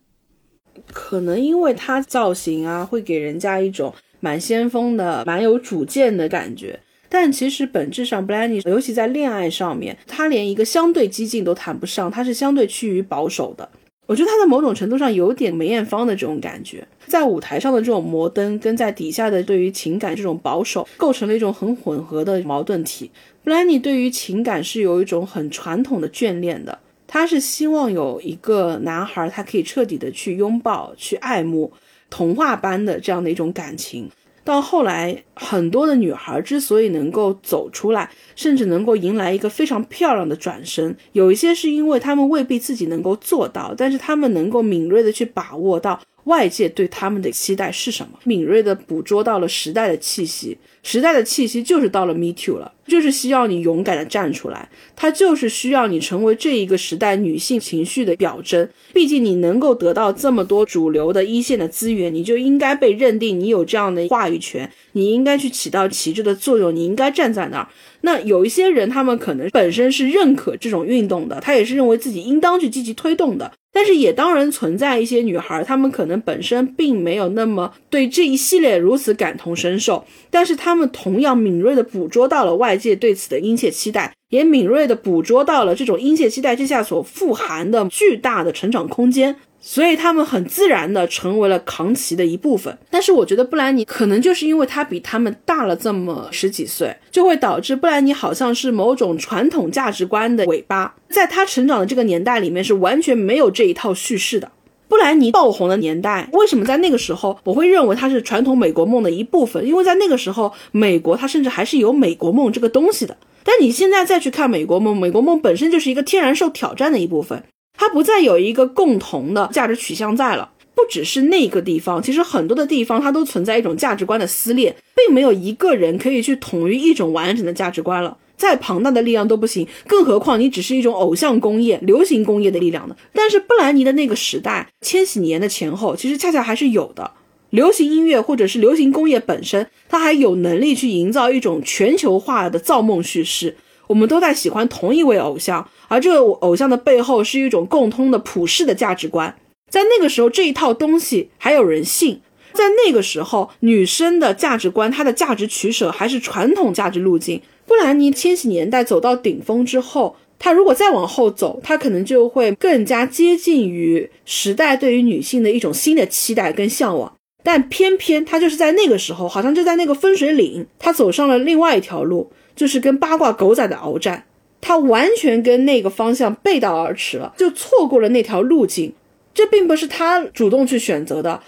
[0.91, 6.79] 可能因为他造型啊，会给人家一种蛮先锋的、蛮有主见的感觉。
[7.09, 13.69] 但其实本质上 b l a n y 尤其在恋爱上面，他连一个相对激进都谈不上，他是相对趋于保守的。
[14.05, 23.09] 我觉得他在某种程度上有点梅艳芳的这种感觉，在舞台上的这种摩登，跟在底下的对于情感这种保守，构成了一种很混合的矛盾体。
[23.43, 26.77] 布兰妮对于情感是有一种很传统的眷恋的，
[27.07, 31.71] 他是希望有一个男孩，他可以彻底的去拥抱、去爱慕，
[32.09, 34.09] 童话般的这样的一种感情。
[34.43, 45.99] 到后来，很多的女孩之所以能够走出来，甚至能够迎来一个非常漂亮的转身，有一些是因为她们未必自己能够做到，但是她们能够敏锐的去把握到。
[46.25, 48.19] 外界对他们的期待是什么？
[48.23, 58.69] 敏锐地捕捉到了时代的气息，时代的气息就是到了 Me Too 了，就是需要你勇敢地站出来，它就是需要你成为这一个时代女性情绪的表征。
[58.93, 67.67] 毕竟你能够得到这么多主流的一线的资源，你就应该被认定你有这样的话语权，你应该去起到旗帜的作用，你应该站在那儿。
[68.01, 73.51] 那有一些人，他们可能本身是认可这种运动的，他也是认为自己应当去积极推动的。
[73.73, 89.35] 但是也当然存在一些女孩，她们可能本身并没有那么对这一系列如此感同身受，但是她们同样敏锐地捕捉到了外界对此的殷切期待，也敏锐地捕捉到了这种殷切期待之下所富含的巨大的成长空间。
[89.65, 104.51] 所以他们很自然的成为了扛旗的一部分，但是我觉得布兰妮可能就是因为他比他们大了这么十几岁，就会导致布兰妮好像是某种传统价值观的尾巴，在他成长的这个年代里面是完全没有这一套叙事的。
[104.89, 109.65] 布兰妮爆红的年代，为什么在那个时候我会认为它是传统美国梦的一部分？
[109.65, 113.15] 因为在那个时候，美国它甚至还是有美国梦这个东西的。
[113.45, 117.41] 但你现在再去看美国梦，美国梦本身就是一个天然受挑战的一部分。
[117.73, 128.17] 它不再有一个共同的价值取向在了，不只是那个地方，其实很多的地方它都存在一种价值观的撕裂，并没有一个人可以去统一一种完整的价值观了。
[128.35, 132.95] 再庞大的力量都不行，更何况你只是一种偶像工业、流行工业的力量呢？
[133.13, 137.11] 但是布兰妮的那个时代，千禧年的前后，其实恰恰还是有的。
[137.51, 143.55] 流行音乐或者是流行工业本身，它还有能力去营造一种全球化的造梦叙事。
[143.93, 149.35] 我们都在喜欢同一位偶像，而这个偶像的背后是一种共通的普世的价值观。
[149.69, 152.19] 在那个时候，这一套东西还有人信。
[152.53, 157.39] 在那个时候，女生的价值观，她的价值取舍还是传统价值路径。
[157.67, 167.13] 布兰妮千禧年代走到顶峰之后，她如果再往后走，她可能就会更加接近于时代对于女性的一种新的期待跟向往。
[167.43, 172.31] 但偏偏她就是在那个时候，好像就在那个分水岭，她走上了另外一条路。
[172.55, 174.25] 就是跟八卦狗仔的鏖战，
[174.61, 178.93] 他完全跟那个方向背道而驰了，就错过了那条路径。
[179.33, 181.41] 这并不是他主动去选择的。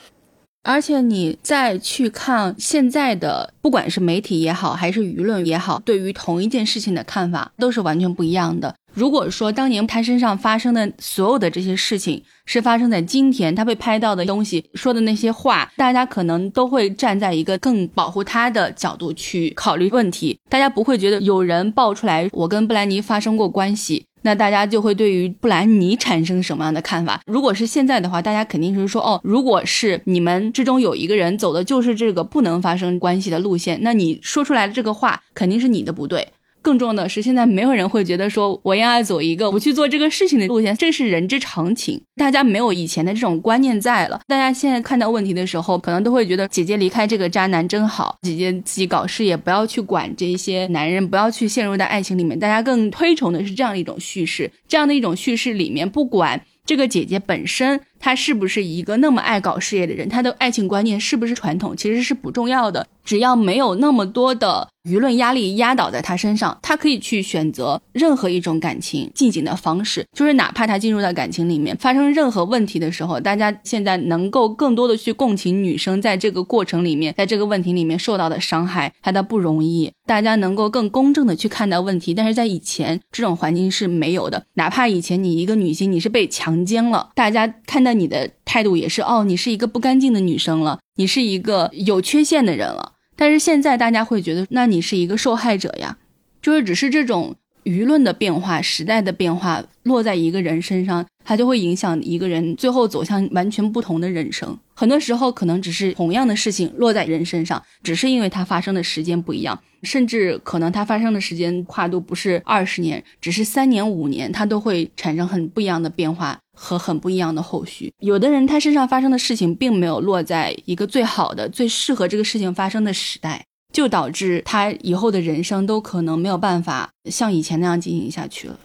[0.64, 8.74] 而且你再去看现在的，不管是媒体也好，还是舆论也好，对于同一件事情的看法都是完全不一样的。
[8.96, 20.40] 如果说当年他身上发生的所有的这些事情是发生在今天，他被拍到的东西说的那些话，大家可能都会站在一个更保护他的角度去考虑问题。
[20.50, 24.06] 大家不会觉得有人爆出来我跟布兰妮发生过关系。
[24.22, 27.22] 那大家就会对于布兰妮产生什么样的看法？
[27.28, 36.28] 如果是现在的话，大家肯定是说，哦，如果是你们之中有一个人走的就是这个不能发生关系的路线，那你说出来的这个话肯定是你的不对。
[36.66, 42.02] 更重要的是，现在没有人会觉得说我要走一个不去做这个事情的路线，这是人之常情。
[42.16, 52.40] 大家没有以前的这种观念在了，大家现在看到问题的时候，可能都会觉得姐姐离开这个渣男真好，姐姐自己搞事业，不要去管这些男人，不要去陷入在爱情里面。
[52.40, 57.80] 大家更推崇的是这样一种叙事，这样的一种叙事里面，不管这个姐姐本身。
[58.00, 60.08] 他是不是一个那么爱搞事业的人？
[60.08, 61.76] 他的爱情观念是不是传统？
[61.76, 62.88] 其实是不重要的。
[63.04, 70.04] 只要没有那么多的舆论压力压倒在他身上，他可以去选择任何一种感情进行的方式。
[70.12, 79.92] 就是哪怕他进入到感情里面发生任何问题的时候，大家现在能够更多的去共情女生在这个过程里面，在这个问题里面受到的伤害，她的不容易。
[80.08, 82.16] 大家能够更公正的去看待问题。
[82.16, 84.44] 但是在以前这种环境是没有的。
[84.56, 87.96] 哪怕以前你一个女性你是被强奸了，大家看那。
[87.96, 92.92] 你的态度也是哦，你是一个不干净的女生了，你是一个有缺陷的人了。
[93.16, 95.98] 但是现在大家会觉得，那你是一个受害者呀，
[96.42, 97.34] 就是只是这种
[97.64, 104.60] 舆论的变化、时代的变化落在一个人身上，它就会影响一个人最后走向完全不同的人生。
[104.74, 117.94] 很多时候，可能只是同样的事情落在人身上，只是因为它发生的时间不一样，甚至可能它发生的时间跨度不是二十年，只是三年、五年，它都会产生很不一样的变化和很不一样的后续。
[118.00, 128.60] 有的人他身上发生的事情并没有落在一个最好的、最适合这个事情发生的时代，就导致他以后的人生都可能没有办法像以前那样进行下去了。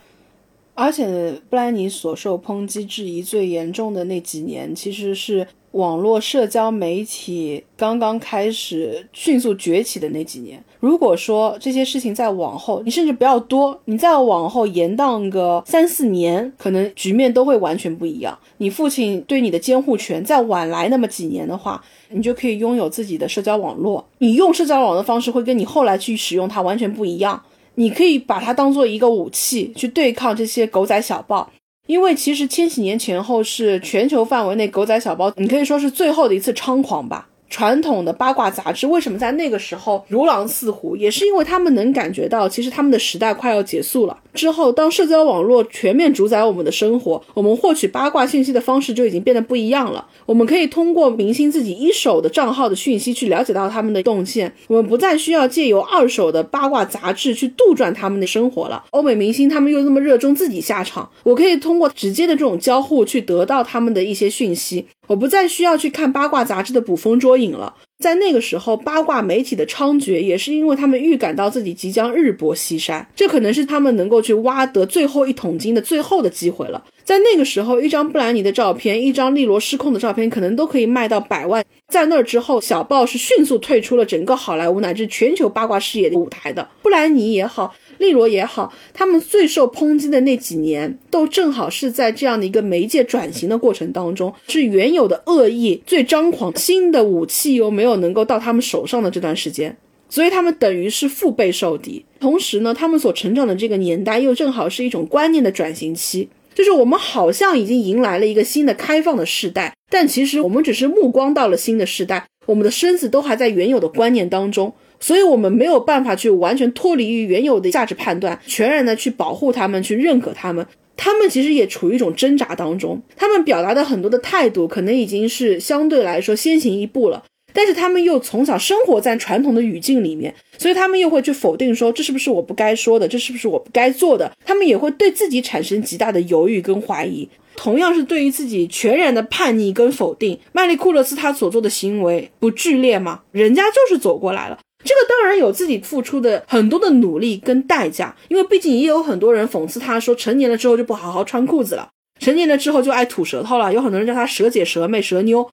[0.75, 5.47] 而且布兰妮所受抨击质疑最严重的那几年，其实是。
[5.73, 18.37] 网络社交媒体刚刚开始迅速崛起的那几年，如果说这些事情再往后，你甚至不要多，你再往后延宕个三四年，可能局面都会完全不一样。
[18.57, 24.05] 你父亲对你的监护权再晚来那么几年的话，你就可以拥有自己的社交网络。
[24.19, 27.43] 你用社交网络的方式会跟你后来去使用它完全不一样。
[27.75, 31.51] 你可以把它当做一个武器去对抗这些狗仔小报。
[31.87, 37.27] 因为其实千禧年前后是全球范围内狗仔小报，你可以说是最后的一次猖狂吧。
[37.51, 44.17] 传统的八卦杂志为什么在那个时候如狼似虎，也是因为他们能感觉到，其实他们的时代快要结束了。
[44.33, 50.07] 之后，当社交网络全面主宰我们的生活，我们获取八卦信息的方式就已经变得不一样了。
[50.25, 58.85] 我们可以通过明星自己一手的账号的讯息去了解到他们的动线，我们不再需要借由二手的八卦杂志去杜撰他们的生活了。
[58.91, 67.75] 欧美明星他们又那么热衷自己下场，我可以通过直接的这种交互去得到他们的一些讯息，我不再需要去看八卦杂志的捕风捉影了。
[67.99, 76.81] 在那个时候，八卦媒体的猖獗，也是因为他们预感到自己即将日薄西山，这可能是他们能够去挖得最后一桶金的最后的机会了。
[77.03, 81.65] 在那个时候，一张布兰妮的照片，一张利罗失控的照片，可能都可以卖到百万。
[81.89, 86.67] 在那之后，小报是迅速退出了整个好莱坞乃至全球八卦事业的舞台的。
[86.83, 87.75] 布兰妮也好。
[88.01, 99.77] 利罗也好，他们最受抨击的那几年，都正好是在这样的一个媒介转型的过程当中，是原有的恶意最张狂，新的武器又没有能够到他们手上的这段时间，
[100.09, 102.03] 所以他们等于是腹背受敌。
[102.19, 114.73] 同时呢，他们所成长的这个年代又正好是一种观念的转型期，就是我们好像已经迎来了一个新的开放的时代，但其实我们只是目光到了新的时代，我们的身子都还在原有的观念当中。
[115.01, 120.65] 所以，我们没有办法去完全脱离于原有的价值判断，全然的去保护他们，去认可他们。
[120.97, 123.01] 他们其实也处于一种挣扎当中。
[123.17, 127.25] 他们表达的很多的态度，可能已经是相对来说先行一步了。
[127.53, 133.09] 但是，他们又从小生活在传统的语境里面，所以他们又会去否定说，这是不是我不该说的？
[133.09, 134.31] 这是不是我不该做的？
[134.45, 137.29] 他们也会对自己产生极大的犹豫跟怀疑。
[137.57, 140.39] 同样是对于自己全然的叛逆跟否定。
[140.53, 143.23] 麦利库勒斯他所做的行为不剧烈吗？
[143.33, 144.59] 人家就是走过来了。
[144.83, 151.89] 这个当然有自己付出的很多的努力跟代价，因为毕竟也有很多人讽刺他说，成年了之后就不好好穿裤子了，
[152.19, 155.49] 成年了之后就爱吐舌头了，有很多人叫他蛇姐、蛇妹、蛇妞，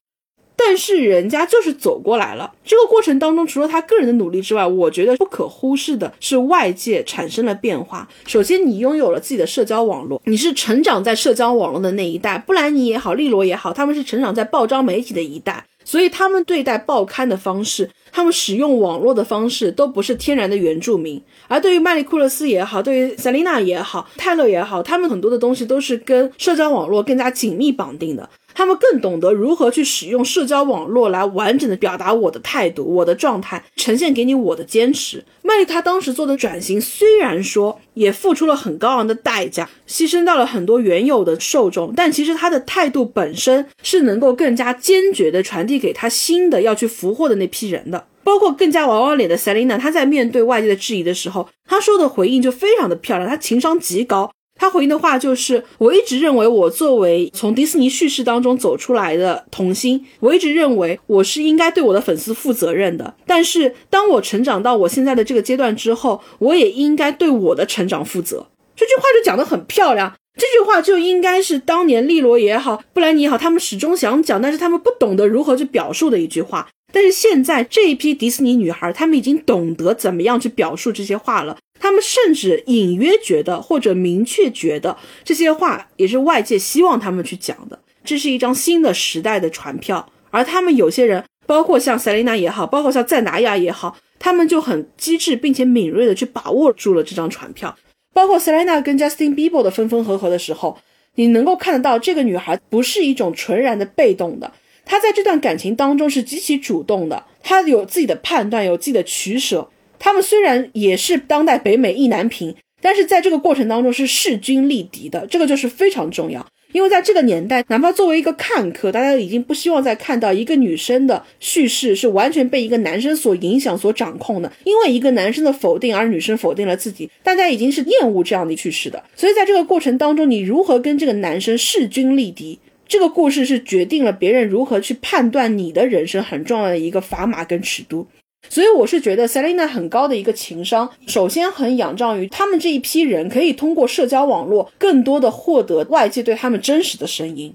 [0.56, 2.54] 但是人家就是走过来了。
[2.64, 8.08] 这个过程当中，除了他个人的努力之外，我觉得不可忽视的是外界产生了变化。
[8.26, 15.66] 首先，你拥有了自己的社交网络，你是成长在社交网络的那一代，布兰妮也好，利罗也好，他们是成长在报章媒体的一代。
[15.86, 21.22] 所以他们对待报刊的方式，他们使用网络的方式，都不是天然的原住民。
[21.48, 28.30] 而对于麦利库勒斯也好，对于塞琳娜也好，泰勒也好，他们很多的东西都是跟社交网络更加紧密绑定的。
[28.54, 35.24] 他们更懂得如何去使用社交网络来完整的表达我的态度、我的状态，呈现给你我的坚持。
[35.44, 47.97] 麦莉他当时做的转型，虽然说也付出了很高昂的代价，牺牲到了很多原有的受众，但其实他的态度本身是能够更加坚决的传递给他新的要去俘获的那批人的。
[48.28, 54.30] 包括更加娃娃脸的塞琳娜，她在面对外界的质疑的时候，她说的回应就非常的漂亮，她情商极高。
[54.60, 63.16] 她回应的话就是：我一直认为，我作为从迪士尼叙事当中走出来的童星，我一直认为我是应该对我的粉丝负责任的。
[63.26, 68.48] 但是，当我成长到我现在的这个阶段之后，我也应该对我的成长负责。
[68.76, 70.14] 这句话就讲得很漂亮。
[70.36, 76.68] 这句话就应该是当年利罗也好，布兰妮也好，他们始终想讲，但是他们不懂得如何去表述的一句话。
[76.98, 81.56] 但是现在这一批迪士尼女孩，她们已经懂得怎么样去表述这些话了。
[81.80, 87.78] 他们甚至隐约觉得，或者明确觉得，这些话也是外界希望他们去讲的。
[88.04, 97.78] 这是一张新的时代的传票，而他们有些人，包括像塞琳娜也好，包括像赞达亚也好，他们就很机智并且敏锐的去把握住了这张传票。
[98.12, 100.80] 包括塞琳娜跟 Justin Bieber 的分分合合的时候，
[101.14, 104.52] 你能够看得到，这个女孩不是一种纯然的被动的，
[104.88, 109.70] 她在这段感情当中是极其主动的，她有自己的判断，有自己的取舍。
[110.00, 116.46] 他们虽然也是当代北美意难平，但是在这个过程当中是势均力敌的，这个就是非常重要。
[116.74, 124.52] 因为在这个年代，哪怕作为一个看客，大家已经不希望再看到一个女生的叙事是完全被一个男生所影响、所掌控的。
[124.66, 129.02] 因为一个男生的否定而女生否定了自己，大家已经是厌恶这样的叙事的。
[129.16, 132.60] 所以在这个过程当中，你如何跟这个男生势均力敌？
[132.88, 138.08] 这个故事是决定了别人如何去判断你的人生很重要的一个砝码跟尺度。
[138.50, 147.54] 所以我是觉得 Selina 很高的一个情商，首先很仰仗于他们这一批人可以通过社交网络更多的获得外界对他们真实的声音。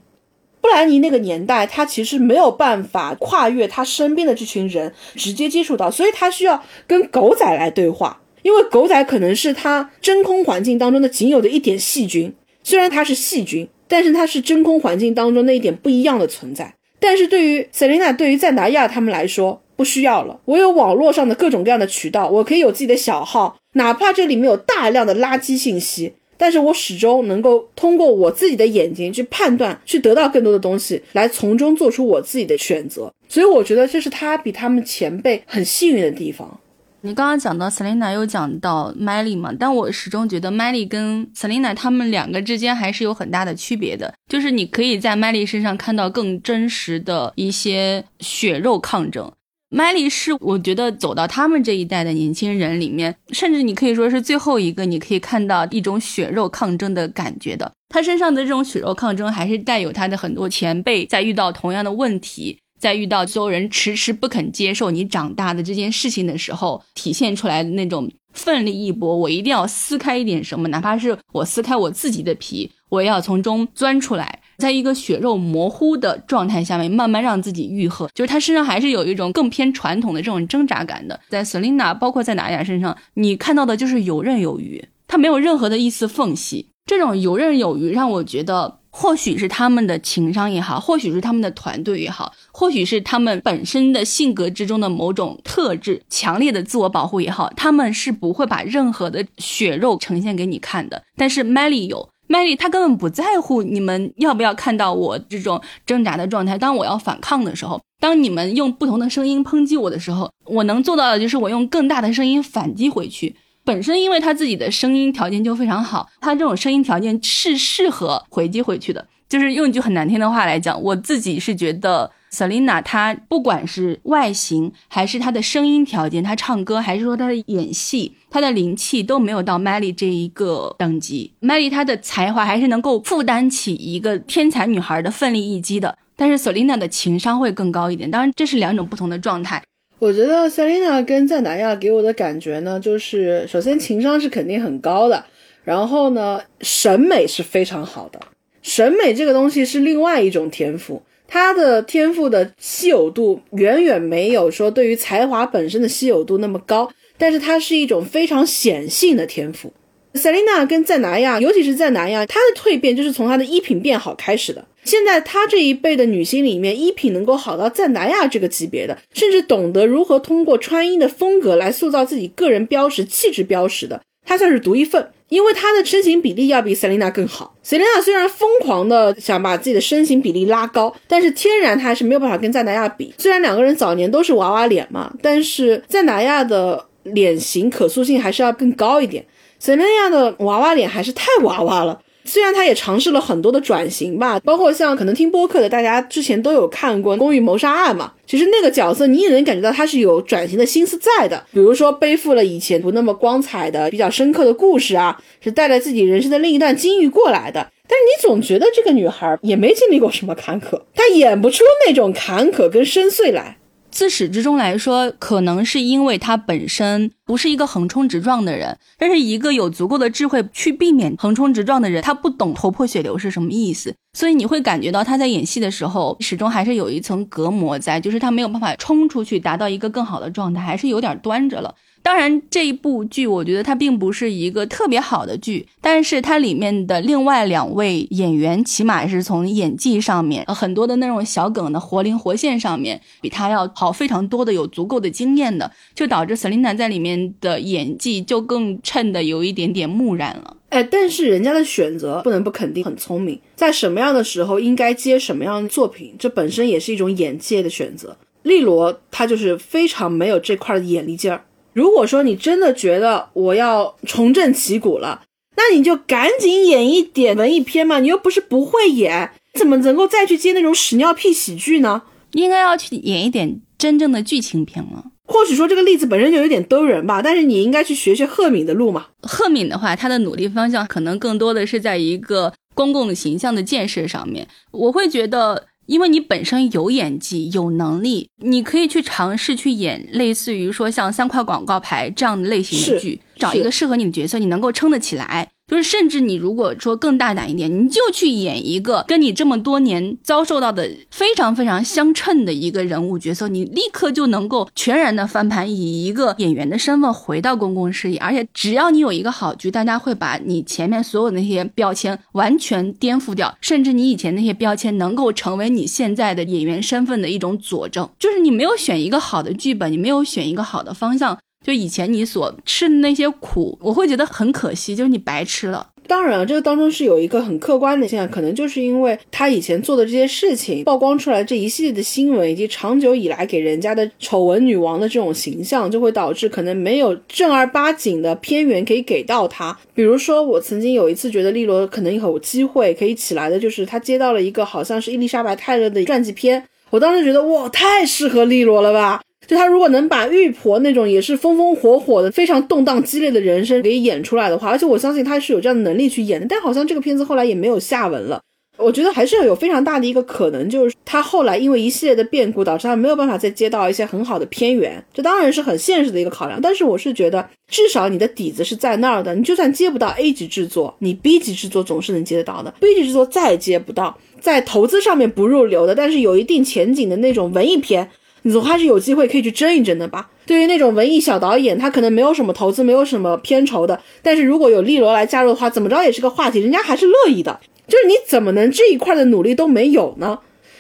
[0.61, 12.33] 布兰妮那个年代，他其实没有办法跨越他身边的这群人直接接触到，所以他需要跟狗仔来对话，因为狗仔可能是他真空环境当中的仅有的一点细菌，
[12.63, 16.73] 虽然它是细菌，但是它是真空环境当中那一点不一样的存在。
[16.99, 20.41] 但是对于 Selina，对于赞达亚他们来说，不需要了。
[20.47, 33.13] 我有网络上的各种各样的渠道，我可以有自己的小号，哪怕这里面有大量的垃圾信息，但是我始终能够通过我自己的眼睛去判断，去得到更多的东西，来从中做出我自己的选择。
[33.29, 36.59] 所以我觉得这是他比他们前辈很幸运的地方。
[37.05, 49.33] 你刚刚讲到 Selina，又讲到 Miley 嘛，但我始终觉得 Miley 跟 Selina 他们两个之间还是有很大的区别的，就是你可以在 Miley 身上看到更真实的一些血肉抗争。
[49.75, 57.73] 麦莉是我觉得走到他们这一代的年轻人里面，甚至你可以说是最后一个，你可以看到一种血肉抗争的感觉的。
[57.89, 69.17] 他身上的这种血肉抗争，还是带有他的很多前辈在遇到同样的问题，在遇到所有人迟迟不肯接受你长大的这件事情的时候，体现出来的那种奋力一搏。
[69.17, 74.41] 我一定要撕开一点什么，哪怕是我撕开我自己的皮，我也要从中钻出来。
[74.59, 81.21] 在一个血肉模糊的状态下面，慢慢让自己愈合，就是他身上还是有一种更偏传统的这种挣扎感的。
[81.29, 86.67] 在 Selina，包括在娜雅身上，你看到的就是游刃有余，他没有任何的一丝缝隙。
[86.85, 101.03] 这种游刃有余让我觉得，或许是他们的情商也好，或许是他们的团队也好，或许是他们本身的性格之中的某种特质，强烈的自我保护也好，他们是不会把任何的血肉呈现给你看的。
[101.17, 102.09] 但是 Melly 有。
[102.29, 106.57] 麦莉，他根本不在乎你们要不要看到我这种挣扎的状态。
[106.57, 113.37] 当我要反抗的时候，当你们用不同的声音抨击我的时候，我能做到的就是我用更大的声音反击回去。
[113.65, 119.07] 本身因为他自己的声音条件就非常好，他这种声音条件是适合回击回去的。
[119.29, 122.11] 就是用一句很难听的话来讲，我自己是觉得。
[122.33, 131.35] Selina，她不管是外形，还是她的声音条件，她唱歌，还是说她的演戏，她的灵气都没有到 Melly 这一个等级。
[131.43, 138.11] Melly 她的才华还是能够负担起一个天才女孩的奋力一击的，但是 Selina 的情商会更高一点。
[138.11, 139.63] 当然，这是两种不同的状态。
[140.03, 145.25] 我觉得 Selina 跟赞达亚给我的感觉呢，就是首先情商是肯定很高的，
[145.63, 148.19] 然后呢，审美是非常好的。
[148.63, 151.01] 审美这个东西是另外一种天赋。
[151.29, 159.73] 他的天赋的稀有度远远没有说对于才华本身的稀有度那么高，但是它是一种非常显性的天赋。
[160.15, 164.67] 赛琳娜跟赞达亚，尤其是赞达亚，她的蜕变就是从她的衣品变好开始的。
[164.85, 175.11] 现在她这一辈的女星里面，衣品能够好到赞达亚这个级别的，甚至懂得如何通过穿衣的风格来塑造自己个人标识、气质标识的，她算是独一份。
[175.29, 177.55] 因为她的身形比例要比 Selina 更好。
[177.65, 183.15] Selina 虽然疯狂的想把自己的身形比例拉高，但是天然她还是没有办法跟赞达亚比。
[183.17, 189.25] 虽然两个人早年都是娃娃脸嘛，但是赞达亚的脸型可塑性还是要更高一点。
[189.59, 191.99] Selina 的娃娃脸还是太娃娃了。
[192.25, 207.69] 虽然他也尝试了很多的转型吧，包括像可能听播客的大家之前都有看过《公寓谋杀案》嘛，其实那个角色你也能感觉到他是有转型的心思在的，比如说背负了以前不那么光彩的、比较深刻的故事啊，是带着自己人生的另一段境遇过来的。
[207.89, 213.59] 但是你总觉得这个女孩也没经历过什么坎坷，她演不出那种坎坷跟深邃来。
[213.93, 231.75] 自始至终来说，可能是因为他本身不是一个横冲直撞的人，但是一个有足够的智慧去避免横冲直撞的人，他不懂头破血流是什么意思，所以你会感觉到他在演戏的时候，始终还是有一层隔膜在，就是他没有办法冲出去，达到一个更好的状态，还是有点端着了。
[232.03, 250.57] 当然，这一部剧我觉得它并不是一个特别好的剧，但是它里面的另外两位演员，起码是从演技上面，很多的那种小梗的活灵活现上面，比他要好非常多的，有足够的经验的，就导致 Selina 在里面的演技就更衬的有一点点木然了。
[250.71, 258.17] 哎，但是人家的选择不能不肯定很聪明，在什么样的时候应该接什么样的作品，这本身也是一种眼界的选择。
[258.43, 261.45] 利罗他就是非常没有这块的眼力劲儿。
[261.73, 265.23] 如果说你真的觉得我要重振旗鼓了，
[265.57, 272.03] 那你就赶紧演一点文艺片嘛，你又不是不会演，怎么能够再去接那种屎尿屁喜剧呢？
[272.33, 275.05] 应该要去演一点真正的剧情片了。
[275.25, 279.07] 或许说这个例子本身就有点丢人吧，但是你应该去学学赫敏的路嘛。
[279.23, 284.47] 赫敏的话，他的努力方向可能更多的是在一个公共形象的建设上面。
[284.73, 295.51] 我会觉得，因为你本身有演技、有能力，你可以去尝试去演类似于说像三块广告牌这样的类型的剧，找一个适合你的角色，你能够撑得起来。
[295.73, 308.19] 就是甚至你如果说更大胆一点，你就去演一个跟你这么多年遭受到的非常非常相称的一个人物角色，你立刻就能够全然的翻盘，以一个演员的身份回到公共视野。
[308.19, 318.07] 而且只要你有一个好剧，大家会把你前面所有那些标签完全颠覆掉，甚至你以前那些标签能够成为你现在的演员身份的一种佐证。
[318.19, 321.39] 就是你没有选一个好的剧本，你没有选一个好的方向。
[321.63, 325.89] 就以前你所吃的那些苦，我会觉得很可惜，就是你白吃了。
[326.09, 339.79] 当然，这个当中是有一个很客观的现象，可能就是因为他以前做的这些事情曝光出来这一系列的新闻，以及长久以来给人家的丑闻女王的这种形象，就会导致可能没有正儿八经的片源可以给到他。
[339.95, 349.23] 比如说，我曾经有一次觉得利罗可能有机会可以起来的，就是他接到了一个好像是伊丽莎白泰勒的传记片，我当时觉得哇，太适合利罗了吧。
[349.47, 356.47] 就他如果能把玉婆那种也是风风火火的、非常动荡激烈的人生给演出来的话，而且我相信他是有这样的能力去演的。
[356.49, 358.41] 但好像这个片子后来也没有下文了。
[358.79, 365.05] 我觉得还是要有非常大的一个可能，就是他后来因为一系列的变故，导致他没有办法再接到一些很好的片源。
[365.13, 366.59] 这当然是很现实的一个考量。
[366.61, 369.35] 但是我是觉得，至少你的底子是在那儿的。
[369.35, 372.73] 你就算接不到 A 级制作，你 B 级制作总是能接得到的。
[372.81, 378.09] B 级制作再接不到，在投资上面不入流的，但是有一定前景的那种文艺片。
[378.43, 380.31] 你总还是有机会可以去争一争的吧。
[380.45, 387.61] 对于那种文艺小导演，他可能没有什么投资，没有什么片酬的，但是如果有利罗来加入的话，怎么着也是个话题，人家还是乐意的。
[387.87, 390.39] 就是你怎么能这一块的努力都没有呢？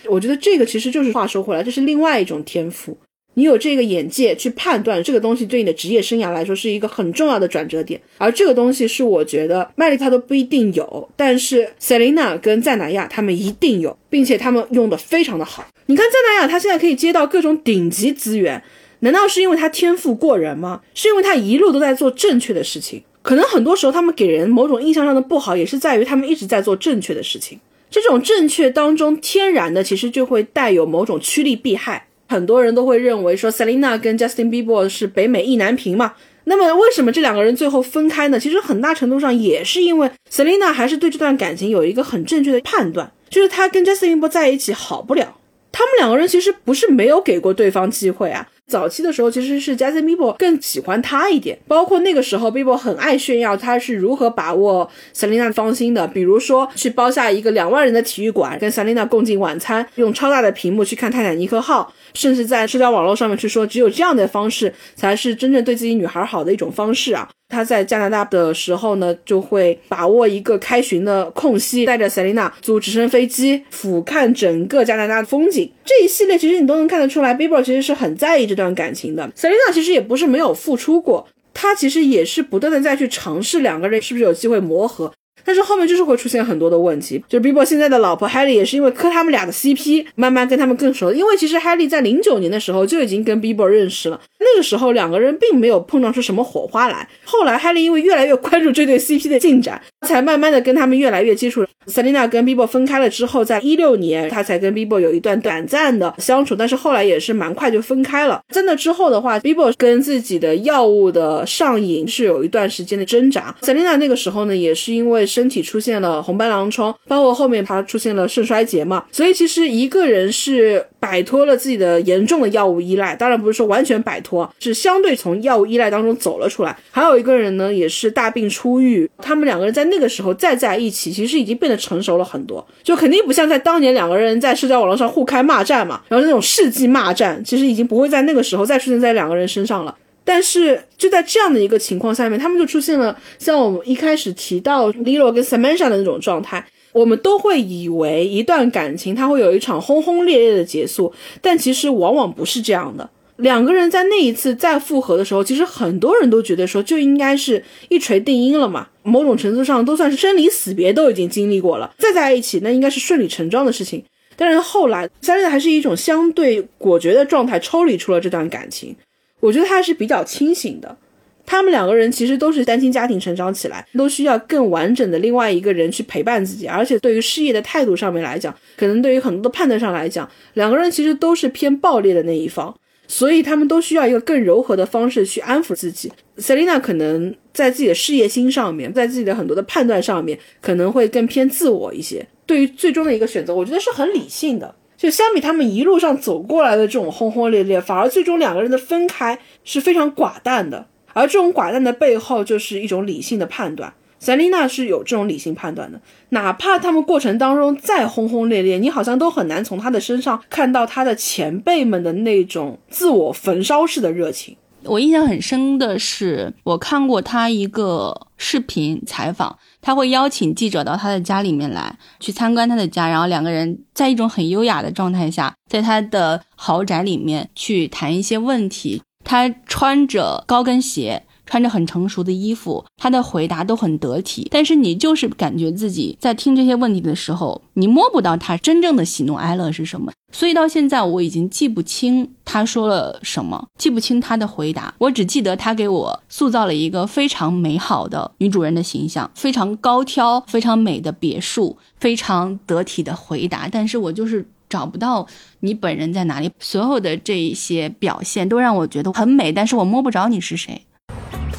[0.08, 2.96] 我觉得这个其实就是话说回来，这是另外一种天赋。
[3.34, 15.66] 你有这个眼界去判断这个东西对你的职业生涯来说是一个很重要的转折点，而这个东西是我觉得麦丽他都不一定有，但是 Selina 跟赞乃亚他们一定有，并且他们用的非常的好。
[15.86, 18.62] 你看赞乃亚他现在可以接到各种顶级资源，
[19.00, 20.82] 难道是因为他天赋过人吗？
[20.94, 23.02] 是因为他一路都在做正确的事情？
[23.22, 27.58] 可能很多时候他们给人某种印象上的不好，也是在于他们一直在做正确的事情。
[27.90, 32.08] 这种正确当中天然的其实就会带有某种趋利避害。
[32.32, 36.14] 很多人都会认为说，Selina 跟 Justin Bieber 是北美意难平嘛。
[36.44, 38.40] 那么为什么这两个人最后分开呢？
[38.40, 45.36] 其实很大程度上也是因为 Selina 还是对这段感情有一个很正确的判断，就是他跟 Justin Bieber 在一起好不了。
[45.70, 48.48] 他们两个人其实不是没有给过对方机会啊。
[48.72, 67.28] 早期的时候，其实是 Justin Bieber 更喜欢他一点，包括那个时候，Bieber 很爱炫耀他是如何把握 Selina 芳心的，比如说去包下一个两万人的体育馆，跟 Selina 共进晚餐，用超大的屏幕去看泰坦尼克号，甚至在社交网络上面去说，只有这样的方式才是真正对自己女孩好的一种方式啊。
[67.52, 75.70] 他在加拿大的时候呢，就会把握一个开巡的空隙，带着 Selina 租直升飞机俯瞰整个加拿大的风景。
[75.84, 79.30] 这一系列其实你都能看得出来，Bieber 其实是很在意这段感情的。
[79.36, 85.12] Selina 其实也不是没有付出过，他其实也是不断的再去尝试两个人是不是有机会磨合。
[85.44, 91.12] 但是后面就是会出现很多的问题，就是 Bieber 现在的老婆 Haley 也是因为磕他们俩的 CP，慢慢跟他们更熟。
[91.12, 97.08] 因为其实 Haley 在零九年的时候就已经跟 Bieber 认识了，那个时候两个人并没有碰撞出什么火花来。
[97.24, 101.64] 后来 Haley 因为越来越关注这对 CP 的进展，才慢慢的跟他们越来越接触。
[101.86, 108.40] Selina 跟 Bieber 分开了之后，在一六年他才跟 Bieber 有一段短暂的相处，但是后来也是蛮快就分开了。
[108.50, 113.52] 在那之后的话，Bieber 跟自己的药物的上瘾是有一段时间的挣扎。
[113.62, 116.22] Selina 那个时候呢，也是因为身体出现了。
[116.22, 126.76] 红斑狼疮，包括后面他出现了肾衰竭嘛，所以其实一个人是摆脱了自己的严重的药物依赖，当然不是说完全摆脱，是相对从药物依赖当中走了出来。
[126.90, 139.94] 还有一个人呢，也是大病初愈，他们两个人在那个时候再在一起，其实已经变得成熟了很多，就肯定不像在当年两个人在社交网络上互开骂战嘛，然后那种世纪骂战，其实已经不会在那个时候再出现在两个人身上了。
[140.24, 146.64] 但是就在这样的一个情况下面，他们就出现了像我们一开始提到 Lilo 跟 Samantha 的那种状态。
[146.92, 153.08] 我们都会以为一段感情它会有一场轰轰烈烈的结束，但其实往往不是这样的。
[153.36, 164.04] 两个人在那一次再复合的时候，其实很多人都觉得说就应该是一锤定音了嘛，某种程度上都算是生离死别都已经经历过了，再在一起那应该是顺理成章的事情。
[164.36, 168.94] 但是后来 s a 还是一种相对果决的状态抽离出了这段感情。
[169.42, 170.96] 我觉得他是比较清醒的，
[171.44, 176.68] 他们两个人其实都是单亲家庭成长起来，都需要更完整的另外一个人去陪伴自己。
[176.68, 182.72] 而且对于事业的态度上面来讲，可能对于很多的判断上来讲，两个人其实都是偏暴烈的那一方，
[183.08, 186.12] 所以他们都需要一个更柔和的方式去安抚自己。
[186.38, 192.24] Selina 可能在自己的事业心上面，在自己的很多的判断上面，可能会更偏自我一些。
[192.46, 194.72] 对于最终的一个选择，我觉得是很理性的。
[195.02, 200.86] 就相比他们一路上走过来的这种轰轰烈烈，反而最终两个人的分开是非常寡淡的。
[201.12, 203.92] 而这种寡淡的背后，就是一种理性的判断。
[204.20, 214.56] 塞琳娜是有这种理性判断的，哪怕他们过程当中再轰轰烈烈，你好像都很难从他的身上看到他的前辈们的那种自我焚烧式的热情。
[214.84, 229.02] 我印象很深的是，我看过他一个视频采访，他会邀请记者到他的家里面来，去参观他的家，然后两个人在一种很优雅的状态下，在他的豪宅里面去谈一些问题。
[229.24, 231.22] 他穿着高跟鞋。
[231.52, 240.10] 穿着很成熟的衣服，他的回答都很得体，但是你就是感觉自己在听这些问题的时候，你摸不到他真正的喜怒哀乐是什么。
[240.32, 253.68] 所以到现在我已经记不清他说了什么，记不清他的回答，我只记得他给我塑造了一个非常美好的女主人的形象，非常高挑、非常美的别墅，非常得体的回答。
[253.70, 255.26] 但是我就是找不到
[255.60, 260.80] 你本人在哪里，所有的这一些表现都让我觉得很美，但是我摸不着你是谁。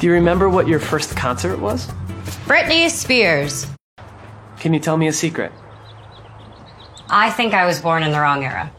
[0.04, 1.86] Do you remember what your first concert was?
[2.44, 3.66] Britney Spears.
[4.60, 5.50] Can you tell me a secret?
[7.08, 8.70] I think I was born in the wrong era.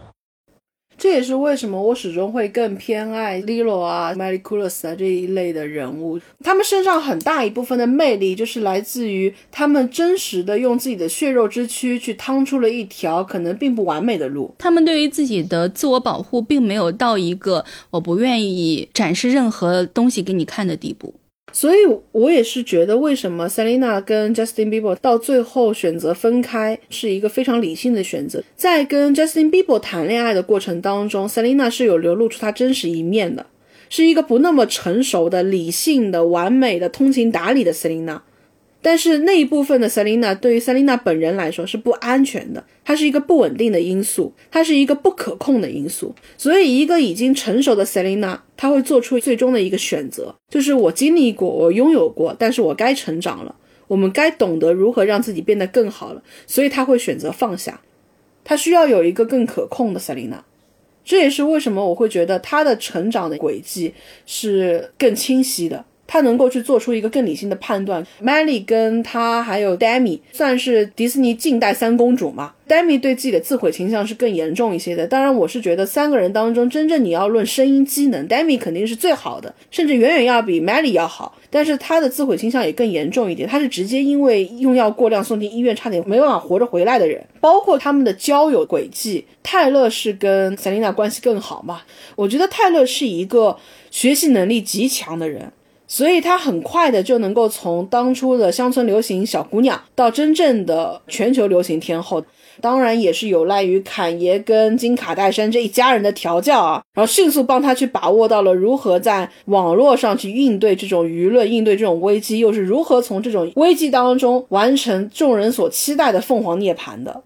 [0.97, 6.19] 这也是为什么我始终会更偏爱 Lilo 啊、m a r i c u l u s 啊这一类的人物。
[6.43, 14.53] 他们身上很大一部分的魅力，就是来自于他们真实的用自己的血肉之躯去趟出了一条可能并不完美的路。
[14.57, 21.13] 他们对于自己的自我保护，并没有到一个我不愿意展示任何东西给你看的地步。
[21.55, 21.77] 所以，
[22.11, 28.43] 我也是觉得，为什么 Selina 跟 Justin Bieber 到最后选择分开，是一个非常理性的选择。
[28.57, 33.45] 在跟 Justin Bieber 谈恋爱的过程当中，Selina 是有流露出她真实一面的，
[33.87, 38.19] 是一个不那么成熟的、理性的、完美的、通情达理的 Selina。
[38.85, 46.13] 但是那一部分的 Selina 对于 Selina 本人来说是不安全的，它是一个不稳定的因素，它是一个不可控的因素。
[46.37, 53.55] 所以，一个已经成熟的 Selina，他会做出最终的一个选择，就是我经历过，我拥有过，但是我该成长了，
[53.87, 56.21] 我们该懂得如何让自己变得更好了。
[56.45, 57.81] 所以他会选择放下，
[58.43, 60.41] 他需要有一个更可控的 Selina。
[61.03, 63.95] 这也是为什么我会觉得他的成长的轨迹
[64.27, 65.85] 是更清晰的。
[66.07, 68.05] 他能够去做出一个更理性的判断。
[68.23, 75.05] Melly 跟他还有 Demi 算是迪士尼近代三公主嘛？Demi 对自己的自毁倾向是更严重一些的。
[75.05, 81.37] 当然，我是觉得三个人当中，真正你要论声音机能，Demi 肯定是最好的，甚至远远要比 Melly 要好。
[81.49, 87.23] 但是他的自毁倾向也更严重一点，他是直接因为用药过量送进医院，差点没办法活着回来的人。
[87.39, 91.81] 包括他们的交友轨迹，泰勒是跟 Selina 关系更好嘛？
[92.15, 93.57] 我觉得泰勒是一个
[93.89, 95.51] 学习能力极强的人。
[95.87, 102.23] 所以她很快的就能够从当初的乡村流行小姑娘到真正的全球流行天后，
[102.59, 117.23] 当然也是有赖于侃爷跟金卡戴珊这一家人的调教啊，然后迅速帮她去把握到了如何在网络上去应对这种舆论，应对这种危机，又是如何从这种危机当中完成众人所期待的凤凰涅槃的。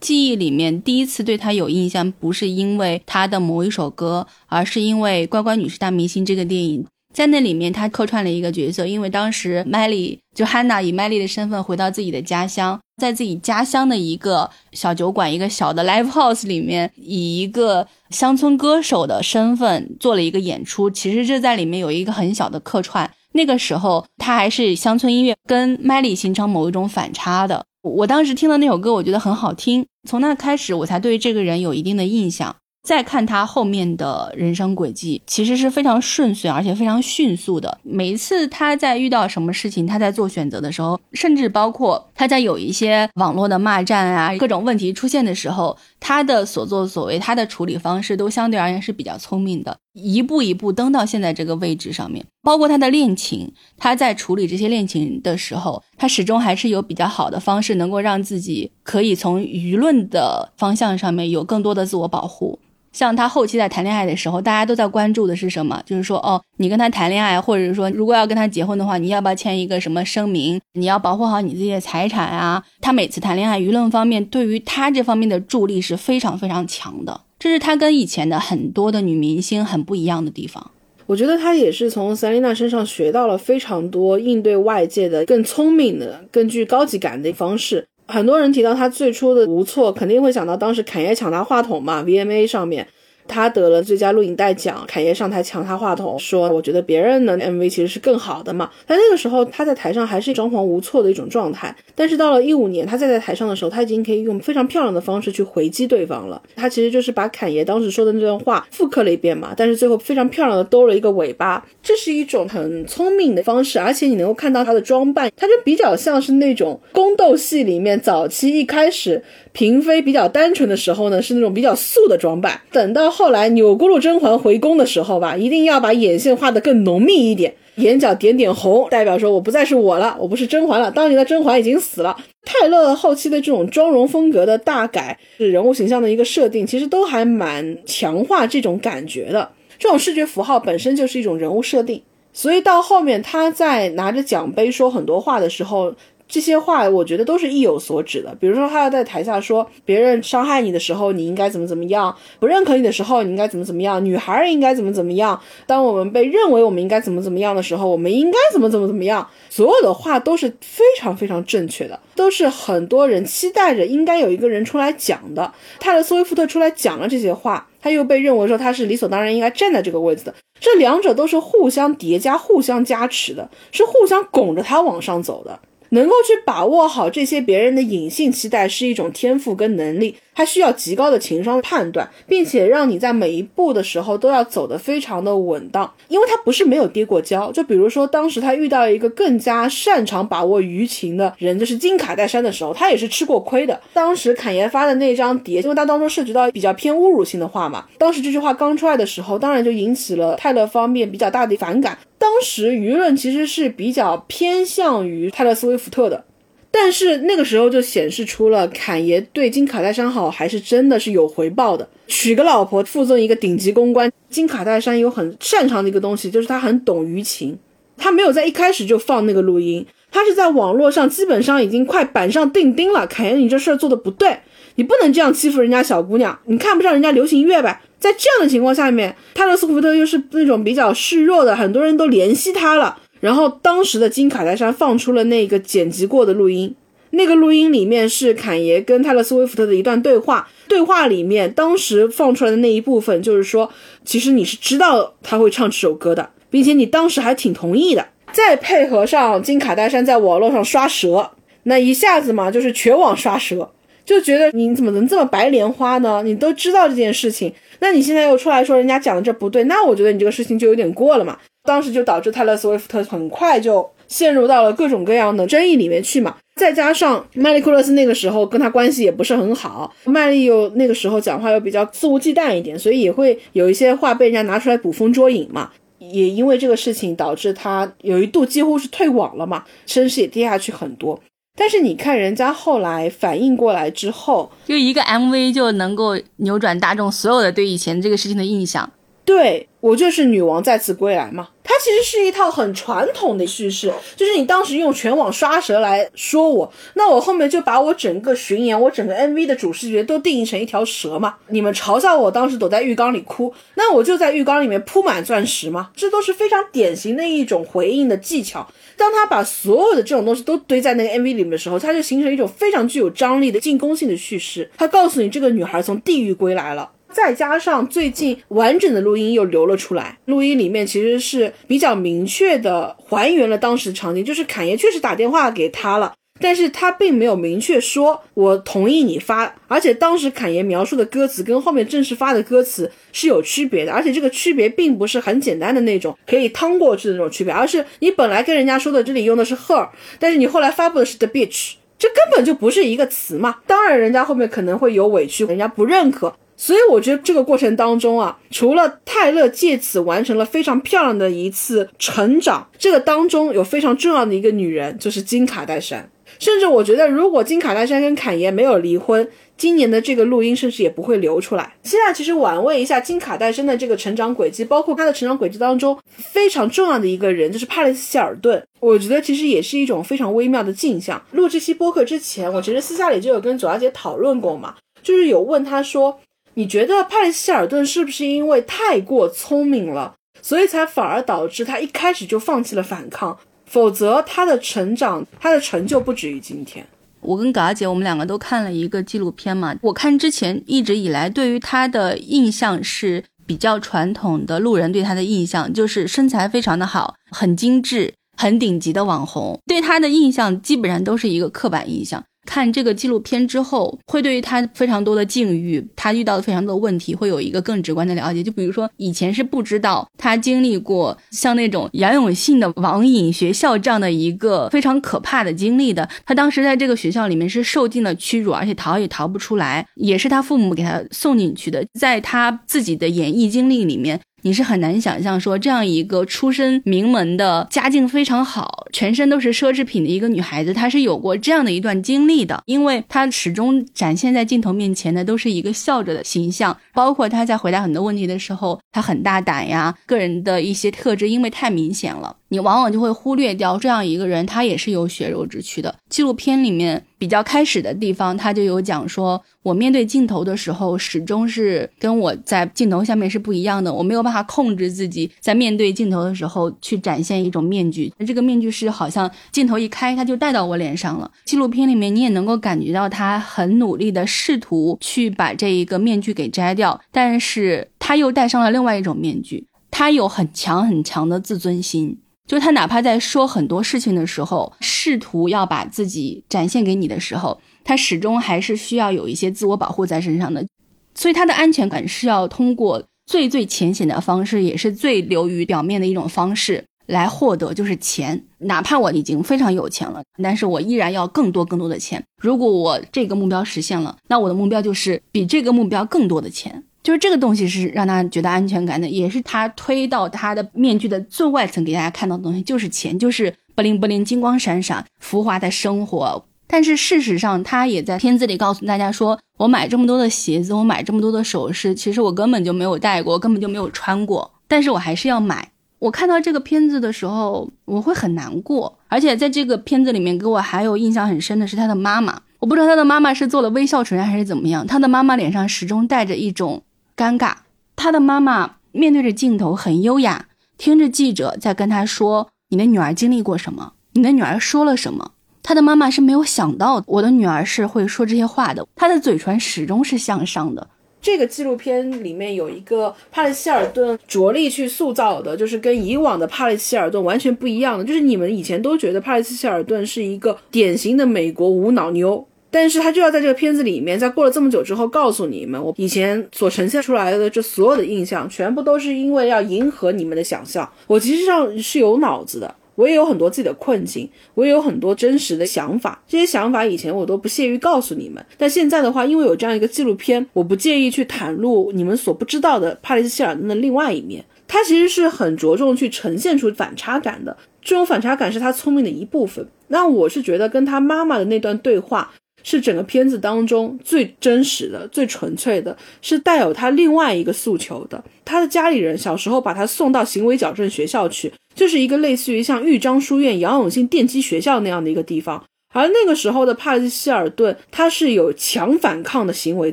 [0.00, 6.84] 记忆里面第一次对她有印象，不是因为她的某一首歌，而是因为《乖乖女士大明星》这个电影。
[7.12, 20.88] 在那里面，他客串了一个角色，因为当时麦莉就 Hannah 以麦莉的身份回到自己的家乡，在自己家乡的一个小酒馆、一个小的 live house 里面，以一个乡村歌手的身份做了一个演出。
[20.90, 23.10] 其实这在里面有一个很小的客串。
[23.34, 27.64] 那个时候他还是乡村音乐，跟麦莉形成某一种反差的。
[27.82, 29.84] 我当时听到那首歌，我觉得很好听。
[30.08, 32.54] 从那开始，我才对这个人有一定的印象。
[32.82, 37.78] 再看他后面的人生轨迹，其实是非常顺遂，而且非常迅速的。
[37.84, 52.24] 每一次他在遇到什么事情，他在做选择的时候，甚至包括他在有一些网络的骂战啊，各种问题出现的时候，他的所作所为，他的处理方式都相对而言是比较聪明的，一步一步登到现在这个位置上面。
[52.42, 62.58] 包括他的恋情，他在处理这些恋情的时候，他始终还是有比较好的方式，能够让自己可以从舆论的方向上面有更多的自我保护。
[62.92, 65.82] 像他后期在谈恋爱的时候，大家都在关注的是什么？
[65.86, 70.60] 就是说，哦，你跟他谈恋爱，或者是说，如果要跟他结婚的话，你要不要签一个什么声明？
[70.74, 72.62] 你要保护好你自己的财产啊！
[72.80, 80.70] 他每次谈恋爱，舆论方面对于他这方面的助力是非常非常强的，这是他跟以前的很多的女明星很不一样的地方。
[81.06, 87.86] 我觉得他也是从赛琳娜身上学到了非常多应对外界的更聪明的、更具高级感的方式。
[88.06, 92.86] 很多人提到他最初的无措，肯定会想到当时侃爷抢他话筒嘛，VMA 上面。
[93.26, 101.74] 他得了最佳录影带奖，凯爷上台抢他话筒，说：“我觉得别人的 MV 其实是更好的嘛。”但那个时候他在台上还是张皇无措的一种状态。
[101.94, 106.42] 但是到了一五年，他再在台上的时候，他已经可以用非常漂亮的方式去回击对方了。
[106.56, 111.64] 他其实就是把侃爷当时说的那段话复刻了一遍嘛，但是最后非常漂亮的兜了一个尾巴。
[111.82, 122.58] 这是一种很聪明的方式，而且你能够看到他的装扮，他就比较像是那种宫斗戏里面早期一开始嫔妃比较单纯的时候呢，是那种比较素的装扮。
[122.70, 130.90] 等到后来钮钴禄甄嬛回宫的时候吧，一定要把眼线画得更浓密一点，眼角点点红，代表说我不再是我了，我不是甄嬛了。
[130.90, 132.16] 当年的甄嬛已经死了。
[132.44, 139.50] 泰勒后期的这种妆容风格的大改，是人物形象的一个设定，其实都还蛮强化这种感觉的。
[139.78, 142.02] 这种视觉符号本身就是一种人物设定，
[142.32, 145.94] 所以到后面他在拿着奖杯说很多话的时候。
[146.32, 148.34] 这些话我觉得都是意有所指的。
[148.40, 152.10] 比如说，他要在台下说别人伤害你的时候，你应该怎么怎么样；
[152.40, 155.38] 不认可你的时候，你应该怎么怎么样；女孩应该怎么怎么样。
[155.66, 159.28] 当我们被认为我们应该怎么怎么样的时候，我们应该怎么怎么怎么样。
[159.50, 165.52] 所有的话都是非常非常正确的，都是很多人期待着应该有一个人出来讲的。
[165.78, 170.34] 泰勒·斯威夫特出来讲了这些话，他又被认为说他是理所当然应该站在这个位置的。
[170.58, 175.60] 这两者都是互相叠加、互相加持的，是互相拱着他往上走的。
[175.92, 180.16] 能够去把握好这些别人的隐性期待，是一种天赋跟能力。
[180.34, 187.52] 它需要极高的情商判断，并且让你在每一步的时候都要走得非常的稳当，因为他不是没有跌过跤。
[187.52, 193.78] 就比如说，当时他遇到一个更加擅长把握舆情的人，就是金卡戴珊的时候，他也是吃过亏的。
[193.92, 201.98] 当时侃爷发的那张碟，因为它当中涉及到比较偏侮辱性的话嘛，当时这句话刚出来的时候，当然就引起了泰勒方面比较大的反感。
[202.18, 206.24] 当时舆论其实是比较偏向于泰勒·斯威夫特的。
[206.72, 211.86] 但是那个时候就显示出了侃爷对金卡戴珊好还是真的是有回报的。
[212.08, 214.10] 娶个老婆，附赠一个顶级公关。
[214.30, 217.58] 金卡戴珊有很擅长的一个东西，就是他很懂舆情。
[217.98, 223.06] 他没有在一开始就放那个录音，他是在网络上基本上已经快板上钉钉了。
[223.06, 224.38] 侃爷，你这事儿做的不对，
[224.76, 227.80] 你不能这样欺负人家小姑娘，你看不上人家流行音乐呗？
[228.00, 232.98] 在这样的情况下面，泰勒·斯福特又是那种比较示弱的，很多人都怜惜他了。
[233.22, 236.74] 然后当时的金卡戴珊放出了那个剪辑过的录音，
[237.10, 243.70] 那个录音里面是侃爷跟泰勒斯威夫特的一段对话，对话里面当时放出来的那一部分就是说，
[244.04, 248.04] 其实你是知道他会唱这首歌的，并且你当时还挺同意的。
[248.32, 251.30] 再配合上金卡戴珊在网络上刷蛇，
[251.62, 253.70] 那一下子嘛就是全网刷蛇，
[254.04, 256.24] 就觉得你怎么能这么白莲花呢？
[256.24, 261.38] 你都知道这件事情，那你现在又出来说人家讲的这不对，那我觉得你这个事情就有点过了嘛。
[261.64, 275.70] 当时就导致泰勒·斯威夫特很快就陷入到了各种各样的争议里面去嘛，再加上麦利库勒斯那个时候跟他关系也不是很好，麦利又那个时候讲话又比较肆无忌惮一点，所以也会有一些话被人家拿出来捕风捉影嘛。
[275.98, 281.18] 也因为这个事情导致他有一度几乎是退网了嘛，声势也跌下去很多。
[281.56, 288.90] 但是你看人家后来反应过来之后，就一个 MV 就能够扭转大众所有的对以前这个事情的印象。
[289.24, 301.36] 对我就是女王再次归来嘛，它其实是一套很传统的叙事，就是你当时用全网刷蛇来说我，那我后面就把我整个巡演，我整个 MV 的主视觉都定义成一条蛇嘛。
[301.48, 308.68] 你们嘲笑我当时躲在浴缸里哭，那我就在浴缸里面铺满钻石嘛，这都是非常典型的一种回应的技巧。
[308.96, 314.70] 当他把所有的这种东西都堆在那个 MV 里面的时候，他就形成一种非常具有张力的进攻性的叙事。
[314.76, 316.90] 他告诉你这个女孩从地狱归来了。
[317.12, 346.34] 再加上最近完整的录音又流了出来，录音里面其实是比较明确的还原了当时的场景，就是侃爷确实打电话给他了，但是他并没有明确说我同意你发，而且当时侃爷描述的歌词跟后面正式发的歌词是有区别的，而且这个区别并不是很简单的那种可以趟过去的那种区别，而是你本来跟人家说的这里用的是 her，但是你后来发布的是 the bitch，这根本就不是一个词嘛，当然人家后面可能会有委屈，人家不认可。
[346.56, 356.08] 所以我觉得这个过程当中啊，除了泰勒借此完成了非常漂亮的一次成长，这个当中有非常重要的一个女人就是金卡戴珊。
[356.38, 361.74] 甚至我觉得，如果金卡戴珊跟侃爷没有离婚，今年的这个录音甚至也不会流出来。
[361.82, 371.22] 现在其实玩味一下金卡戴珊的这个成长轨迹，包括她的成长轨迹当中非常重要的一个人就是帕雷斯希尔顿，我觉得其实也是一种非常微妙的镜像。
[371.32, 376.18] 录这期播客之前，我其实私下里就有跟左小姐讨论过嘛，就是有问她说。
[376.54, 383.38] 你觉得帕里希尔顿是不是因为太过聪明了，所以才反而导致他一开始就放弃了反抗。
[383.64, 386.86] 否则，他的成长，他的成就不止于今天。
[387.20, 389.74] 我跟嘎姐，我们两个都看了一个纪录片嘛。
[389.80, 399.58] 我看之前一直以来对于他的印象是比较传统的路人对他的印象，就是身材非常的好，很精致，很顶级的网红。
[399.66, 402.22] 对他的印象基本上都是一个刻板印象。
[402.44, 408.42] 看这个纪录片之后，会对于他非常多的境遇，他遇到的非常多的问题，会有一个更直观的了解。
[408.42, 416.08] 就比如说，以前是不知道他经历过像那种杨永信的网瘾学校这样的一个非常可怕的经历的。
[416.26, 421.84] 他当时在这个学校里面是受尽了屈辱，而且逃也逃不出来，也是他父母给他送进去的。
[421.98, 424.20] 在他自己的演艺经历里面。
[424.44, 432.60] 你是很难想象说这样一个出身名门的家境非常好，全身都是奢侈品的一个女孩子，她是有过这样的一段经历的。
[432.66, 442.36] 因为她始终展现在镜头面前的都是一个笑着的形象，包括她在回答很多问题的时候，她很大胆呀，个人的一些特质因为太明显了。
[442.48, 445.94] 你往往就会忽略掉这样一个人，她也是有血肉之躯的。
[446.10, 453.94] 纪录片里面比较开始的地方，他就有讲说，我面对镜头的时候，始终是跟我在镜头下面是不一样的。
[453.94, 461.30] 我没有办法控制自己在面对镜头的时候去展现一种面具，那这个面具是好像镜头一开，他就戴到我脸上了。
[461.44, 469.64] 纪录片里面你也能够感觉到他很努力的试图去把这一个面具给摘掉，但是他又戴上了另外一种面具。
[469.92, 472.18] 他有很强很强的自尊心。
[472.46, 480.66] 就他哪怕在说很多事情的时候，试图要把自己展现给你的时候，他始终还是需要有一些自我保护在身上的，
[481.14, 488.44] 所以他的安全感是要通过最最浅显的方式，也是最流于表面的一种方式来获得，就是钱。
[488.58, 492.22] 哪怕我已经非常有钱了，但是我依然要更多更多的钱。
[492.40, 496.82] 如果我这个目标实现了，那我的目标就是比这个目标更多的钱。
[497.02, 506.44] 就是这个东西是让他觉得安全感的，也是他推到他的面具的最外层给大家看到的东西，就是钱，就是不灵不灵、金光闪闪、浮华的生活。
[506.66, 515.68] 但是事实上，他也在片子里告诉大家说：“我买这么多的鞋子，我买这么多的首饰，其实我根本就没有戴过，根本就没有穿过，但是我还是要买。”
[515.98, 518.98] 我看到这个片子的时候，我会很难过。
[519.08, 522.40] 而且在这个片子里面，给我还有印象很深的是他的妈妈。
[522.58, 526.82] 我不知道他的妈妈是做了微笑唇还是怎么样，他的妈妈脸上始终带着一种。
[527.22, 527.54] 尴尬，
[527.94, 533.92] 他的妈妈面对着镜头很优雅，听着记者在跟他说：“你的女儿经历过什么？
[534.14, 535.30] 你的女儿说了什么？”
[535.62, 538.84] 他的妈妈是没有想到我的女儿是会说这些话的。
[538.96, 540.88] 她的嘴唇始终是向上的。
[541.20, 548.04] 这个纪录片里面有一个帕里希尔顿着力去塑造的，就是跟以往的帕里希尔顿完全不一样的。
[548.04, 552.44] 就是你们以前都觉得帕里希尔顿是一个典型的美国无脑妞。
[552.72, 560.90] 但是他就要在这个片子里面，在过了这么久之后，告诉你们，我以前所呈现出来的这所有的印象，全部都是因为要迎合你们的想象。
[561.06, 566.22] 我其实上是有脑子的，我也有很多自己的困境，我也有很多真实的想法。
[566.26, 574.42] 这些想法以前我都不屑于告诉你们，但现在的话，因为有这样一个纪录片，我不介意去袒露你们所不知道的帕里斯希尔顿的另外一面。
[574.66, 579.68] 他其实是很着重去呈现出反差感的，这种反差感是他聪明的一部分。
[579.88, 582.32] 那我是觉得跟他妈妈的那段对话。
[582.62, 588.22] 是整个片子当中最真实的、最纯粹的，是带有他另外一个诉求的。
[588.44, 595.64] 他的家里人小时候把他送到行为矫正学校去，就是一个类似于像豫章书院、杨永信电击学校那样的一个地方。
[595.94, 599.92] 而那个时候的帕里斯希尔顿，他是有强反抗的行为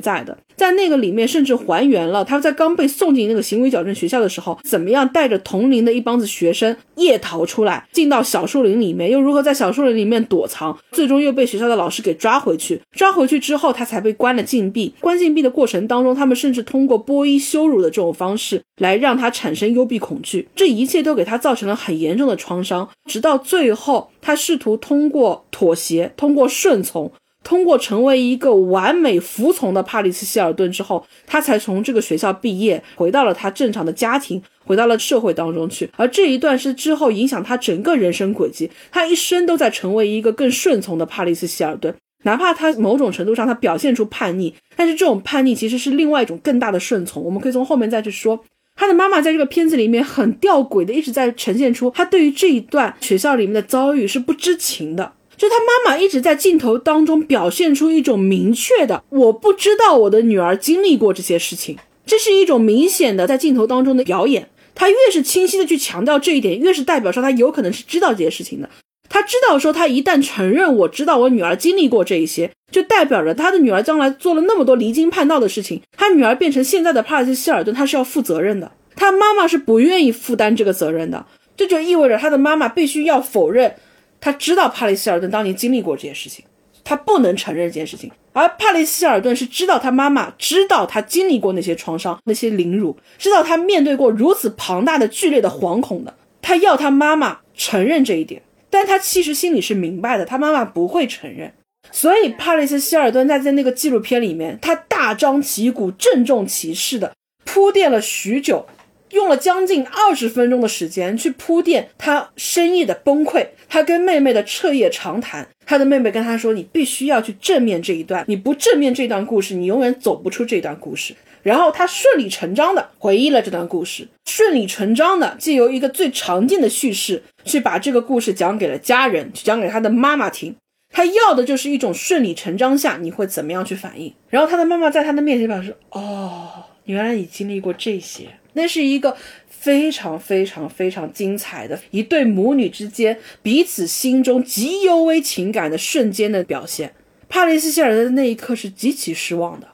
[0.00, 0.38] 在的。
[0.60, 12.78] 在那个里面，甚至还原了他在刚被送进那个行为矫正学校的时候，怎么样带着同龄的一帮子学生夜逃出来，进到小树林里面，又如何在小树林里面躲藏，最终又被学校的老师给抓回去。
[12.92, 14.92] 抓回去之后，他才被关了禁闭。
[15.00, 20.46] 关禁闭的过程当中，他们甚至通过剥衣羞辱的这种方式来让他产生幽闭恐惧。
[20.54, 22.86] 这一切都给他造成了很严重的创伤。
[23.06, 27.10] 直到最后，他试图通过妥协，通过顺从。
[27.42, 35.90] 通过成为一个完美服从的帕里斯希尔顿之后，他才从这个学校毕业，回到了他正常的家庭，回到了社会当中去。
[35.96, 41.94] 而这一段是之后影响他整个人生轨迹，他一生都在成为一个更顺从的帕里斯希尔顿。
[42.24, 47.24] 哪怕他某种程度上他表现出叛逆，但是这种叛逆其实是另外一种更大的顺从。
[47.24, 48.38] 我们可以从后面再去说，
[48.76, 55.12] 他的妈妈在这个片子里面很吊诡的一直在呈现出他对于这一段学校里面的遭遇是不知情的。
[55.40, 64.50] 就他妈妈一直在镜头当中表现出一种明确的，我不知道我的女儿经历过这些事情，这是一种明显的在镜头当中的表演。
[64.74, 68.68] 他越是清晰的去强调这一点，越是代表说他有可能是知道这些事情的。
[69.08, 78.70] 他知道说他一旦承认我知道我女儿经历过这一些，就代表着他的女儿将来做了那么多离经叛道的事情，他女儿变成现在的帕尔斯希尔顿，他是要负责任的。
[78.94, 81.24] 他妈妈是不愿意负担这个责任的，
[81.56, 83.74] 这就意味着他的妈妈必须要否认，
[84.20, 86.44] 他知道帕里希尔顿当年经历过这件事情，
[86.84, 88.10] 他不能承认这件事情。
[88.32, 101.52] 而帕里希尔顿是知道他妈妈知道他经历过那些创伤、那些凌辱，知道他面对过如此庞大的、剧烈的惶恐的，他要他妈妈承认这一点，但他其实心里是明白的，他妈妈不会承认。
[101.90, 107.12] 所以帕里斯希尔顿在在那个纪录片里面，他大张旗鼓、郑重其事的
[107.44, 108.66] 铺垫了许久。
[109.10, 115.48] 用了将近二十分钟的时间去铺垫他深夜的崩溃，他跟妹妹的彻夜长谈。
[115.66, 130.54] 他的妹妹跟他说：“你必须要去正面这一段，你不正面这段故事，你永远走不出这段故事。”然后他顺理成章的回忆了这段故事，顺理成章的借由一个最常见的叙事去把这个故事讲给了家人，去讲给他的妈妈听。
[130.92, 134.12] 他要的就是一种顺理成章下你会怎么样去反应。
[134.28, 138.26] 然后他的妈妈在他的面前表示：“哦，原来你经历过这些。”
[138.60, 139.16] 那是一个
[139.48, 146.92] 非常非常非常精彩的一对母女之间彼此心中极幽微情感的瞬间的表现。
[147.30, 149.68] 帕里斯希尔的那一刻是极其失望的。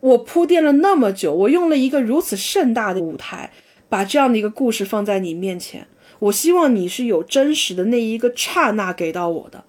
[0.00, 3.50] 我铺垫了那么久，我用了一个如此盛大的舞台，
[3.88, 5.86] 把这样的一个故事放在你面前。
[6.18, 9.64] 我希望你是有真实的那一个刹那给到我的，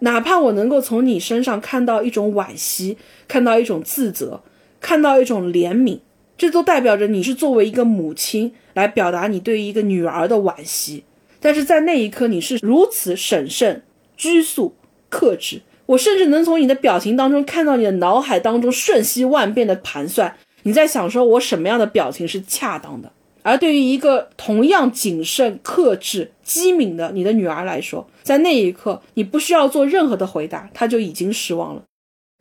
[0.00, 2.96] 哪怕我能够从你身上看到一种惋惜，
[3.28, 4.42] 看到一种自责，
[4.80, 6.00] 看到一种怜悯。
[6.38, 11.04] 这都代表着你是作为一个母亲来表达你对于一个女儿的惋惜，
[11.40, 13.82] 但是在那一刻你是如此审慎、
[14.16, 14.74] 拘束、
[15.08, 23.10] 克制，我甚至能从你的表情当中看到你的脑海当中瞬息万变的盘算，你在想说我什么样的表情是恰当的。
[23.42, 31.82] 而对于一个同样谨慎、克制、机敏的你的女儿来说，在那一刻你不需要做任何的回答，她就已经失望了。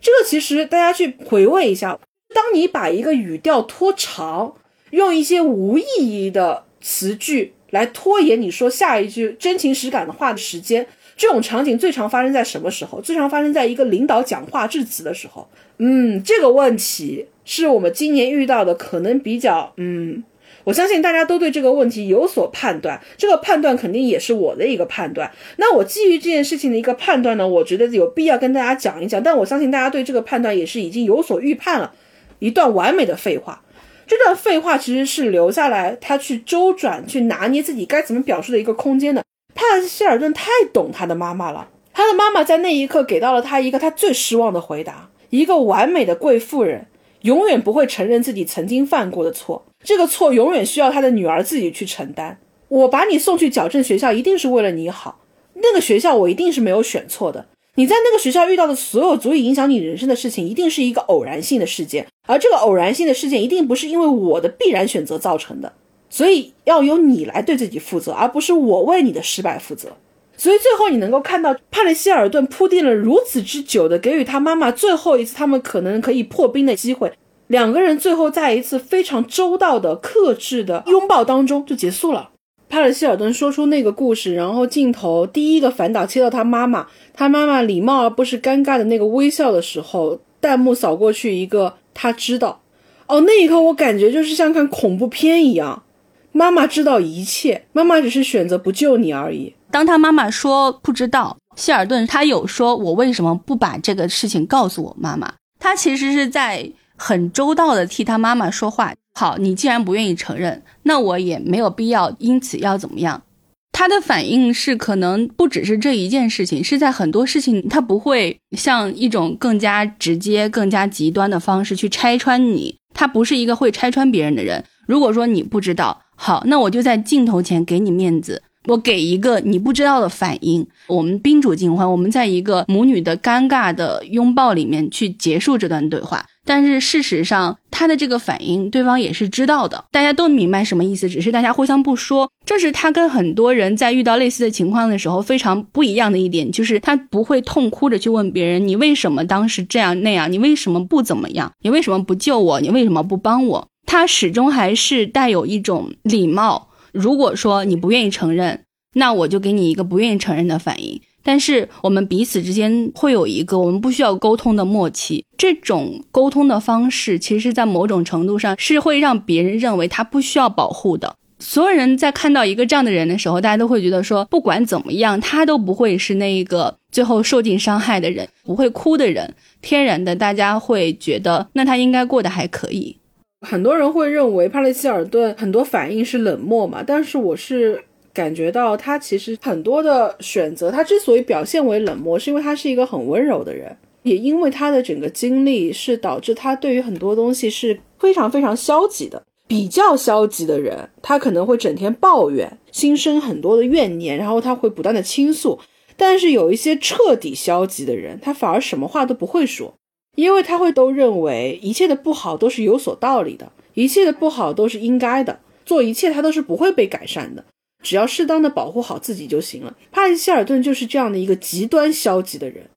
[0.01, 1.97] 这个其实大家去回味一下。
[2.35, 4.53] 当你把一个语调拖长，
[4.89, 10.85] 用一些无意义的词句来拖延你说下一句真情实感的话的时间，
[11.15, 12.99] 这种场景最常发生在什么时候？
[12.99, 15.47] 最常发生在一个领导讲话致辞的时候。
[15.77, 20.21] 嗯，这个问题是我们今年遇到的，可能比较嗯，
[20.65, 25.31] 我相信大家都对这个问题有所判断，这个判断肯定也是我的一个判断。
[25.55, 29.23] 那我基于这件事情的一个判断呢，我觉得有必要跟大家讲一讲。
[29.23, 31.93] 但我相信大家对这个判断也是已经有所预判了。
[32.39, 33.61] 一段完美的废话，
[34.07, 39.23] 这段废话其实是留下来他去周转、去拿捏自己该怎么表述的一个空间的。
[39.53, 46.87] 帕希尔顿太懂他的妈妈了，他的妈妈在那一刻给到了他一个他最失望的回答：一个完美的贵妇人
[47.21, 52.37] 永远不会承认自己曾经犯过的错，这个错永远需要他的女儿自己去承担。
[52.67, 55.19] 我把你送去矫正学校，一定是为了你好，
[55.53, 57.47] 那个学校我一定是没有选错的。
[57.77, 65.73] 你在那个学校遇到的所有足以影响你人生的事情，一定是一个偶然性的事件，而这个偶然性的事件一定不是因为我的必然选择造成的，
[66.09, 69.89] 所以要由你来对自己负责，而不是我为你的失败负责。
[70.37, 77.11] 所以最后你能够看到帕里希尔顿铺垫了如此之久的，给予他妈妈最后一次他们可能可以破冰的机会，
[77.47, 82.31] 两个人最后在一次非常周到的克制的拥抱当中就结束了。
[82.67, 92.61] 帕尔希尔顿说出那个故事，然后镜头第一个反打切到他妈妈，他妈妈礼貌而不是尴尬的那个微笑的时候，弹幕扫过去一个他知道，
[93.07, 95.83] 哦，那一刻我感觉就是像看恐怖片一样，
[96.31, 99.53] 妈妈知道一切，妈妈只是选择不救你而已。
[99.71, 105.33] 当他妈妈说不知道，希尔顿他有说，我为什么不把这个事情告诉我妈妈？
[105.59, 108.93] 他其实是在很周到的替他妈妈说话。
[109.17, 113.23] 好，你既然不愿意承认，那我也没有必要因此要怎么样。
[113.71, 122.77] 他的反应是可能不只是这一件事情，是在很多事情他不会像一种更加直接、更加极端的方式去拆穿你。
[122.93, 124.63] 他不是一个会拆穿别人的人。
[124.85, 130.65] 如果说你不知道，好，那我就在镜头前给你面子，我给一个你不知道的反应。
[130.87, 136.25] 我们宾主尽欢，我们在一个母女的尴尬的拥抱里面去结束这段对话。
[136.45, 142.29] 但是事实上，他的这个反应，对方也是知道的，大家都明白什么意思，只是大家互相不说。
[142.45, 153.67] 这是他跟很多人在遇到类似的情况的时候非常不一样的一点，就是他不会痛哭着去问别人，你为什么当时这样那样，你为什么不怎么样，你为什么不救我，你为什么不帮我？
[153.87, 156.69] 他始终还是带有一种礼貌。
[156.91, 158.61] 如果说你不愿意承认，
[158.93, 161.01] 那我就给你一个不愿意承认的反应。
[161.25, 171.15] 但是我们彼此之间会有一个我们不需要沟通的默契，这种沟通的方式，其实，在某种程度上是会让别人认为他不需要保护的。
[171.39, 179.33] 所有人在看到一个这样的人的时候，大家都会觉得说，不管怎么样，他都不会是那一个最后受尽伤害的人，不会哭的人。
[179.61, 182.95] 天然的，大家会觉得，那他应该过得还可以。
[183.41, 187.83] 很多人会认为帕雷希尔顿很多反应是冷漠嘛，但是我是
[188.15, 199.21] 感觉到他其实很多的选择，他之所以表现为冷漠，是因为他是一个很温柔的人，也因为他的整个经历是导致他对于很多东西是非常非常消极的。
[199.47, 205.59] 比较消极的人，他可能会整天抱怨，心生很多的怨念，然后他会不断的倾诉。
[205.95, 209.75] 但是有一些彻底消极的人，他反而什么话都不会说。
[210.15, 217.43] 因为他会都认为一切的不好都是有所道理的，一切的不好都是应该的，做一切他都是不会被改善的，
[217.85, 219.75] 只要适当的保护好自己就行了。
[219.91, 222.67] 帕里希尔顿就是这样的一个极端消极的人，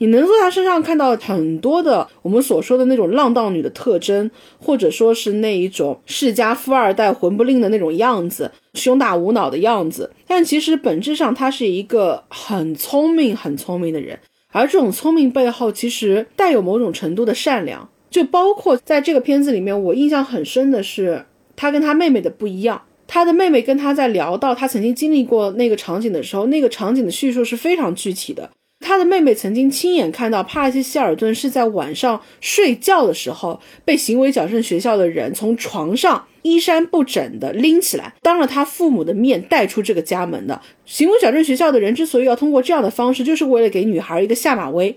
[0.00, 4.28] 你能从他身上看到很多的我们所说的那种浪荡女的特征，
[4.58, 10.10] 或者说是那一种世家富二代混不吝的那种样子，胸大无脑的样子。
[10.26, 14.18] 但其实本质上他是一个很聪明、很聪明的人。
[14.50, 21.24] 而这种聪明背后，其实带有某种程度的善良，就包括在这个片子里面，我印象很深的是
[21.54, 22.82] 他跟他妹妹的不一样。
[23.06, 28.50] 他的妹妹跟他在聊到他曾经经历过那个场景的时候，那个场景的叙述是非常具体的。
[28.80, 40.60] 他的妹妹曾经亲眼看到帕西希尔顿是在晚上睡觉的时候被行为矫正学校的人从床上衣衫不整的拎起来，当着他父母的面带出这个家门的。
[40.84, 44.94] 行为矫正学校的人之所以要通过这样的方式，就是为了给女孩一个下马威。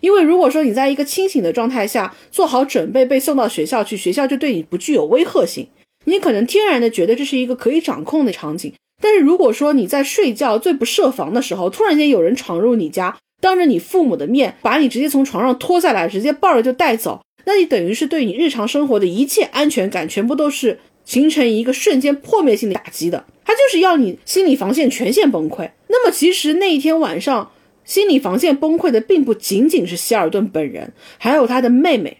[0.00, 5.66] 因为如果说你在一个清醒的状态下做好准备被送到学校去，学校就对你不具有威吓性，
[6.06, 8.72] 你可能天然的觉得这是一个可以掌控的场景。
[9.02, 23.26] 但是如果说你在睡觉最不设防的时候，突然间有人闯入你家，当着你父母的面把你直接从床上拖下来，直接抱着就带走，那你等于是对你日常生活的一切安全感全部都是形成一个瞬间破灭性的打击的。
[23.44, 25.70] 他就是要你心理防线全线崩溃。
[25.88, 27.52] 那么其实那一天晚上，
[27.84, 32.16] 心理防线崩溃的并不仅仅是希尔顿本人，还有他的妹妹。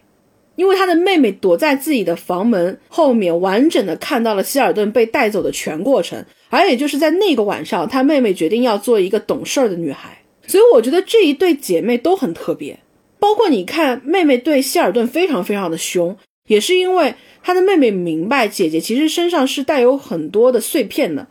[0.57, 6.25] 因为他的妹妹躲在自己的房门后面，完整的看到了希尔顿被带走的全过程。
[6.49, 10.17] 而也就是在那个晚上，他妹妹决定要做一个懂事儿的女孩。
[10.45, 12.79] 所以我觉得这一对姐妹都很特别。
[13.19, 16.15] 包括你看，妹妹对希尔顿非常非常的凶，
[16.47, 17.13] 也是因为
[17.43, 21.27] 她的妹妹明白姐姐其实身上是带有很多的碎片的。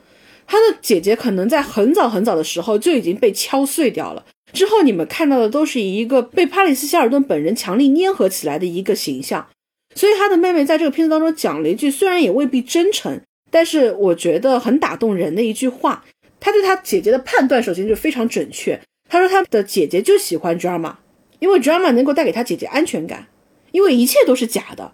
[0.47, 4.25] 她的姐姐可能在很早很早的时候就已经被敲碎掉了。
[4.57, 9.47] 之后你们看到的都是一个被帕里斯·希尔顿本人强力粘合起来的一个形象，
[9.95, 13.21] 所以他的妹妹在这个片子当中讲了一句，虽然也未必真诚，
[13.51, 16.03] 但是我觉得很打动人的一句话。
[16.41, 18.81] 他对他姐姐的判断首先就非常准确，
[19.11, 20.95] 他说他的姐姐就喜欢 drama，
[21.39, 23.27] 因为 drama 能够带给他姐姐安全感，
[23.73, 24.93] 因为一切都是假的，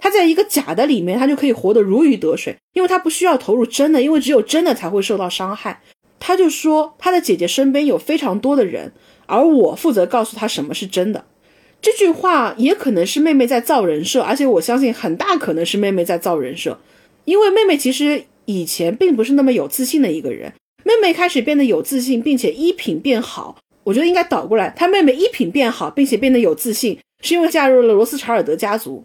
[0.00, 5.80] 他在一个假的里面，他就可以活得如鱼得水，因为他不需要投入真的，因为只有真的才会受到伤害。
[6.20, 8.92] 他就说，他的姐姐身边有非常多的人，
[9.26, 11.24] 而我负责告诉他什么是真的。
[11.80, 16.78] 这句话也可能是妹妹在造人设，而且我相信很大可能是妹妹在造人设，
[17.24, 20.52] 因为妹妹其实以前并不是那么有自信的一个人。
[20.84, 29.04] 妹妹开始变得有自信，并且衣品变好，我觉得应该倒过来，她妹妹衣品变好，并且变得有自信，是因为嫁入了罗斯查尔德家族。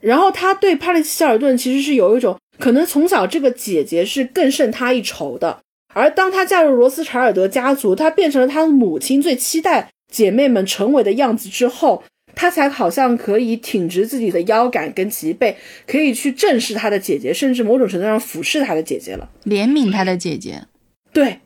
[0.00, 5.60] 然后她对帕利斯·希尔顿其实是有一种可能，从小这个姐姐是更胜她一筹的。
[5.94, 12.02] 而当她嫁入罗斯柴尔德家族，她变成了她的母亲最期待姐妹们成为的样子之后，
[12.34, 15.56] 她才好像可以挺直自己的腰杆跟脊背，
[15.86, 20.64] 可以去正视她的姐姐，甚至某种程度上俯视她的姐姐了，怜悯她的姐姐。
[21.12, 21.38] 对，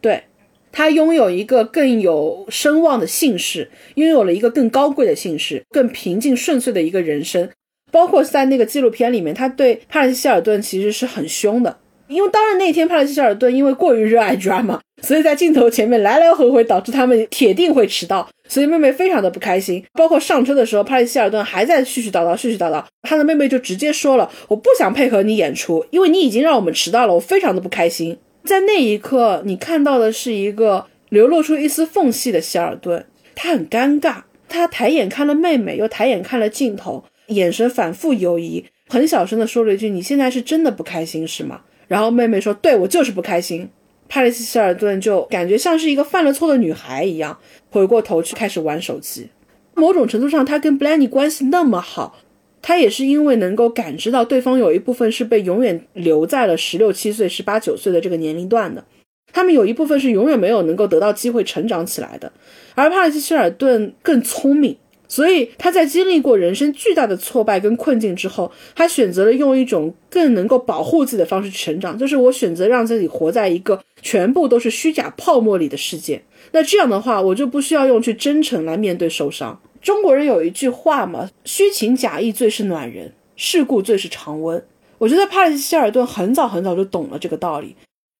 [0.00, 0.24] 对，
[0.72, 7.48] 她拥有一个更有声望的姓氏，拥有了一个更高贵的姓氏，更平静顺遂的一个人生。
[7.92, 11.78] 包括在那个纪录片里面，他对帕里斯·希尔顿其实是很凶的。
[12.08, 19.82] 因为当然那天帕莱希尔顿因为过于热爱 drama，所以在镜头前面来来回回，导致他们铁定会迟到，所以妹妹非常的不开心。
[19.94, 34.16] 包括上车的时候，帕莱希尔顿还在絮絮叨叨、絮絮叨叨，他的妹妹就直接说了：“我不想配合你演出，因为你已经让我们迟到了，我非常的不开心。”在那一刻，你看到的是一个流露出一丝缝隙的希尔顿，他很尴尬，
[34.46, 41.62] 他抬眼看了妹妹，又抬眼看了镜头，眼神反复游移，很小声的说了一句：“你现在是真的不开心是吗？”
[41.94, 43.70] 然后妹妹说：“对我就是不开心。”
[44.10, 47.38] 帕里斯·希尔顿就感觉像是一个犯了错的女孩一样，
[47.70, 49.28] 回过头去开始玩手机。
[49.74, 52.18] 某种程度上，他跟 b l a n y 关系那么好，
[52.60, 58.84] 他也是因为能够感知到对方有一部分是被永远留在了十六七岁、十八九岁的这个年龄段的，
[59.32, 62.32] 他们有一部分是永远没有能够得到机会成长起来的。
[62.74, 64.76] 而帕里斯·希尔顿更聪明。
[65.14, 76.20] 所以他在经历过人生巨大的挫败跟困境之后，他选择了用一种更能够保护自己的方式成长，就是我选择让自己活在一个全部都是虚假泡沫里的世界。
[76.50, 79.60] 那这样的话，我就不需要用去真诚来面对受伤。
[79.80, 83.12] 中国人有一句话嘛，虚情假意最是暖人。
[83.36, 84.60] 世故最是常温。
[84.98, 87.76] 我觉得帕里斯希尔顿很早很早就懂了这个道理，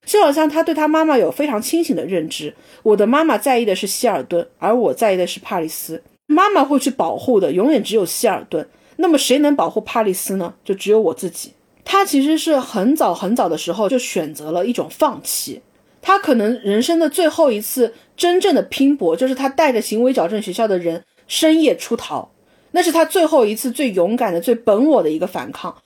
[0.06, 2.54] 就好像他对他妈妈有非常清醒的认知。
[2.84, 6.00] 我的妈妈在意的是希尔顿，而我在意的是帕里斯。
[6.26, 8.68] 妈妈会去保护的，永远只有希尔顿。
[8.96, 10.54] 那么谁能保护帕里斯呢？
[10.64, 11.52] 就只有我自己。
[11.84, 15.60] 他其实是很早很早的时候就选择了一种放弃。
[16.00, 22.30] 他可能人生的最后一次真正的拼搏，就是他带着行为矫正学校的人深夜出逃，
[22.72, 25.76] 那是他最后一次最勇敢的、最本我的一个反抗。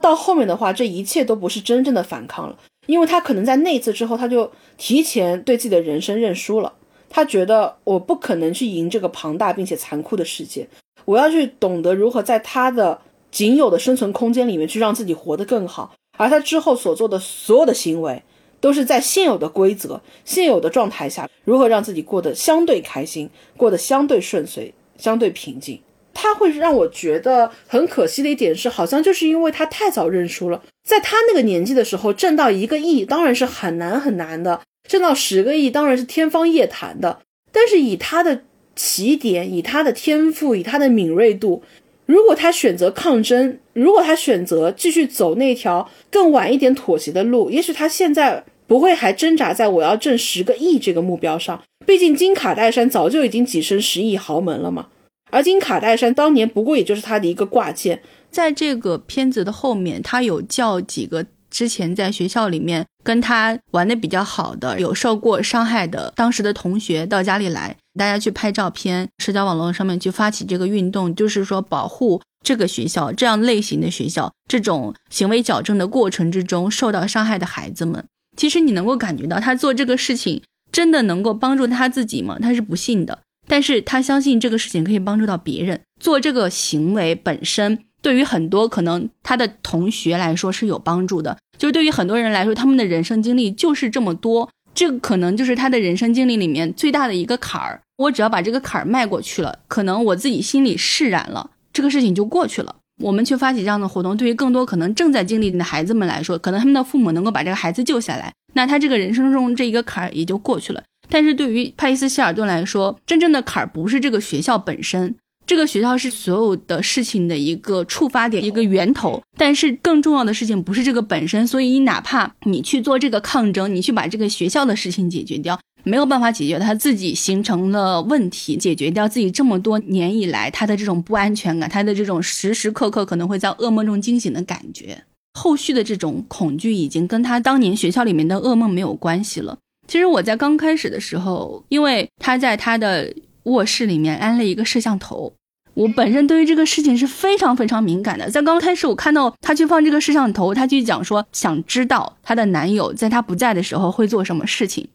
[0.00, 2.56] 到后面的话，这一切都不是真正的反抗了，
[2.86, 6.72] 因为他可能在那次之后，他就提前对自己的人生认输了。
[7.08, 10.68] 他觉得我不可能去赢这个庞大并且残酷的世界，
[11.04, 13.00] 我要去懂得如何在他的
[13.30, 15.94] 仅有的生存空间里面去让自己活得更好。
[16.18, 18.22] 而他之后所做的所有的行为，
[18.60, 25.80] 都是在现有的规则、现有的状态下，如何让自己过得相对开心，过得相对顺遂、相对平静。
[26.14, 37.20] 他会让我觉得很可惜的一点是，好像就是因为他太早认输了，在他那个年纪的时候，挣到一个亿当然是很难很难的，挣到十个亿当然是天方夜谭的。
[37.52, 38.42] 但是以他的
[38.74, 41.62] 起点，以他的天赋，以他的敏锐度，
[42.04, 51.62] 如果他选择抗争，如果他选择继续走那条更晚一点妥协的路，也许他现在不会还挣扎在我要挣十个亿这个目标上。
[51.86, 54.88] 毕竟金卡戴珊早就已经跻身十亿豪门了嘛。
[55.30, 58.00] 而金卡戴珊当年不过也就是他的一个挂件，
[58.30, 61.24] 在这个片子的后面，他有叫几个
[61.56, 78.04] 之前在学校里面跟他玩的比较好的、有受过伤害的当时的同学到家里来，大家去拍照片，社交网络上面去发起这个运动，就是说保护这个学校这样类型的学校，这种行为矫正的过程之中受到伤害的孩子们。
[78.36, 82.36] 其实你能够感觉到他做这个事情真的能够帮助他自己吗？
[82.38, 83.20] 他是不信的。
[83.48, 91.38] 但是他相信这个事情可以帮助到别人，做这个行为本身对于很多可能他的同学来说是有帮助的。
[91.58, 97.80] 就是对于很多人来说，他们的人生经历就是这么多，这个可能就是他的人生经历里面最大的一个坎儿。
[97.96, 102.76] 我只要把这个坎儿迈过去了，可能我自己心里释然了，这个事情就过去了。
[103.02, 110.82] 我们去发起这样的活动，对于更多可能正在经历的孩子们来说，可能他们的父母能够把这个孩子救下来，那他这个人生中这一个坎儿也就过去了。
[111.08, 115.14] 但是对于帕里斯希尔顿来说，真正的坎儿不是这个学校本身，
[115.46, 119.22] 这个学校是所有的事情的一个触发点、一个源头。
[119.38, 135.04] 但是更重要的事情不是这个本身，所以你哪怕你去做这个抗争，你去把这个学校的事情解决掉，没有办法解决他自己形成了问题，解决掉自己这么多年以来他的这种不安全感，他的这种时时刻刻可能会在噩梦中惊醒的感觉，
[135.34, 139.56] 后续的这种恐惧已经跟他当年学校里面的噩梦没有关系了。
[139.86, 143.14] 其实我在刚开始的时候，因为他在他的
[143.46, 145.32] 卧室里面安了一个摄像头，
[145.74, 148.30] 我本身对于这个事情是非常非常敏感的。
[148.30, 154.88] 在刚开始，我看到她去放这个摄像头，她去讲说想知道她的男友在她不在的时候会做什么事情。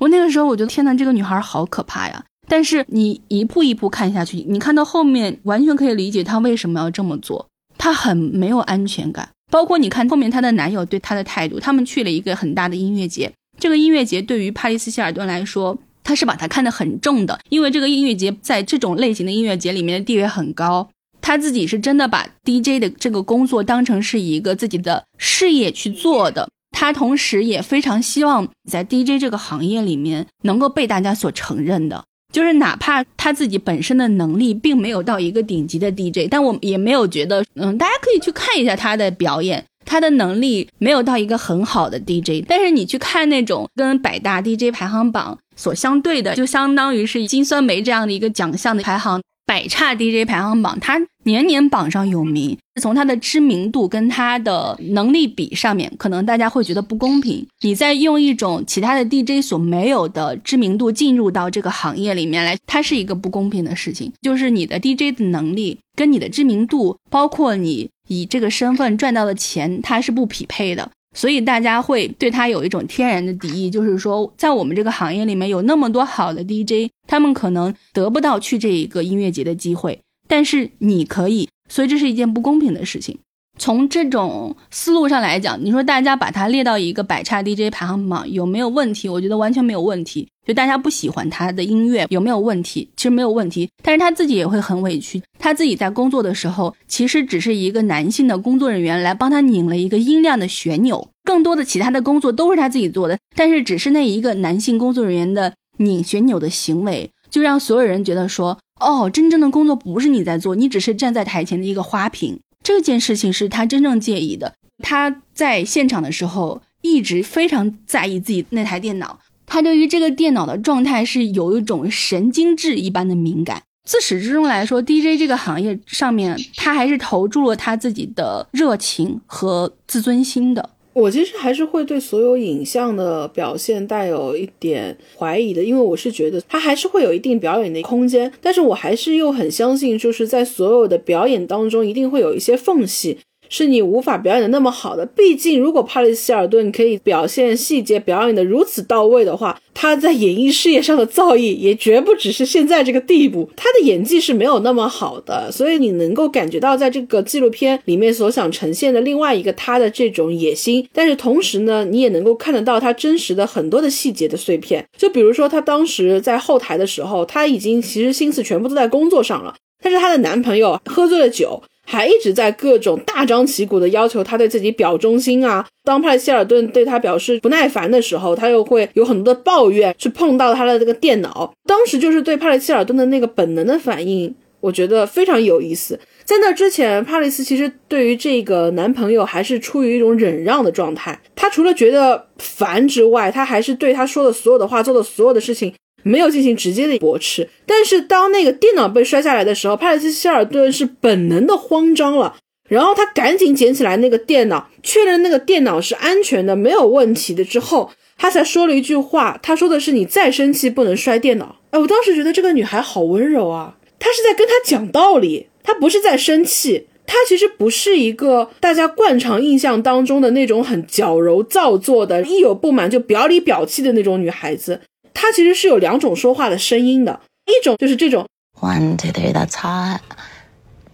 [0.00, 2.24] 我那个时候我觉得天呐，这个女孩好可怕呀！
[2.46, 7.46] 但是你一步一步看下去，你看到后面完全可以理解她为什么要这么做。
[7.78, 11.58] 她很没有安全感，包括你看后面她的男友对她的态度。
[11.60, 13.32] 他们去了一个很大的音乐节。
[13.58, 20.88] 这个音乐节对于帕丽斯希尔顿来说，他是把他看得很重的，因为这个音乐节在这种类型的音乐节里面的地位很高。
[21.20, 26.48] 他自己是真的把 DJ 的这个工作当成是一个自己的事业去做的。
[26.70, 39.64] 他同时也非常希望在 DJ 这个行业里面能够被大家所承认的，就是哪怕他自己本身的能力并没有到一个顶级的 DJ，但我也没有觉得，嗯，大家可以去看一下他的表演。
[39.86, 52.56] 他的能力没有到一个很好的 DJ，但是你去看那种跟百大 DJ 排行榜所相对的，就相当于是金酸梅这样的一个奖项的排行，百差 DJ 排行榜，它年年榜上有名。
[52.82, 57.46] 从它的知名度跟他的能力比上面，可能大家会觉得不公平。
[57.60, 64.12] 你在用一种其他的 DJ 所没有的知名度进入到这个行业里面来，它是一个不公平的事情。
[64.20, 67.88] 就是你的 DJ 的能力跟你的知名度，包括你。
[68.06, 73.70] 以这个身份赚到的钱，它是不匹配的，所以大家会对他有一种天然的敌意。
[73.70, 83.18] 就是说，在我们这个行业里面有那么多好的 DJ，他们可能得不到去这一个音乐节的机会，但是你可以，所以这是一件不公平的事情。
[83.56, 89.08] 从这种思路上来讲，你说大家把它列到一个百差 DJ 排行榜有没有问题？
[89.08, 90.28] 我觉得完全没有问题。
[90.46, 92.88] 就大家不喜欢他的音乐有没有问题？
[92.96, 95.22] 其实没有问题，但是他自己也会很委屈。
[95.38, 103.18] 他自己在工作的时候，其实只是一个男性的工作人员来帮他拧了一个音量的旋钮，更多的其他的工作都是他自己做的。
[103.34, 112.38] 但是只是那一个男性工作人员的拧旋钮的行为，就让所有人觉得说，哦，真正的工作不是你在做，你只是站在台前的一个花瓶。
[112.62, 114.54] 这件事情是他真正介意的。
[114.82, 123.62] 他在现场的时候一直非常在意自己那台电脑，他对于这个电脑的状态是有一种神经质一般的敏感。
[123.86, 130.70] 自始至终来说，DJ 这个行业上面，他还是投注了他自己的热情和自尊心的。
[130.94, 143.18] 我其实还是会对所有影像的表现带有一点怀疑的，因为我是觉得它还是会有一定表演的空间，但是我还是又很相信，就是在所有的表演当中，一定会有一些缝隙。
[143.48, 153.48] 是你无法表演的那么好的，毕竟如果帕里斯希尔顿可以表现细节表演的如此到位的话，他在演艺事业上的造诣也绝不只是现在这个地步。
[153.56, 164.84] 他的演技是没有那么好的，所以你能够感觉到在这个纪录片里面所想呈现的另外一个他的这种野心，但是同时呢，你也能够看得到他真实的很多的细节的碎片。
[164.96, 171.62] 就比如说他当时在后台的时候，他已经其实心思全部都在工作上了，但是她的男朋友喝醉了酒。
[171.84, 175.66] 还一直在各种大张旗鼓的要求他对自己表忠心啊。
[175.84, 181.54] 当派希尔顿对他表示不耐烦的时候，他又会有很多的抱怨，去碰到他的这个电脑。
[181.66, 185.98] 当时就是对帕里希尔顿的那个本能的反应，我觉得非常有意思。
[186.24, 191.20] 在那之前，帕里斯其实对于这个男朋友还是处于一种忍让的状态。
[191.36, 195.74] 他除了觉得烦之外，他还是对他说的所有的话、做的所有的事情。
[196.04, 202.36] 没有进行直接的驳斥，但是当那个电脑被摔下来的时候，帕里斯希尔顿是本能的慌张了，
[202.68, 224.80] 然后他赶紧捡起来那个电脑，确认那个电脑是安全的、没有问题的之后，他才说了一句话，他说的是：“你再生气不能摔电脑。”哎，我当时觉得这个女孩好温柔啊，她是在跟他讲道理，她不是在生气，她其实不是一个大家惯常印象当中的那种很矫揉造作的，一有不满就表里表气的那种女孩子。
[225.14, 228.28] 他其实是有两种说话的声音的，一种就是这种
[228.60, 230.00] one two three that's hot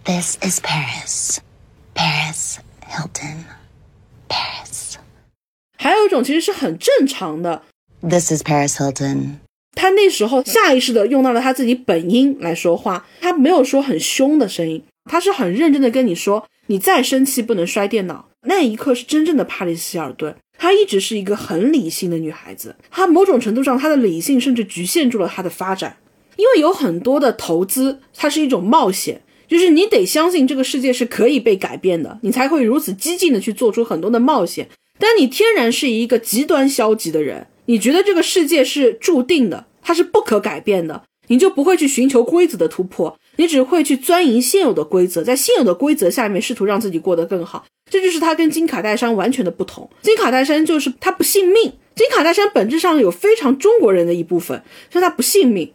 [0.05, 1.39] this is Paris
[1.93, 2.57] Paris
[2.87, 3.43] Hilton
[4.29, 4.95] Paris，
[5.77, 7.63] 还有一种其实是很正常的
[8.01, 9.39] this is Paris Hilton。
[9.73, 18.27] 他那时候下意识的用到了他自己本音来说话，他没有说很凶的声音，他是很认真的跟你说，你再生气不能摔电脑。
[18.47, 20.35] 那一刻是真正的帕里希尔顿。
[20.61, 25.97] 她一直是一个很理性的女孩子，她某种程度上，她的理性甚至局限住了她的发展，
[26.35, 34.69] 因为有很多的投资，它是一种冒险，就是你得相信这个世界是可以被改变的，你才会如此激进的去做出很多的冒险。
[34.99, 47.65] 但你天然是一个极端消极的人，你觉得这个世界是注定的，它是不可改变的，你就不会去寻求规则的突破，你只会去钻营现有的规则，在现有的规则下面试图让自己过得更好。
[47.89, 49.89] 这就是他跟金卡戴珊完全的不同。
[50.03, 51.73] 金卡戴珊就是他不信命。
[51.95, 54.61] 金卡戴珊本质上有非常中国人的一部分，
[54.93, 55.73] 是他不信命，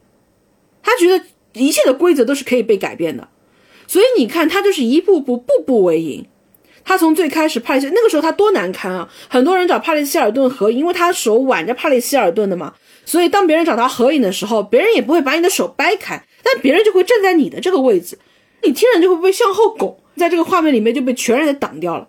[0.81, 1.25] 他觉得
[1.55, 3.27] 一切的规则都是可以被改变的。
[3.89, 6.25] 所以你看，他就是一步步步步为营。
[6.85, 9.09] 他从最开始帕里西那个时候他多难堪啊！
[9.29, 12.73] 很多人找帕里希尔顿合影，因为他手挽着帕里希尔顿的嘛。
[13.05, 18.17] 所以当别人找他合影的时候，别人也不会把你的手掰开，但别人就会站在你的这个位置，
[18.63, 19.99] 你天然就会被向后拱。
[20.17, 22.09] 在这个画面里面就被全然的挡掉了，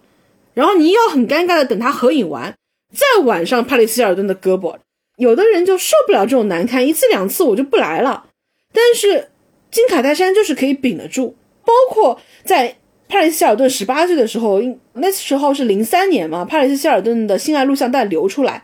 [0.53, 2.55] 然后你要很尴尬的等他合影完，
[2.93, 4.77] 再挽上帕里斯希尔顿的胳膊。
[5.17, 8.27] 有的人就受不了这种难堪，一次两次我就不来了。
[8.71, 9.29] 但是
[9.71, 11.35] 金卡戴珊就是可以顶得住，
[11.65, 12.77] 包括在
[13.09, 14.61] 帕里斯希尔顿十八岁的时候，
[14.93, 18.63] 那时候是零三年嘛，帕里斯希尔顿的性爱录像带流出来，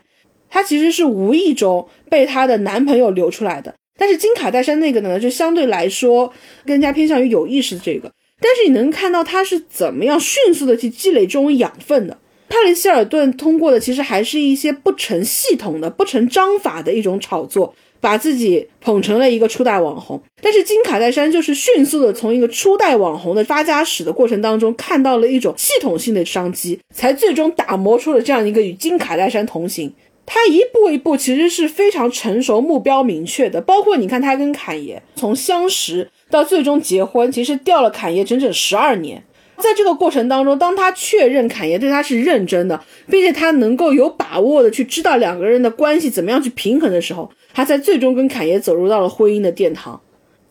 [0.50, 3.76] 她其实是无意中被她的男朋友流出来的。
[3.98, 6.34] 但是金卡戴珊那个呢，就相对来说
[6.66, 8.12] 更加偏向于有意识的这个。
[8.42, 12.18] 但是你能看到他是怎么样迅速的去积累这种养分的。
[12.50, 20.22] 帕林希尔顿通过的其实还是一些不成系统的、不成章法的一种炒作，把自己捧成了一个初代网红。
[20.42, 29.92] 但是金卡戴珊就是迅速的从一个初代网红的发家史的过程当中看到了一种系统性的商机，才最终打磨出了这样一个与金卡戴珊同行。
[30.26, 33.62] 他一步一步其实是非常成熟、目标明确的。
[33.62, 36.10] 包括你看他跟侃爷从相识。
[36.30, 39.24] 到最终结婚，其实掉了侃爷整整十二年。
[39.58, 50.02] 在这个过程当中，当他确认侃爷对他是认真的，并且他能够有把握的去知道两个人的关系怎么样去平衡的时候，他才最终跟侃爷走入到了婚姻的殿堂。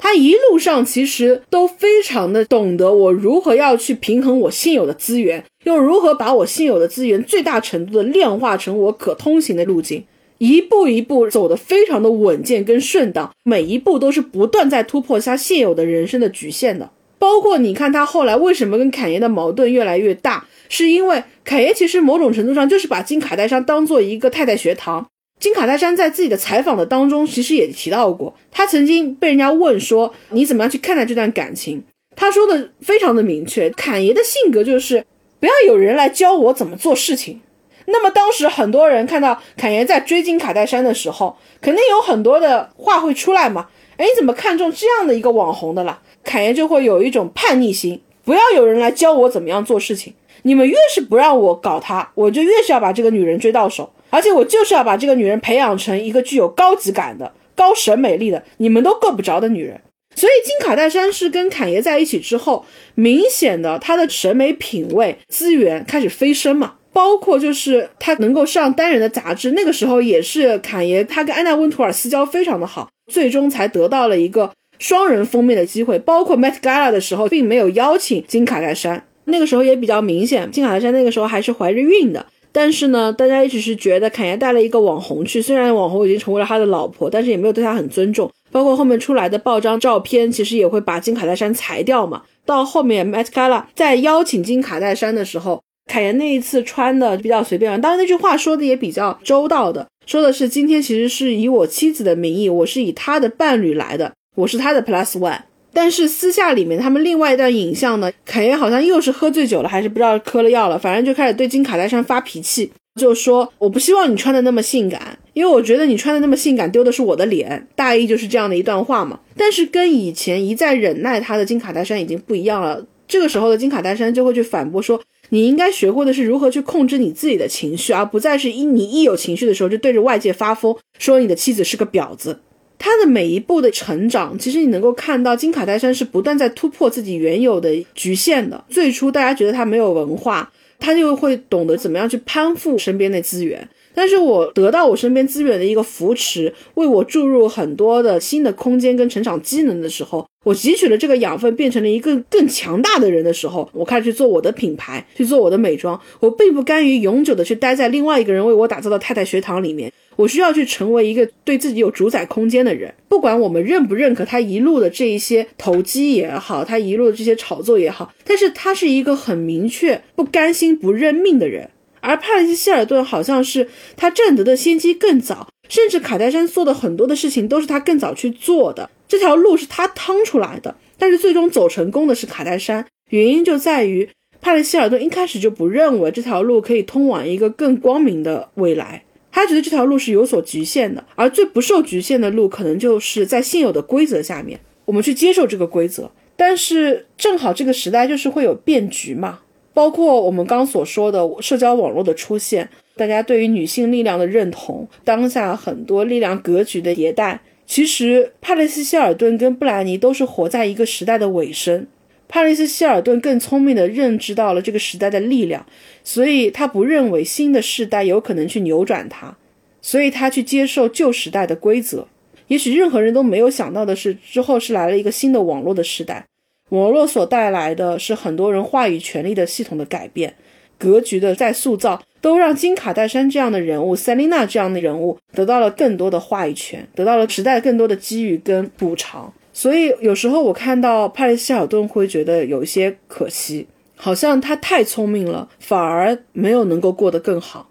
[0.02, 10.04] 他一路上其实都非常的懂得我如何要去平衡我现有的资源，又如何把我现有的资源最大程度的量化成我可通行的路径。
[10.38, 16.90] 一步一步走得非常的稳健跟顺当，每一步都是不断在突破他现有的人生的局限的。
[17.20, 25.06] 包括你看他后来为什么跟侃爷的矛盾越来越大，是因为侃爷其实某种程度上就是把金卡戴珊当做一个太太学堂。
[25.42, 31.82] 金卡戴珊在自己的采访的当中其实也提到过，他曾经被人家问说你怎么样去看待这段感情，
[32.14, 35.04] 他说的非常的明确，侃爷的性格就是
[35.40, 37.40] 不要有人来教我怎么做事情。
[37.86, 43.66] 那么当时很多人看到侃爷在追金卡戴珊的时候，肯定有很多的话会出来嘛。
[43.96, 46.00] 哎，你怎么看中这样的一个网红的啦？
[46.22, 50.14] 侃爷就会有一种叛逆心，不要有人来教我怎么样做事情。
[50.42, 59.80] 你们越是不让我搞他，我就越是要把这个女人追到手，而且我就是要把这个女人培养成一个具有高级感的、高审美力的，你们都够不着的女人。
[60.14, 66.74] 所以金卡戴珊是跟侃爷在一起之后，明显的她的审美品味资源开始飞升嘛。
[66.92, 75.98] 包括就是她能够上单人的杂志，那个时候也是侃爷他跟安娜温图尔私交非常的好，最终才得到了一个双人封面的机会。
[75.98, 79.06] 包括 Met Gala 的时候，并没有邀请金卡戴珊。
[79.24, 82.26] 那个时候也比较明显，金卡戴珊那个时候还是怀着孕的。
[82.52, 88.30] 但是呢，大家一直是觉得侃爷带了一个网红去，虽然网红已经成为了他的老婆，但是也没有对他很尊重。
[88.50, 92.22] 包括后面出来的爆张照片，其实也会把金卡戴珊裁掉嘛。
[92.44, 105.40] 到后面 Met Gala 在邀请金卡戴珊的时候，凯爷那一次穿的比较随便，当然那句话说的也比较周到的，说的是今天其实是以我妻子的名义，我是以他的伴侣来的，我是他的 Plus One。
[105.72, 112.70] 但是私下里面，他们另外一段影像呢，凯爷好像又是喝醉酒了，还是不知道嗑了药了，反正就开始对金卡戴珊发脾气，
[113.00, 119.18] 就说我不希望你穿的那么性感，因为我觉得你穿的那么性感丢的是我的脸，大意就是这样的一段话嘛。
[119.36, 132.40] 但是跟以前一再忍耐他的金卡戴珊已经不一样了，这个时候的金卡戴珊就会去反驳说，你应该学会的是如何去控制你自己的情绪，而不再是一你一有情绪的时候就对着外界发疯，说你的妻子是个婊子。
[132.84, 138.64] 他的每一步的成长，其实你能够看到金卡戴珊是不断在突破自己原有的局限的。
[138.68, 143.68] 最初大家觉得他没有文化，他就会懂得怎么样去攀附身边的资源。
[143.94, 156.00] 但是我得到我身边资源的一个扶持，为我注入很多的新的空间跟成长机能的时候，我汲取了这个养分，变成了一个更强大的人的时候，我开始去做我的品牌，去做我的美妆。
[156.18, 159.92] 我并不甘于永久的去待在另外一个人为我打造的太太学堂里面。
[160.16, 171.70] 我需要去成为一个对自己有主宰空间的人，不管我们认不认可他一路的这一些投机也好，他一路的这些炒作也好，但是他是一个很明确不甘心不认命的人。
[172.00, 180.74] 而帕里斯希尔顿好像是他占得的先机更早，甚至卡戴珊做的很多的事情都是他更早去做的，这条路是他趟出来的。
[180.98, 184.08] 但是最终走成功的是卡戴珊，原因就在于
[184.40, 189.04] 帕里斯希尔顿一开始就不认为这条路可以通往一个更光明的未来。
[189.32, 196.10] 他觉得这条路是有所局限的，而最不受局限的路，可能就是在现有的规则下面，我们去接受这个规则。
[196.36, 199.40] 但是正好这个时代就是会有变局嘛，
[199.72, 211.86] 包括我们刚所说的社交网络的出现，大家对于女性力量的认同，当下很多力量格局的迭代，其实帕雷斯希尔顿跟布兰妮都是活在一个时代的尾声。
[212.32, 215.66] 帕里斯希尔顿更聪明地认知到了这个时代的力量，
[216.02, 219.36] 所以他不认为新的世代有可能去扭转它，
[219.82, 222.08] 所以他去接受旧时代的规则。
[222.46, 226.24] 也许任何人都没有想到的是，之后是来了一个新的网络的时代，
[226.70, 230.34] 网络所带来的是很多人话语权利的系统的改变，
[230.78, 239.30] 格局的再塑造，都让金卡戴珊这样的人物，塞琳娜这样的人物得到了更多的话语权，得到了时代更多的机遇跟补偿。
[239.52, 243.66] 所以有时候我看到帕里斯希尔顿会觉得有一些可惜，
[243.96, 247.68] 好像他太聪明了，反而没有能够过得更好。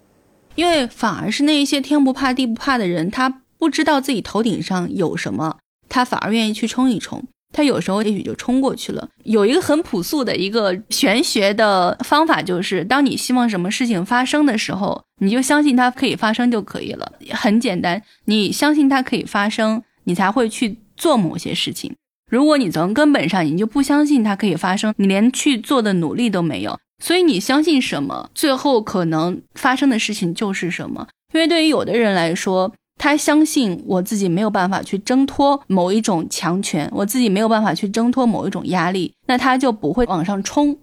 [0.54, 5.56] 因为反而是那一些天不怕地不怕的人，他不知道自己头顶上有什么，
[5.88, 7.24] 他反而愿意去冲一冲。
[7.54, 9.08] 他有时候也许就冲过去了。
[9.24, 17.12] 有一个很朴素的一个玄学的方法，就是当你希望什么事情发生的时候，你就相信它可以发生就可以了。
[17.32, 20.78] 很简单，你相信它可以发生，你才会去。
[20.96, 21.94] 做某些事情，
[22.30, 26.78] 如果你从根本上你就不相信它可以发生，你连去做的努力都没有。
[27.02, 31.08] 所以你相信什么，最后可能发生的事情就是什么。
[31.34, 40.78] 因为对于有的人来说，他相信我自己没有办法去挣脱某一种强权，我自己没有办法去挣脱某一种压力，那他就不会往上冲。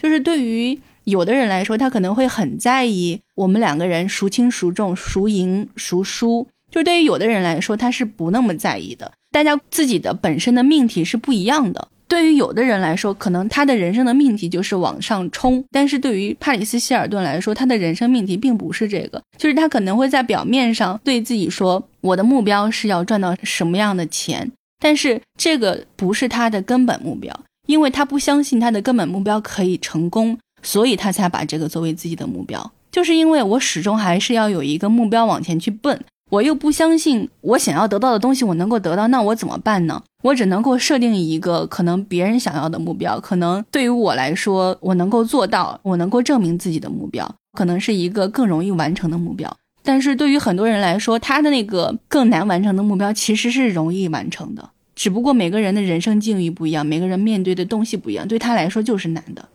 [0.00, 6.46] 就是对于有的人来说，他可能会很在意我们两个人孰轻孰重、孰赢孰输。
[6.70, 9.10] 就是对于有的人来说，他是不那么在意的。
[9.30, 11.88] 大家自己的本身的命题是不一样的。
[12.06, 24.50] 对于有的人来说，可能他的人生的命题就是往上冲；但是对于帕里斯希尔顿来说，他的人生命题并不是这个，就是他可能会在表面上对自己说：“我的目标是要赚到什么样的钱。”
[24.80, 32.72] 但是这个不是他的根本目标，因为他不相信他的根本目标可以成功，所以他才把这个作为自己的目标。
[32.90, 36.00] 就是因为我始终还是要有一个目标往前去奔。
[36.30, 40.02] 我又不相信我想要得到的东西我能够得到，那我怎么办呢？
[40.22, 49.56] 我只能够设定一个可能别人想要的目标，可能对于我来说我能够做到，我能够证明自己的目标，可能是一个更容易完成的目标。
[49.82, 59.48] 但是对于很多人来说，他的那个更难完成的目标其实是容易完成的，只不过每个人的人生境遇不一样，每个人面对的东西不一样，对他来说就是难的。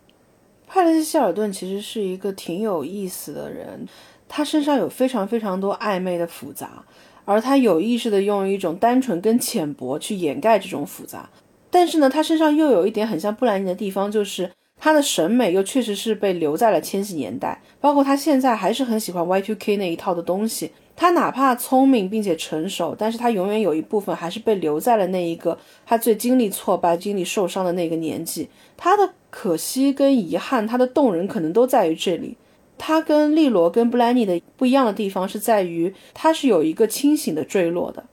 [0.66, 3.88] 派雷西希尔顿其实是一个挺有意思的人，
[4.36, 6.84] 他身上有非常非常多暧昧的复杂，
[7.24, 11.30] 而他有意识的用一种单纯跟浅薄去掩盖这种复杂。
[11.70, 20.72] 但是呢，他身上又有一点很像布兰妮的地方，就是他的审美又确实是被留在了千禧年代，包括他现在还是很喜欢 Y2K 那一套的东西。
[20.96, 25.56] 他哪怕聪明并且成熟，但是他永远有一部分还是被留在了那一个
[25.86, 28.50] 他最经历挫败、经历受伤的那个年纪。
[28.76, 32.36] 他的可惜跟遗憾，他的动人可能都在于这里。
[32.78, 38.04] 他跟利罗跟布兰妮的不一样的地方是在于，他是有一个清醒的坠落的。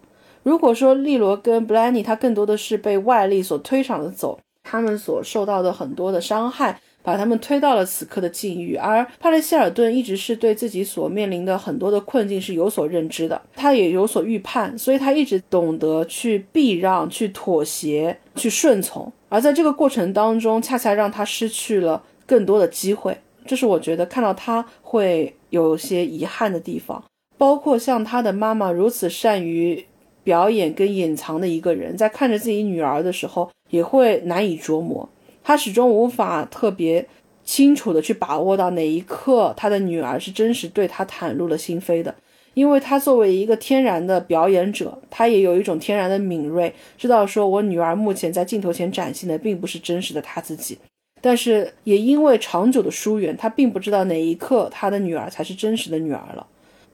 [0.43, 6.81] 如果说利罗跟布兰妮，他更多的是被外力所推搡着走，他们所受到的很多的伤害。
[7.03, 27.03] 把他们推到了此刻的境遇，而帕雷希尔顿一直是对自己所面临的很多的困境是有所认知的，他也有所预判，所以他一直懂得去避让、去妥协、去顺从，而在这个过程当中，恰恰让他失去了更多的机会，这是我觉得看到他会有些遗憾的地方，
[27.37, 29.85] 包括像他的妈妈如此善于
[30.23, 35.09] 表演跟隐藏的一个人，在看着自己女儿的时候，也会难以琢磨。
[35.43, 37.07] 他始终无法特别
[37.43, 42.15] 清楚的去把握到哪一刻他的女儿是真实对他袒露了心扉的，
[42.55, 50.79] 因为他作为一个天然的表演者，他也有一种天然的敏锐，知道说我女儿目前在镜头前展现的并不是真实的他自己，
[51.21, 56.47] 但是也因为长久的疏远，他并不知道哪一刻他的女儿才是真实的女儿了。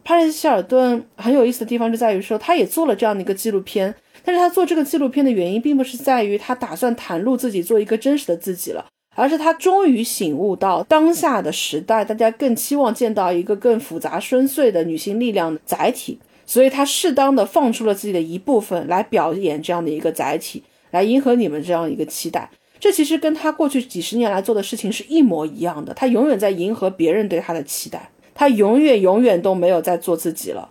[0.04, 3.94] 帕雷斯希尔顿很有意思的地方就在于说，他也做了这样的一个纪录片。
[4.24, 22.50] 但是他做这个纪录片的原因，并不是在于他打算袒露自己做一个真实的自己了，而是他终于醒悟到当下的时代，大家更期望见到一个更复杂深邃的女性力量的载体，所以他适当的放出了自己的一部分来表演这样的一个载体，来迎合你们这样一个期待。
[22.78, 30.68] 这其实跟他过去几十年来做的事情是一模一样的，他永远在迎合别人对他的期待，他永远永远都没有在做自己了。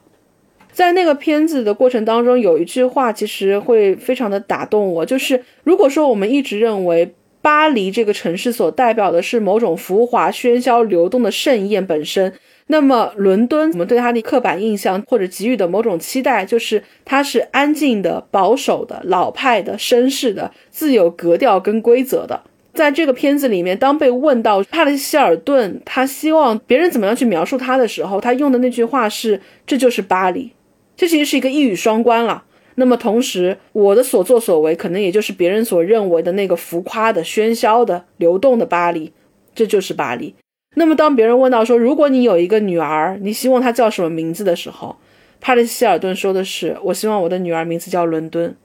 [0.71, 12.33] 在那个片子的过程当中，有一句话其实会非常的打动我，就是如果说我们一直认为巴黎这个城市所代表的是某种浮华、喧嚣、流动的盛宴本身，
[12.67, 22.41] 那么伦敦我们对它的刻板印象或者给予的某种期待，就是它是安静的、保守的、老派的、绅士的、自有格调跟规则的。
[22.73, 30.51] 在这个片子里面，当被问到帕雷希尔顿他希望别人怎么样去描述他的时候，他用的那句话是：“这就是巴黎。”
[30.97, 32.43] 这其实是一个一语双关了。
[32.75, 39.13] 那么同时，我的所作所为可能也就是别人所认为的那个浮夸的、喧嚣的、流动的巴黎。
[39.53, 40.35] 这就是巴黎。
[40.75, 44.95] 那么当别人问到说，如果你有一个女儿，你希望她叫什么名字的时候，
[45.41, 48.55] 帕里希尔顿说的是：“我希望我的女儿名字叫伦敦。”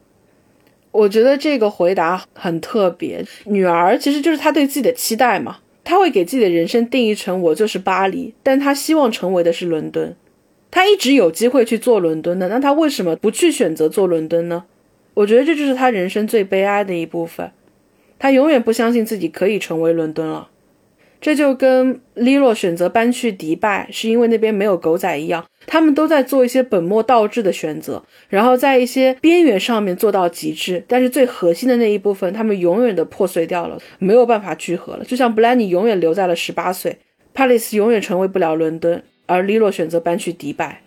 [0.93, 3.25] 我觉得这个回答很特别。
[3.45, 10.17] 女儿其实就是他对自己的期待嘛，他会给自己的人生定义成我就是巴黎，但他希望成为的是伦敦。
[10.71, 14.65] 他一直有机会去做伦敦的，那他为什么不去选择做伦敦呢？
[15.15, 17.51] 我觉得这就是他人生最悲哀的一部分。
[18.19, 20.49] 他永远不相信自己可以成为伦敦了。
[21.21, 35.05] 这就跟利洛选择搬去迪拜是因为那边没有狗仔一样，他们都在做一些本末倒置的选择，然后在一些边缘上面做到极致，但是最核心的那一部分，他们永远的破碎掉了，没有办法聚合了。
[35.05, 36.99] 就像布兰妮永远留在了十八岁，
[37.35, 39.03] 帕里斯永远成为不了伦敦。
[39.27, 40.83] 而利洛选择搬去迪拜，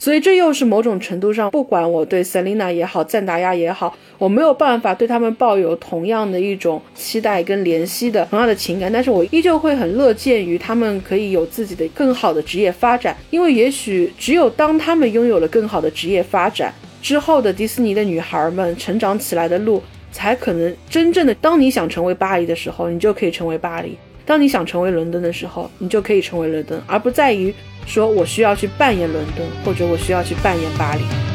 [0.00, 16.72] 所以这又是某种程度上，不管我对 Selina 也好，赞达亚也好，我没有办法对他们抱有同样的一种期待跟怜惜的同样的情感，但是我依旧会很乐见于他们可以有自己的更好的职业发展，因为也许只有当他们拥有了更好的职业发展
[17.02, 23.98] 之后的迪士尼的女孩们成长起来的路，才可能真正的当你想成为巴黎的时候，你就可以成为巴黎。
[24.24, 27.52] 当你想成为伦敦的时候，你就可以成为伦敦，而不在于
[27.86, 31.29] 说我需要去扮演伦敦，或者我需要去扮演巴黎。